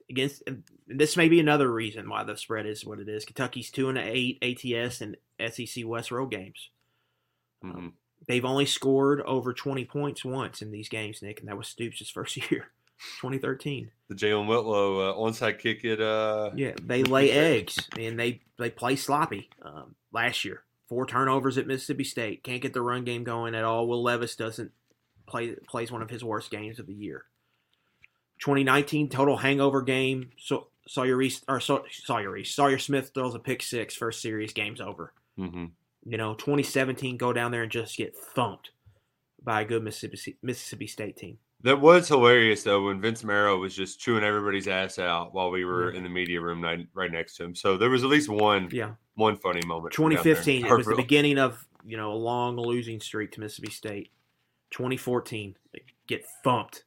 against. 0.09 0.43
And 0.47 0.63
this 0.87 1.17
may 1.17 1.29
be 1.29 1.41
another 1.41 1.71
reason 1.73 2.09
why 2.09 2.23
the 2.23 2.37
spread 2.37 2.67
is 2.67 2.85
what 2.85 3.01
it 3.01 3.09
is. 3.09 3.25
Kentucky's 3.25 3.71
two 3.71 3.89
and 3.89 3.99
eight 3.99 4.39
ATS 4.43 5.01
and 5.01 5.17
SEC 5.41 5.85
West 5.85 6.11
road 6.11 6.31
games. 6.31 6.71
Mhm. 7.65 7.95
They've 8.29 8.45
only 8.45 8.67
scored 8.67 9.21
over 9.23 9.53
twenty 9.53 9.85
points 9.85 10.25
once 10.25 10.63
in 10.63 10.71
these 10.71 10.89
games, 10.89 11.21
Nick, 11.23 11.41
and 11.41 11.49
that 11.49 11.59
was 11.59 11.69
Stoops' 11.69 12.09
first 12.11 12.37
year, 12.51 12.71
2013. 13.21 13.91
The 14.09 14.15
Jalen 14.15 14.47
Whitlow 14.47 15.01
uh, 15.01 15.15
onside 15.15 15.59
kick 15.59 15.85
it. 15.85 16.01
Uh, 16.01 16.51
Yeah, 16.55 16.73
they 16.83 17.03
lay 17.03 17.31
eggs 17.31 17.77
and 17.99 18.19
they 18.19 18.41
they 18.59 18.71
play 18.71 18.97
sloppy. 18.97 19.51
Um, 19.63 19.95
last 20.13 20.45
year, 20.45 20.63
four 20.89 21.07
turnovers 21.07 21.59
at 21.59 21.67
Mississippi 21.67 22.05
State. 22.05 22.43
Can't 22.45 22.63
get 22.63 22.73
the 22.73 22.83
run 22.83 23.05
game 23.05 23.25
going 23.25 23.55
at 23.55 23.65
all. 23.65 23.87
Will 23.89 24.03
Levis 24.03 24.37
doesn't 24.37 24.71
play 25.27 25.57
plays 25.69 25.91
one 25.91 26.03
of 26.03 26.11
his 26.11 26.23
worst 26.25 26.51
games 26.51 26.79
of 26.79 26.87
the 26.87 26.95
year. 26.95 27.25
2019 28.41 29.09
total 29.09 29.37
hangover 29.39 29.83
game. 29.83 30.31
So 30.39 30.69
Sawyer 30.87 31.17
Reese 31.17 31.43
or 31.49 31.59
Saw- 31.61 31.83
Sawyer 31.91 32.31
Reese 32.31 32.55
Sawyer 32.55 32.79
Smith 32.79 33.11
throws 33.15 33.35
a 33.35 33.39
pick 33.39 33.63
six. 33.63 33.95
First 33.97 34.21
series, 34.23 34.53
game's 34.53 34.81
over. 34.81 35.13
mhm. 35.39 35.71
You 36.09 36.17
know, 36.19 36.35
2017 36.35 37.17
go 37.17 37.33
down 37.33 37.51
there 37.51 37.65
and 37.65 37.73
just 37.73 37.97
get 37.97 38.17
thumped 38.17 38.71
by 39.43 39.63
a 39.63 39.65
good 39.65 39.83
Mississippi 39.83 40.37
Mississippi 40.43 40.87
State 40.87 41.17
team. 41.17 41.39
That 41.67 41.81
was 41.81 42.07
hilarious 42.09 42.62
though 42.62 42.87
when 42.87 43.01
Vince 43.01 43.25
Marrow 43.25 43.59
was 43.59 43.75
just 43.75 43.99
chewing 44.01 44.23
everybody's 44.25 44.69
ass 44.69 44.99
out 44.99 45.35
while 45.35 45.51
we 45.51 45.64
were 45.64 45.91
in 45.91 46.03
the 46.05 46.09
media 46.09 46.41
room 46.41 46.62
right, 46.62 46.87
right 46.95 47.11
next 47.11 47.37
to 47.37 47.45
him. 47.45 47.55
So 47.55 47.77
there 47.77 47.91
was 47.91 48.05
at 48.05 48.09
least 48.09 48.29
one 48.29 48.69
Yeah, 48.73 48.93
one 49.17 49.37
funny 49.37 49.61
moment. 49.67 49.93
from 49.95 50.05
down 50.11 50.11
there. 50.23 50.35
2015 50.35 50.64
it 50.67 50.77
was 50.77 50.87
the 50.87 50.95
beginning 50.97 51.39
of 51.39 51.67
you 51.85 51.97
know 51.97 52.12
a 52.12 52.14
long 52.14 52.57
losing 52.57 53.01
streak 53.01 53.33
to 53.33 53.41
Mississippi 53.41 53.73
State. 53.73 54.11
2014 54.71 55.57
get 56.07 56.25
thumped 56.45 56.85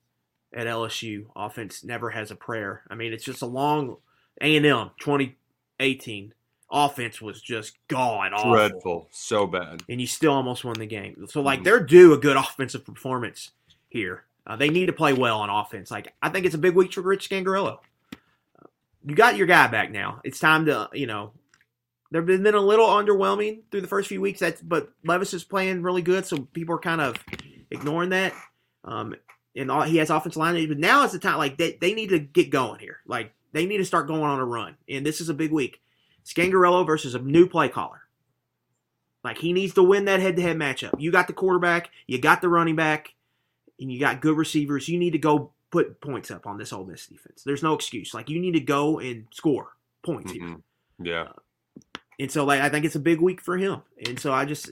at 0.54 0.66
LSU. 0.68 1.26
Offense 1.36 1.84
never 1.84 2.10
has 2.10 2.32
a 2.32 2.36
prayer. 2.36 2.84
I 2.90 2.96
mean, 2.96 3.12
it's 3.14 3.24
just 3.26 3.42
a 3.42 3.46
long 3.46 3.98
A&M 4.42 4.92
2018 5.00 6.34
offense 6.72 7.22
was 7.22 7.42
just 7.42 7.78
god 7.88 8.32
awful. 8.34 8.52
dreadful, 8.54 9.08
so 9.12 9.48
bad. 9.48 9.84
and 9.90 10.00
you 10.00 10.08
still 10.08 10.34
almost 10.34 10.64
won 10.64 10.76
the 10.80 10.86
game. 10.86 11.26
So 11.28 11.42
like 11.42 11.62
Mhm. 11.62 11.64
they're 11.66 11.84
due 11.84 12.14
a 12.14 12.18
good 12.18 12.38
offensive 12.38 12.86
performance 12.86 13.52
here. 13.90 14.24
Uh, 14.50 14.56
they 14.56 14.70
need 14.70 14.88
to 14.88 14.94
play 14.94 15.14
well 15.14 15.42
on 15.42 15.52
offense. 15.52 15.92
Like 15.92 16.12
I 16.24 16.30
think 16.30 16.48
it's 16.48 16.56
a 16.56 16.60
big 16.60 16.74
week 16.74 16.92
for 16.92 17.02
Rich 17.02 17.30
Scangarello. 17.30 17.78
You 19.06 19.16
got 19.16 19.38
your 19.38 19.46
guy 19.46 19.68
back 19.68 19.92
now. 19.92 20.22
It's 20.24 20.40
time 20.40 20.66
to 20.66 20.90
you 20.92 21.06
know. 21.06 21.32
They've 22.12 22.26
been 22.26 22.42
been 22.42 22.56
a 22.56 22.60
little 22.60 22.88
underwhelming 22.88 23.62
through 23.70 23.82
the 23.82 23.88
first 23.88 24.10
few 24.10 24.20
weeks. 24.20 24.40
That's 24.40 24.60
but 24.60 24.90
Levis 25.06 25.36
is 25.36 25.44
playing 25.44 25.84
really 25.84 26.02
good, 26.02 26.26
so 26.26 26.40
people 26.40 26.74
are 26.74 26.80
kind 26.80 27.00
of 27.00 27.16
ignoring 27.70 28.10
that. 28.10 28.34
Um, 28.84 29.14
and 29.56 29.70
all, 29.70 29.84
he 29.84 29.98
has 29.98 30.10
offensive 30.10 30.40
line, 30.40 30.68
but 30.68 30.80
now 30.80 31.04
is 31.04 31.12
the 31.12 31.20
time. 31.20 31.38
Like 31.38 31.60
they, 31.60 31.78
they 31.80 31.94
need 31.94 32.10
to 32.10 32.20
get 32.20 32.50
going 32.50 32.80
here. 32.80 32.98
Like 33.06 33.34
they 33.52 33.68
need 33.68 33.78
to 33.78 33.86
start 33.86 34.08
going 34.08 34.24
on 34.24 34.40
a 34.40 34.46
run. 34.46 34.78
And 34.90 35.06
this 35.06 35.22
is 35.22 35.30
a 35.30 35.36
big 35.36 35.52
week. 35.52 35.82
Scangarello 36.26 36.86
versus 36.88 37.14
a 37.14 37.20
new 37.20 37.48
play 37.48 37.70
caller. 37.70 38.02
Like 39.24 39.38
he 39.38 39.54
needs 39.54 39.76
to 39.76 39.84
win 39.84 40.06
that 40.06 40.22
head-to-head 40.22 40.58
matchup. 40.58 41.00
You 41.00 41.12
got 41.12 41.28
the 41.28 41.34
quarterback, 41.34 41.92
you 42.08 42.20
got 42.20 42.42
the 42.42 42.50
running 42.50 42.76
back, 42.76 43.14
and 43.80 43.92
you 43.92 44.00
got 44.00 44.22
good 44.22 44.38
receivers. 44.38 44.88
You 44.90 45.00
need 45.00 45.12
to 45.12 45.18
go 45.20 45.52
put 45.72 46.02
points 46.02 46.32
up 46.32 46.48
on 46.48 46.58
this 46.58 46.74
Ole 46.74 46.86
Miss 46.86 47.08
defense. 47.08 47.44
There's 47.44 47.64
no 47.64 47.74
excuse. 47.74 48.14
Like 48.14 48.30
you 48.30 48.40
need 48.40 48.54
to 48.54 48.60
go 48.60 49.00
and 49.00 49.28
score 49.32 49.76
points 50.04 50.32
here. 50.32 50.42
Mhm. 50.44 50.62
Yeah, 51.02 51.28
And 52.20 52.30
so 52.32 52.44
like 52.44 52.60
I 52.62 52.70
think 52.70 52.84
it's 52.86 52.96
a 52.96 53.00
big 53.00 53.22
week 53.22 53.40
for 53.42 53.58
him. 53.58 53.84
And 54.06 54.20
so 54.20 54.34
I 54.34 54.44
just 54.46 54.70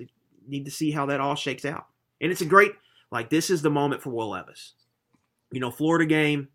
need 0.47 0.66
to 0.66 0.72
see 0.72 0.91
how 0.91 1.05
that 1.05 1.22
all 1.22 1.36
shakes 1.36 1.64
out. 1.66 1.88
And 2.20 2.32
it's 2.32 2.41
a 2.41 2.45
great 2.45 2.74
like 3.12 3.30
this 3.30 3.49
is 3.49 3.62
the 3.62 3.70
moment 3.70 4.01
for 4.01 4.10
Will 4.10 4.30
Levis. 4.30 4.74
You 5.51 5.62
know, 5.62 5.72
Florida 5.72 6.05
game, 6.05 6.49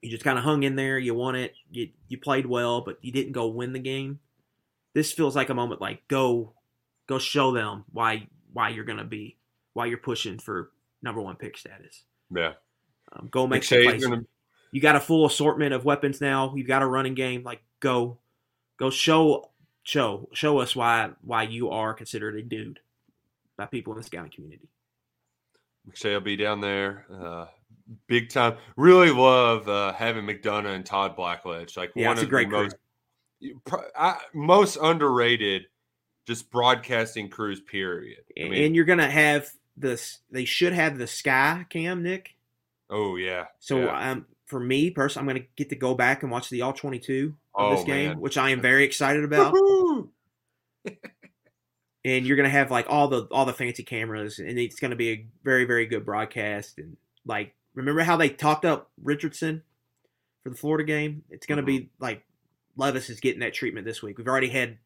you 0.00 0.10
just 0.10 0.24
kind 0.24 0.36
of 0.38 0.44
hung 0.44 0.64
in 0.64 0.74
there, 0.74 0.98
you 0.98 1.14
won 1.14 1.36
it, 1.36 1.54
you 1.70 1.90
you 2.08 2.18
played 2.18 2.46
well, 2.46 2.80
but 2.80 2.98
you 3.02 3.12
didn't 3.12 3.32
go 3.32 3.46
win 3.46 3.72
the 3.72 3.78
game. 3.78 4.18
This 4.94 5.12
feels 5.12 5.36
like 5.36 5.48
a 5.48 5.54
moment 5.54 5.80
like 5.80 6.06
go 6.08 6.54
go 7.06 7.18
show 7.18 7.52
them 7.52 7.84
why 7.92 8.26
why 8.52 8.70
you're 8.70 8.84
going 8.84 8.98
to 8.98 9.04
be 9.04 9.36
why 9.74 9.86
you're 9.86 9.98
pushing 9.98 10.38
for 10.38 10.70
number 11.02 11.20
1 11.20 11.36
pick 11.36 11.56
status. 11.56 12.04
yeah. 12.34 12.54
Um, 13.12 13.28
go 13.30 13.46
make 13.46 13.62
some 13.62 13.82
plays 13.82 14.04
gonna 14.04 14.22
you 14.72 14.80
got 14.80 14.96
a 14.96 15.00
full 15.00 15.26
assortment 15.26 15.74
of 15.74 15.84
weapons 15.84 16.20
now. 16.20 16.54
You've 16.56 16.66
got 16.66 16.82
a 16.82 16.86
running 16.86 17.14
game. 17.14 17.42
Like 17.44 17.62
go, 17.78 18.18
go 18.78 18.90
show 18.90 19.50
show 19.82 20.28
show 20.32 20.58
us 20.58 20.74
why 20.74 21.10
why 21.20 21.44
you 21.44 21.70
are 21.70 21.92
considered 21.94 22.36
a 22.36 22.42
dude 22.42 22.80
by 23.56 23.66
people 23.66 23.92
in 23.92 23.98
the 23.98 24.02
scouting 24.02 24.32
community. 24.32 24.68
McShay 25.88 26.14
will 26.14 26.20
be 26.20 26.36
down 26.36 26.60
there. 26.60 27.04
Uh, 27.12 27.46
big 28.06 28.30
time. 28.30 28.56
Really 28.76 29.10
love 29.10 29.68
uh, 29.68 29.92
having 29.92 30.24
McDonough 30.24 30.74
and 30.74 30.86
Todd 30.86 31.16
Blackledge. 31.16 31.76
Like 31.76 31.92
Yeah, 31.94 32.08
one 32.08 32.16
it's 32.16 32.22
a 32.22 32.24
of 32.24 32.30
great 32.30 32.48
the 32.48 32.56
most 32.56 32.76
I, 33.94 34.18
most 34.32 34.78
underrated, 34.80 35.66
just 36.26 36.50
broadcasting 36.50 37.28
crews. 37.28 37.60
Period. 37.60 38.24
I 38.40 38.48
mean, 38.48 38.64
and 38.64 38.74
you're 38.74 38.86
gonna 38.86 39.10
have 39.10 39.50
this. 39.76 40.18
They 40.30 40.44
should 40.44 40.72
have 40.72 40.98
the 40.98 41.06
sky 41.06 41.66
cam, 41.70 42.02
Nick. 42.02 42.34
oh 42.90 43.16
yeah. 43.16 43.46
So 43.58 43.78
yeah. 43.80 44.10
um, 44.12 44.26
for 44.46 44.60
me 44.60 44.90
personally, 44.90 45.30
I'm 45.30 45.36
gonna 45.36 45.46
get 45.56 45.70
to 45.70 45.76
go 45.76 45.94
back 45.94 46.22
and 46.22 46.30
watch 46.32 46.50
the 46.50 46.62
all 46.62 46.72
22 46.72 47.34
of 47.54 47.60
Oh, 47.72 47.76
this 47.76 47.84
game, 47.84 48.08
man. 48.10 48.20
which 48.20 48.36
I 48.38 48.50
am 48.50 48.60
very 48.60 48.84
excited 48.84 49.24
about. 49.24 49.54
And 52.04 52.26
you're 52.26 52.36
gonna 52.36 52.48
have 52.48 52.72
like 52.72 52.86
all 52.88 53.06
the 53.06 53.28
all 53.30 53.44
the 53.44 53.52
fancy 53.52 53.84
cameras, 53.84 54.40
and 54.40 54.58
it's 54.58 54.80
gonna 54.80 54.96
be 54.96 55.10
a 55.10 55.26
very 55.44 55.64
very 55.66 55.86
good 55.86 56.04
broadcast. 56.04 56.78
And 56.78 56.96
like, 57.24 57.54
remember 57.74 58.02
how 58.02 58.16
they 58.16 58.28
talked 58.28 58.64
up 58.64 58.90
Richardson 59.00 59.62
for 60.42 60.50
the 60.50 60.56
Florida 60.56 60.82
game? 60.82 61.22
It's 61.30 61.46
gonna 61.46 61.62
be 61.62 61.90
like 62.00 62.24
Levis 62.76 63.08
is 63.08 63.20
getting 63.20 63.38
that 63.40 63.54
treatment 63.54 63.86
this 63.86 64.02
week. 64.02 64.18
We've 64.18 64.26
already 64.26 64.48
had 64.48 64.78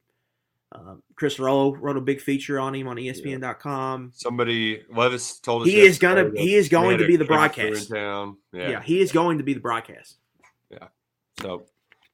uh, 0.73 0.95
Chris 1.15 1.39
Rollo 1.39 1.75
wrote 1.77 1.97
a 1.97 2.01
big 2.01 2.21
feature 2.21 2.59
on 2.59 2.75
him 2.75 2.89
on 2.89 2.97
ESPN.com. 2.97 4.13
Somebody 4.15 4.83
Levis 4.91 5.39
told 5.39 5.63
us 5.63 5.69
He 5.69 5.81
is 5.81 5.99
gonna 5.99 6.31
he 6.35 6.55
is 6.55 6.69
going 6.69 6.99
to 6.99 7.07
be 7.07 7.17
the 7.17 7.25
broadcast. 7.25 7.91
town. 7.91 8.37
Yeah. 8.53 8.71
Yeah. 8.71 8.83
he 8.83 9.01
is 9.01 9.13
going 9.13 9.39
to 9.39 9.45
be 9.45 9.55
the 9.55 9.61
broadcast. 9.61 10.17
Yeah. 10.71 10.89
So 11.41 11.67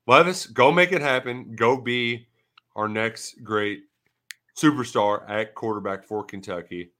Levis, 0.07 0.47
go 0.47 0.71
make 0.71 0.93
it 0.93 1.01
happen. 1.01 1.55
Go 1.57 1.77
be 1.81 2.29
our 2.77 2.89
next 2.89 3.43
great 3.43 3.85
superstar 4.57 5.29
at 5.31 5.55
quarterback 5.55 6.05
for 6.05 6.25
Kentucky. 6.25 6.91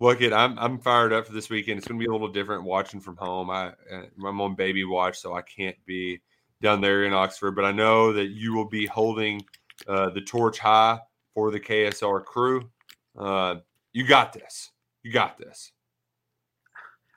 Look 0.00 0.22
it, 0.22 0.32
I'm 0.32 0.58
I'm 0.58 0.78
fired 0.78 1.12
up 1.12 1.26
for 1.26 1.32
this 1.32 1.50
weekend. 1.50 1.78
It's 1.78 1.86
going 1.86 2.00
to 2.00 2.04
be 2.04 2.08
a 2.08 2.12
little 2.12 2.28
different 2.28 2.64
watching 2.64 3.00
from 3.00 3.16
home. 3.16 3.50
I 3.50 3.68
uh, 3.92 4.02
I'm 4.26 4.40
on 4.40 4.54
baby 4.54 4.84
watch, 4.84 5.18
so 5.18 5.34
I 5.34 5.42
can't 5.42 5.76
be 5.86 6.20
down 6.62 6.80
there 6.80 7.04
in 7.04 7.12
Oxford. 7.12 7.52
But 7.52 7.64
I 7.64 7.72
know 7.72 8.12
that 8.12 8.30
you 8.30 8.54
will 8.54 8.68
be 8.68 8.86
holding 8.86 9.42
uh, 9.88 10.10
the 10.10 10.20
torch 10.20 10.58
high 10.58 11.00
for 11.34 11.50
the 11.50 11.60
KSR 11.60 12.24
crew. 12.24 12.70
Uh, 13.16 13.56
you 13.92 14.06
got 14.06 14.32
this. 14.32 14.70
You 15.02 15.12
got 15.12 15.38
this. 15.38 15.72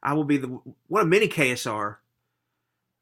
I 0.04 0.14
will 0.14 0.24
be 0.24 0.38
the 0.38 0.60
one 0.88 1.02
of 1.02 1.08
many 1.08 1.28
KSR 1.28 1.98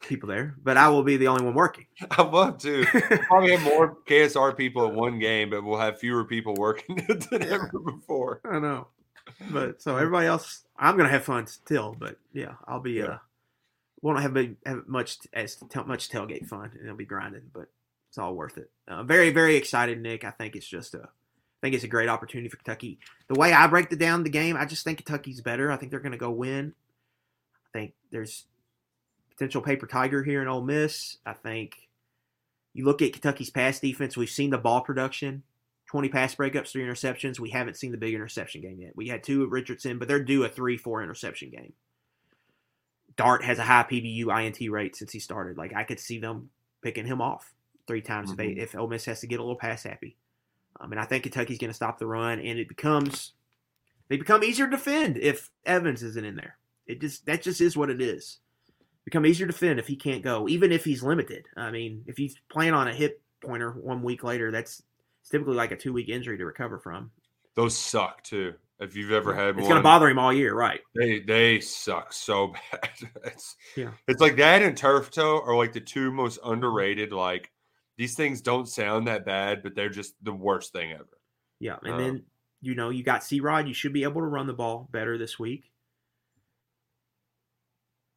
people 0.01 0.29
there, 0.29 0.55
but 0.63 0.77
I 0.77 0.89
will 0.89 1.03
be 1.03 1.17
the 1.17 1.27
only 1.27 1.43
one 1.43 1.53
working. 1.53 1.87
I'd 2.11 2.31
love 2.31 2.57
to. 2.59 2.85
Probably 3.27 3.51
have 3.51 3.63
more 3.63 3.97
KSR 4.07 4.55
people 4.55 4.87
at 4.87 4.93
one 4.93 5.19
game, 5.19 5.49
but 5.49 5.63
we'll 5.63 5.79
have 5.79 5.99
fewer 5.99 6.23
people 6.23 6.53
working 6.55 6.95
than 7.31 7.43
ever 7.43 7.71
before. 7.83 8.41
I 8.45 8.59
know, 8.59 8.87
but 9.51 9.81
so 9.81 9.97
everybody 9.97 10.27
else, 10.27 10.65
I'm 10.77 10.95
gonna 10.97 11.09
have 11.09 11.23
fun 11.23 11.47
still. 11.47 11.95
But 11.97 12.17
yeah, 12.33 12.53
I'll 12.67 12.79
be. 12.79 12.93
Yeah. 12.93 13.05
uh 13.05 13.17
Won't 14.01 14.21
have, 14.21 14.33
big, 14.33 14.57
have 14.65 14.87
much 14.87 15.17
as 15.33 15.57
much 15.85 16.09
tailgate 16.09 16.47
fun, 16.47 16.71
and 16.73 16.81
it'll 16.83 16.95
be 16.95 17.05
grinding, 17.05 17.49
but 17.53 17.69
it's 18.15 18.19
all 18.21 18.33
worth 18.33 18.57
it. 18.57 18.71
Uh, 18.87 19.03
very 19.03 19.29
very 19.29 19.57
excited, 19.57 20.01
Nick. 20.01 20.23
I 20.23 20.31
think 20.31 20.55
it's 20.55 20.65
just 20.65 20.93
a. 20.95 20.99
I 20.99 21.59
think 21.61 21.75
it's 21.75 21.83
a 21.83 21.89
great 21.89 22.07
opportunity 22.07 22.47
for 22.47 22.55
Kentucky. 22.55 22.97
The 23.27 23.37
way 23.37 23.51
I 23.51 23.67
break 23.67 23.91
it 23.91 23.99
down 23.99 24.23
the 24.23 24.29
game, 24.29 24.55
I 24.55 24.63
just 24.63 24.85
think 24.85 24.99
Kentucky's 24.99 25.41
better. 25.41 25.69
I 25.69 25.75
think 25.75 25.91
they're 25.91 25.99
going 25.99 26.13
to 26.13 26.17
go 26.17 26.31
win. 26.31 26.73
I 27.53 27.77
think 27.77 27.93
there's 28.11 28.45
potential 29.31 29.61
paper 29.61 29.85
tiger 29.85 30.23
here 30.23 30.41
in 30.41 30.47
Ole 30.47 30.61
Miss. 30.61 31.17
I 31.25 31.33
think 31.33 31.89
you 32.73 32.85
look 32.85 33.01
at 33.01 33.11
Kentucky's 33.11 33.49
pass 33.49 33.81
defense. 33.81 34.15
We've 34.15 34.29
seen 34.29 34.49
the 34.49 34.57
ball 34.57 34.79
production. 34.79 35.43
20 35.87 36.07
pass 36.07 36.35
breakups, 36.35 36.71
three 36.71 36.83
interceptions. 36.83 37.37
We 37.37 37.49
haven't 37.49 37.75
seen 37.75 37.91
the 37.91 37.97
big 37.97 38.13
interception 38.13 38.61
game 38.61 38.79
yet. 38.79 38.95
We 38.95 39.09
had 39.09 39.23
two 39.23 39.43
at 39.43 39.49
Richardson, 39.49 39.99
but 39.99 40.07
they're 40.07 40.23
due 40.23 40.45
a 40.45 40.49
three, 40.49 40.77
four 40.77 41.03
interception 41.03 41.49
game. 41.49 41.73
Dart 43.17 43.43
has 43.43 43.59
a 43.59 43.63
high 43.63 43.83
PBU 43.83 44.45
INT 44.45 44.71
rate 44.71 44.95
since 44.95 45.11
he 45.11 45.19
started. 45.19 45.57
Like 45.57 45.75
I 45.75 45.83
could 45.83 45.99
see 45.99 46.19
them 46.19 46.49
picking 46.81 47.07
him 47.07 47.21
off 47.21 47.54
three 47.87 48.01
times 48.01 48.31
if 48.31 48.37
they 48.37 48.49
Mhm. 48.55 48.57
if 48.57 48.75
Ole 48.75 48.87
Miss 48.87 49.05
has 49.05 49.21
to 49.21 49.27
get 49.27 49.39
a 49.39 49.43
little 49.43 49.57
pass 49.57 49.83
happy. 49.83 50.17
Um, 50.79 50.91
and 50.91 50.99
I 50.99 51.05
think 51.05 51.23
Kentucky's 51.23 51.57
going 51.57 51.69
to 51.69 51.73
stop 51.75 51.99
the 51.99 52.07
run, 52.07 52.39
and 52.39 52.59
it 52.59 52.67
becomes 52.67 53.33
they 54.07 54.17
become 54.17 54.43
easier 54.43 54.65
to 54.65 54.71
defend 54.71 55.17
if 55.17 55.49
Evans 55.65 56.03
isn't 56.03 56.25
in 56.25 56.35
there. 56.35 56.57
It 56.85 57.01
just 57.01 57.25
that 57.25 57.41
just 57.41 57.61
is 57.61 57.75
what 57.77 57.89
it 57.89 58.01
is. 58.01 58.39
Become 59.05 59.25
easier 59.25 59.45
to 59.47 59.51
defend 59.53 59.79
if 59.79 59.87
he 59.87 59.95
can't 59.95 60.23
go, 60.23 60.47
even 60.49 60.71
if 60.71 60.83
he's 60.83 61.03
limited. 61.03 61.47
I 61.55 61.71
mean, 61.71 62.03
if 62.07 62.17
he's 62.17 62.39
playing 62.49 62.73
on 62.73 62.87
a 62.87 62.93
hip 62.93 63.21
pointer 63.41 63.71
one 63.71 64.01
week 64.03 64.23
later, 64.23 64.51
that's 64.51 64.81
it's 65.21 65.29
typically 65.29 65.55
like 65.55 65.71
a 65.71 65.77
two 65.77 65.93
week 65.93 66.09
injury 66.09 66.37
to 66.37 66.45
recover 66.45 66.79
from. 66.79 67.11
Those 67.55 67.77
suck 67.77 68.23
too. 68.23 68.53
If 68.79 68.95
you've 68.97 69.13
ever 69.13 69.33
had 69.33 69.55
one 69.55 69.59
It's 69.59 69.61
one, 69.63 69.69
going 69.69 69.79
to 69.79 69.83
bother 69.83 70.09
him 70.09 70.19
all 70.19 70.33
year, 70.33 70.53
right? 70.53 70.81
they 70.95 71.19
they 71.21 71.61
suck 71.61 72.11
so 72.11 72.47
bad. 72.71 72.89
it's 73.23 73.55
Yeah. 73.77 73.91
it's 74.07 74.19
like 74.21 74.35
that 74.35 74.61
and 74.61 74.75
turf 74.77 75.09
toe 75.11 75.39
are 75.45 75.55
like 75.55 75.71
the 75.71 75.79
two 75.79 76.11
most 76.11 76.39
underrated. 76.43 77.13
Like 77.13 77.51
these 77.97 78.15
things 78.15 78.41
don't 78.41 78.67
sound 78.67 79.07
that 79.07 79.25
bad, 79.25 79.63
but 79.63 79.75
they're 79.75 79.89
just 79.89 80.15
the 80.23 80.33
worst 80.33 80.73
thing 80.73 80.91
ever. 80.91 81.19
Yeah, 81.59 81.77
and 81.83 81.93
Um, 81.93 81.99
then 81.99 82.25
you 82.61 82.75
know 82.75 82.89
you 82.89 83.03
got 83.03 83.23
C 83.23 83.39
Rod. 83.39 83.67
You 83.67 83.73
should 83.73 83.93
be 83.93 84.03
able 84.03 84.21
to 84.21 84.27
run 84.27 84.47
the 84.47 84.53
ball 84.53 84.87
better 84.91 85.17
this 85.17 85.39
week. 85.39 85.71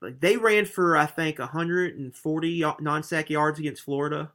Like 0.00 0.20
they 0.20 0.36
ran 0.36 0.64
for 0.64 0.96
I 0.96 1.06
think 1.06 1.38
140 1.38 2.64
non-sack 2.80 3.30
yards 3.30 3.58
against 3.58 3.82
Florida, 3.82 4.32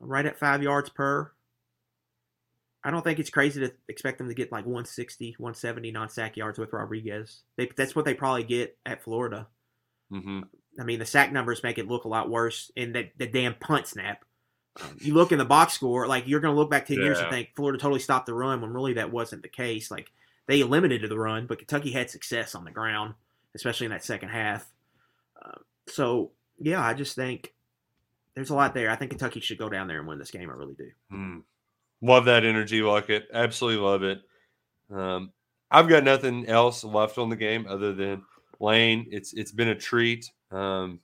right 0.00 0.26
at 0.26 0.38
five 0.38 0.62
yards 0.62 0.90
per. 0.90 1.32
I 2.84 2.90
don't 2.90 3.02
think 3.02 3.18
it's 3.20 3.30
crazy 3.30 3.60
to 3.60 3.72
expect 3.88 4.18
them 4.18 4.28
to 4.28 4.34
get 4.34 4.50
like 4.52 4.66
160, 4.66 5.34
170 5.38 5.90
non-sack 5.92 6.36
yards 6.36 6.58
with 6.58 6.72
Rodriguez. 6.72 7.42
They, 7.56 7.66
that's 7.76 7.94
what 7.94 8.04
they 8.04 8.14
probably 8.14 8.44
get 8.44 8.78
at 8.84 9.02
Florida. 9.02 9.48
hmm 10.10 10.42
I 10.78 10.84
mean, 10.84 10.98
the 10.98 11.06
sack 11.06 11.32
numbers 11.32 11.62
make 11.62 11.78
it 11.78 11.88
look 11.88 12.04
a 12.04 12.08
lot 12.08 12.30
worse. 12.30 12.70
And 12.76 12.94
that 12.94 13.12
the 13.18 13.26
damn 13.26 13.54
punt 13.54 13.86
snap. 13.86 14.24
Um, 14.82 14.96
you 15.00 15.12
look 15.12 15.32
in 15.32 15.38
the 15.38 15.44
box 15.44 15.74
score, 15.74 16.06
like 16.06 16.26
you're 16.26 16.40
going 16.40 16.54
to 16.54 16.58
look 16.58 16.70
back 16.70 16.86
ten 16.86 16.96
years 16.96 17.18
and 17.18 17.28
think 17.28 17.50
Florida 17.54 17.78
totally 17.78 18.00
stopped 18.00 18.24
the 18.24 18.32
run 18.32 18.62
when 18.62 18.72
really 18.72 18.94
that 18.94 19.12
wasn't 19.12 19.42
the 19.42 19.48
case. 19.48 19.90
Like 19.90 20.10
they 20.46 20.60
eliminated 20.60 21.10
the 21.10 21.18
run, 21.18 21.46
but 21.46 21.58
Kentucky 21.58 21.92
had 21.92 22.08
success 22.08 22.54
on 22.54 22.64
the 22.64 22.70
ground, 22.70 23.14
especially 23.54 23.84
in 23.84 23.92
that 23.92 24.04
second 24.04 24.30
half. 24.30 24.66
Uh, 25.40 25.58
so 25.88 26.30
yeah, 26.58 26.82
I 26.82 26.94
just 26.94 27.14
think 27.16 27.52
there's 28.34 28.50
a 28.50 28.54
lot 28.54 28.72
there. 28.72 28.90
I 28.90 28.96
think 28.96 29.10
Kentucky 29.10 29.40
should 29.40 29.58
go 29.58 29.68
down 29.68 29.88
there 29.88 29.98
and 29.98 30.08
win 30.08 30.18
this 30.18 30.30
game. 30.30 30.48
I 30.48 30.54
really 30.54 30.74
do. 30.74 30.90
Mm. 31.12 31.42
Love 32.00 32.24
that 32.24 32.44
energy, 32.44 32.82
like 32.82 33.10
it. 33.10 33.28
Absolutely 33.32 33.84
love 33.84 34.02
it. 34.02 34.22
Um, 34.90 35.32
I've 35.70 35.88
got 35.88 36.04
nothing 36.04 36.46
else 36.46 36.82
left 36.82 37.18
on 37.18 37.28
the 37.28 37.36
game 37.36 37.66
other 37.68 37.92
than 37.92 38.24
Lane. 38.60 39.06
It's 39.10 39.32
it's 39.32 39.52
been 39.52 39.68
a 39.68 39.74
treat. 39.74 40.30
Um, 40.50 41.00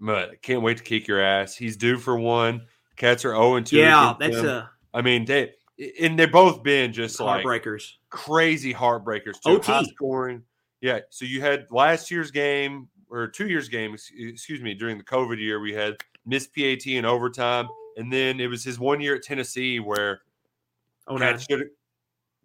but 0.00 0.40
can't 0.42 0.62
wait 0.62 0.76
to 0.78 0.82
kick 0.82 1.08
your 1.08 1.20
ass. 1.20 1.54
He's 1.56 1.76
due 1.76 1.98
for 1.98 2.16
one. 2.16 2.62
Cats 2.96 3.24
are 3.24 3.30
0 3.30 3.56
and 3.56 3.66
2. 3.66 3.76
Yeah, 3.76 4.14
that's 4.18 4.36
him. 4.36 4.46
a 4.46 4.70
I 4.94 5.02
mean, 5.02 5.24
they 5.24 5.52
and 6.00 6.18
they've 6.18 6.30
both 6.30 6.62
been 6.62 6.92
just 6.92 7.20
like 7.20 7.44
heartbreakers. 7.44 7.92
crazy 8.10 8.72
heartbreakers. 8.74 9.40
Too. 9.40 9.50
OT. 9.50 9.72
High 9.72 9.82
scoring. 9.84 10.42
Yeah. 10.80 11.00
So 11.10 11.24
you 11.24 11.40
had 11.40 11.66
last 11.70 12.10
year's 12.10 12.30
game 12.30 12.88
or 13.10 13.28
two 13.28 13.48
years 13.48 13.68
game, 13.68 13.94
excuse 13.94 14.60
me, 14.60 14.74
during 14.74 14.98
the 14.98 15.04
COVID 15.04 15.38
year, 15.38 15.60
we 15.60 15.72
had 15.72 15.96
missed 16.26 16.54
PAT 16.54 16.86
in 16.86 17.04
overtime, 17.04 17.68
and 17.96 18.12
then 18.12 18.38
it 18.40 18.48
was 18.48 18.62
his 18.64 18.78
one 18.78 19.00
year 19.00 19.16
at 19.16 19.22
Tennessee 19.22 19.80
where 19.80 20.20
Oh 21.06 21.16
Cats 21.18 21.46
should 21.48 21.70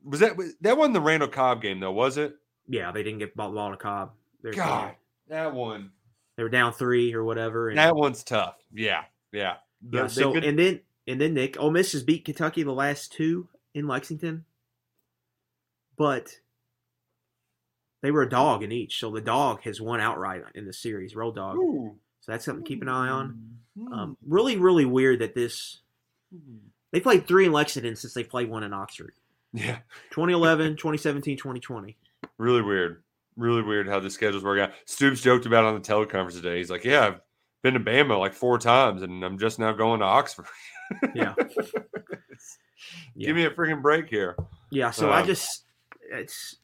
was 0.05 0.19
that 0.19 0.38
that 0.61 0.77
wasn't 0.77 0.93
the 0.93 1.01
Randall 1.01 1.29
Cobb 1.29 1.61
game 1.61 1.79
though, 1.79 1.91
was 1.91 2.17
it? 2.17 2.36
yeah, 2.67 2.91
they 2.91 3.03
didn't 3.03 3.19
get 3.19 3.36
ball 3.36 3.71
to 3.71 3.77
Cobb. 3.77 4.13
They're- 4.44 4.54
God, 4.54 4.96
that 5.30 5.54
one, 5.56 5.91
they 6.38 6.44
were 6.44 6.50
down 6.50 6.74
three 6.74 7.14
or 7.14 7.24
whatever. 7.24 7.70
And, 7.70 7.78
that 7.78 7.96
one's 7.96 8.24
tough. 8.24 8.56
Yeah, 8.74 9.04
yeah. 9.32 9.56
Yeah. 9.89 10.08
So 10.08 10.34
could- 10.34 10.44
and 10.44 10.60
then 10.60 10.82
and 11.08 11.20
then 11.20 11.34
Nick, 11.34 11.60
Ole 11.60 11.72
Miss 11.72 11.94
has 11.94 12.04
beat 12.04 12.26
Kentucky 12.26 12.64
the 12.64 12.72
last 12.72 13.12
two 13.12 13.48
in 13.74 13.88
Lexington, 13.88 14.46
but 15.98 16.39
they 18.02 18.12
were 18.12 18.22
a 18.24 18.30
dog 18.30 18.64
in 18.64 18.72
each. 18.72 19.00
So 19.00 19.12
the 19.12 19.22
dog 19.22 19.62
has 19.64 19.80
won 19.82 20.00
outright 20.00 20.44
in 20.56 20.66
the 20.66 20.74
series. 20.74 21.16
Roll 21.16 21.32
dog. 21.32 21.58
Ooh. 21.58 21.96
So 22.22 22.32
that's 22.32 22.46
something 22.46 22.64
to 22.64 22.68
keep 22.68 22.82
an 22.82 22.89
eye 22.89 23.10
on. 23.10 23.58
Mm. 23.78 23.91
Um, 23.94 24.18
really, 24.26 24.58
really 24.58 24.86
weird 24.86 25.20
that 25.20 25.36
this 25.36 25.80
they 26.91 27.00
played 27.00 27.28
three 27.28 27.46
in 27.46 27.52
Lexington 27.52 27.96
since 27.96 28.14
they 28.14 28.24
played 28.24 28.50
one 28.50 28.64
in 28.64 28.74
Oxford. 28.74 29.14
yeah, 29.54 29.80
2011, 30.12 30.78
2017, 30.78 31.38
2020. 31.38 31.98
really 32.38 32.62
weird. 32.62 33.04
Really 33.36 33.61
weird 33.63 33.88
how 33.88 33.99
the 33.99 34.09
schedules 34.09 34.43
work 34.43 34.59
out. 34.59 34.71
Stoops 34.86 35.21
joked 35.21 35.45
about 35.45 35.63
it 35.63 35.67
on 35.67 35.75
the 35.75 35.81
teleconference 35.81 36.34
today. 36.34 36.57
He's 36.57 36.69
like, 36.69 36.84
"Yeah, 36.84 37.07
I've 37.07 37.21
been 37.63 37.73
to 37.73 37.79
Bama 37.79 38.19
like 38.19 38.34
four 38.34 38.57
times, 38.59 39.01
and 39.01 39.23
I'm 39.23 39.39
just 39.39 39.57
now 39.59 39.71
going 39.73 39.99
to 40.01 40.05
Oxford. 40.05 40.45
Yeah. 41.15 41.34
Yeah. 43.15 43.27
Give 43.27 43.36
me 43.38 43.45
a 43.45 43.49
freaking 43.51 43.81
break 43.81 44.09
here." 44.09 44.36
Yeah, 44.69 44.91
so 44.91 45.09
I 45.09 45.21
Um, 45.21 45.27
just 45.27 45.63
it's 46.01 46.57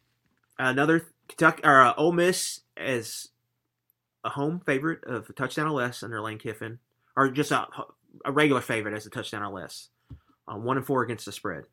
another 0.57 1.07
Kentucky 1.30 1.61
or 1.63 1.82
uh, 1.82 1.93
Ole 1.95 2.11
Miss 2.11 2.61
as 2.76 3.30
a 4.26 4.30
home 4.30 4.61
favorite 4.65 5.03
of 5.05 5.30
a 5.30 5.34
touchdown 5.34 5.67
or 5.67 5.72
less 5.72 6.03
under 6.03 6.20
Lane 6.22 6.38
Kiffin, 6.39 6.80
or 7.15 7.30
just 7.30 7.51
a, 7.51 7.67
a 8.26 8.32
regular 8.32 8.59
favorite 8.61 8.95
as 8.95 9.05
a 9.05 9.09
touchdown 9.09 9.43
or 9.43 9.49
less. 9.49 9.89
Um, 10.47 10.63
one 10.65 10.76
and 10.78 10.86
four 10.86 11.03
against 11.03 11.26
the 11.26 11.32
spread 11.32 11.63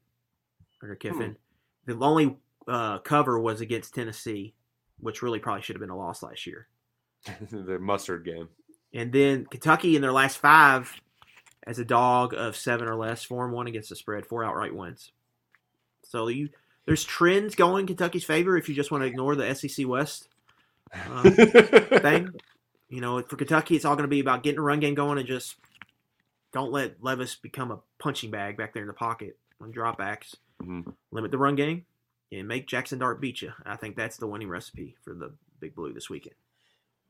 under 0.83 0.95
Kiffin. 0.95 1.37
The 1.87 1.99
only 1.99 2.37
uh, 2.69 2.99
cover 2.99 3.39
was 3.41 3.61
against 3.61 3.95
Tennessee, 3.95 4.55
which 5.01 5.23
really 5.23 5.39
probably 5.39 5.63
should 5.63 5.77
have 5.77 5.81
been 5.81 5.91
a 5.91 5.97
loss 5.97 6.23
last 6.23 6.47
year. 6.47 6.67
the 7.51 7.79
mustard 7.79 8.25
game. 8.25 8.49
And 8.95 9.13
then 9.13 9.47
Kentucky 9.47 9.97
in 9.97 10.03
their 10.03 10.13
last 10.13 10.39
five 10.39 10.93
as 11.67 11.79
a 11.79 11.85
dog 11.85 12.33
of 12.35 12.57
seven 12.57 12.87
or 12.89 12.95
less, 12.95 13.23
four 13.25 13.45
and 13.45 13.53
one 13.53 13.67
against 13.67 13.89
the 13.91 13.97
spread, 13.97 14.25
four 14.27 14.45
outright 14.45 14.75
wins. 14.75 15.11
So 16.05 16.29
you 16.29 16.51
there's 16.85 17.03
trends 17.05 17.57
going 17.57 17.87
Kentucky's 17.87 18.25
favor 18.25 18.57
if 18.57 18.69
you 18.69 18.75
just 18.75 18.91
want 18.93 19.03
to 19.03 19.09
ignore 19.09 19.35
the 19.35 19.53
SEC 19.55 19.87
West 19.89 20.29
um, 21.11 21.33
thing. 21.33 22.31
You 22.89 23.01
know, 23.01 23.21
for 23.23 23.35
Kentucky, 23.37 23.75
it's 23.75 23.85
all 23.85 23.97
going 23.97 24.05
to 24.05 24.09
be 24.09 24.21
about 24.21 24.45
getting 24.45 24.61
a 24.61 24.63
run 24.63 24.79
game 24.79 24.95
going 24.95 25.19
and 25.19 25.27
just 25.27 25.57
don't 26.53 26.71
let 26.71 27.03
Levis 27.03 27.35
become 27.35 27.73
a 27.73 27.81
punching 27.99 28.31
bag 28.31 28.57
back 28.57 28.73
there 28.73 28.83
in 28.85 28.87
the 28.87 28.95
pocket. 28.95 29.37
on 29.61 29.73
dropbacks, 29.73 30.37
Mhm. 30.63 30.95
limit 31.11 31.31
the 31.33 31.39
run 31.39 31.57
game, 31.57 31.85
and 32.33 32.49
make 32.49 32.67
Jaxson 32.67 32.99
Dart 32.99 33.21
beat 33.21 33.43
you. 33.43 33.53
I 33.65 33.77
think 33.77 33.97
that's 33.97 34.17
the 34.17 34.27
winning 34.27 34.49
recipe 34.49 34.97
for 35.03 35.15
the 35.15 35.33
Big 35.61 35.75
Blue 35.75 35.93
this 35.93 36.11
weekend. 36.11 36.35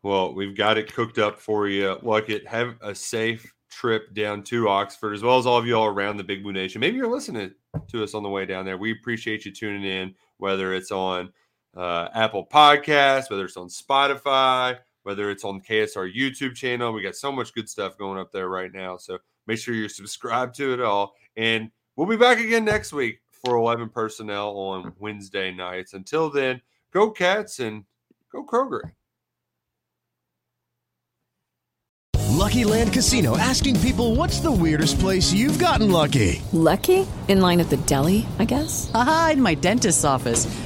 Well, 0.03 0.35
we've 0.35 0.57
got 0.57 0.79
it 0.79 0.93
cooked 0.93 1.19
up 1.19 1.39
for 1.41 1.69
you. 1.69 1.99
It. 2.03 2.47
Have 2.47 2.77
a 2.81 2.95
safe 2.95 3.53
trip 3.71 4.14
down 4.14 4.43
to 4.45 4.69
Oxford, 4.69 5.14
as 5.14 5.23
well 5.23 5.39
as 5.39 5.47
all 5.47 5.59
of 5.59 5.67
you 5.67 5.75
all 5.77 5.87
around 5.87 6.17
the 6.17 6.25
Big 6.25 6.43
Blue 6.43 6.53
Nation. 6.53 6.81
Maybe 6.81 6.97
you're 6.97 7.11
listening 7.11 7.53
to 7.89 8.05
us 8.05 8.14
on 8.14 8.23
the 8.23 8.29
way 8.29 8.47
down 8.47 8.64
there. 8.64 8.79
We 8.79 8.93
appreciate 8.93 9.45
you 9.45 9.53
tuning 9.53 9.85
in, 9.85 10.14
whether 10.37 10.75
it's 10.75 10.93
on 10.93 11.33
uh, 11.77 12.09
Apple 12.14 12.47
Podcasts, 12.47 13.31
whether 13.31 13.45
it's 13.45 13.57
on 13.57 13.69
Spotify, 13.69 14.79
whether 15.03 15.31
it's 15.31 15.45
on 15.45 15.61
KSR 15.61 16.14
YouTube 16.14 16.55
channel. 16.55 16.93
We 16.93 17.03
got 17.03 17.17
so 17.17 17.33
much 17.33 17.55
good 17.55 17.69
stuff 17.69 17.99
going 17.99 18.19
up 18.19 18.33
there 18.33 18.49
right 18.49 18.73
now. 18.73 18.97
So 18.97 19.19
make 19.47 19.59
sure 19.59 19.75
you're 19.75 19.89
subscribed 19.89 20.55
to 20.57 20.73
it 20.73 20.81
all. 20.81 21.14
And 21.37 21.71
we'll 21.97 22.07
be 22.07 22.17
back 22.17 22.39
again 22.39 22.64
next 22.64 22.93
week 22.93 23.21
for 23.47 23.55
11 23.55 23.91
personnel 23.91 24.57
on 24.59 24.83
hmm. 24.83 24.89
Wednesday 24.99 25.53
nights. 25.53 25.95
Until 25.95 26.31
then, 26.31 26.61
go 26.93 27.11
Cats 27.11 27.61
and 27.61 27.85
go 28.33 28.45
Kroger. 28.45 28.91
Lucky 32.31 32.65
Land 32.65 32.93
Casino 32.93 33.37
asking 33.39 33.81
people 33.81 34.15
what's 34.15 34.41
the 34.41 34.51
weirdest 34.51 34.99
place 34.99 35.33
you've 35.33 35.59
gotten 35.59 35.91
lucky? 35.91 36.43
Lucky? 36.53 37.07
In 37.29 37.41
line 37.41 37.61
at 37.61 37.71
the 37.71 37.77
deli, 37.79 38.27
I 38.39 38.45
guess? 38.45 38.91
Aha, 38.93 39.31
in 39.35 39.43
my 39.43 39.55
dentist's 39.55 40.05
office. 40.05 40.66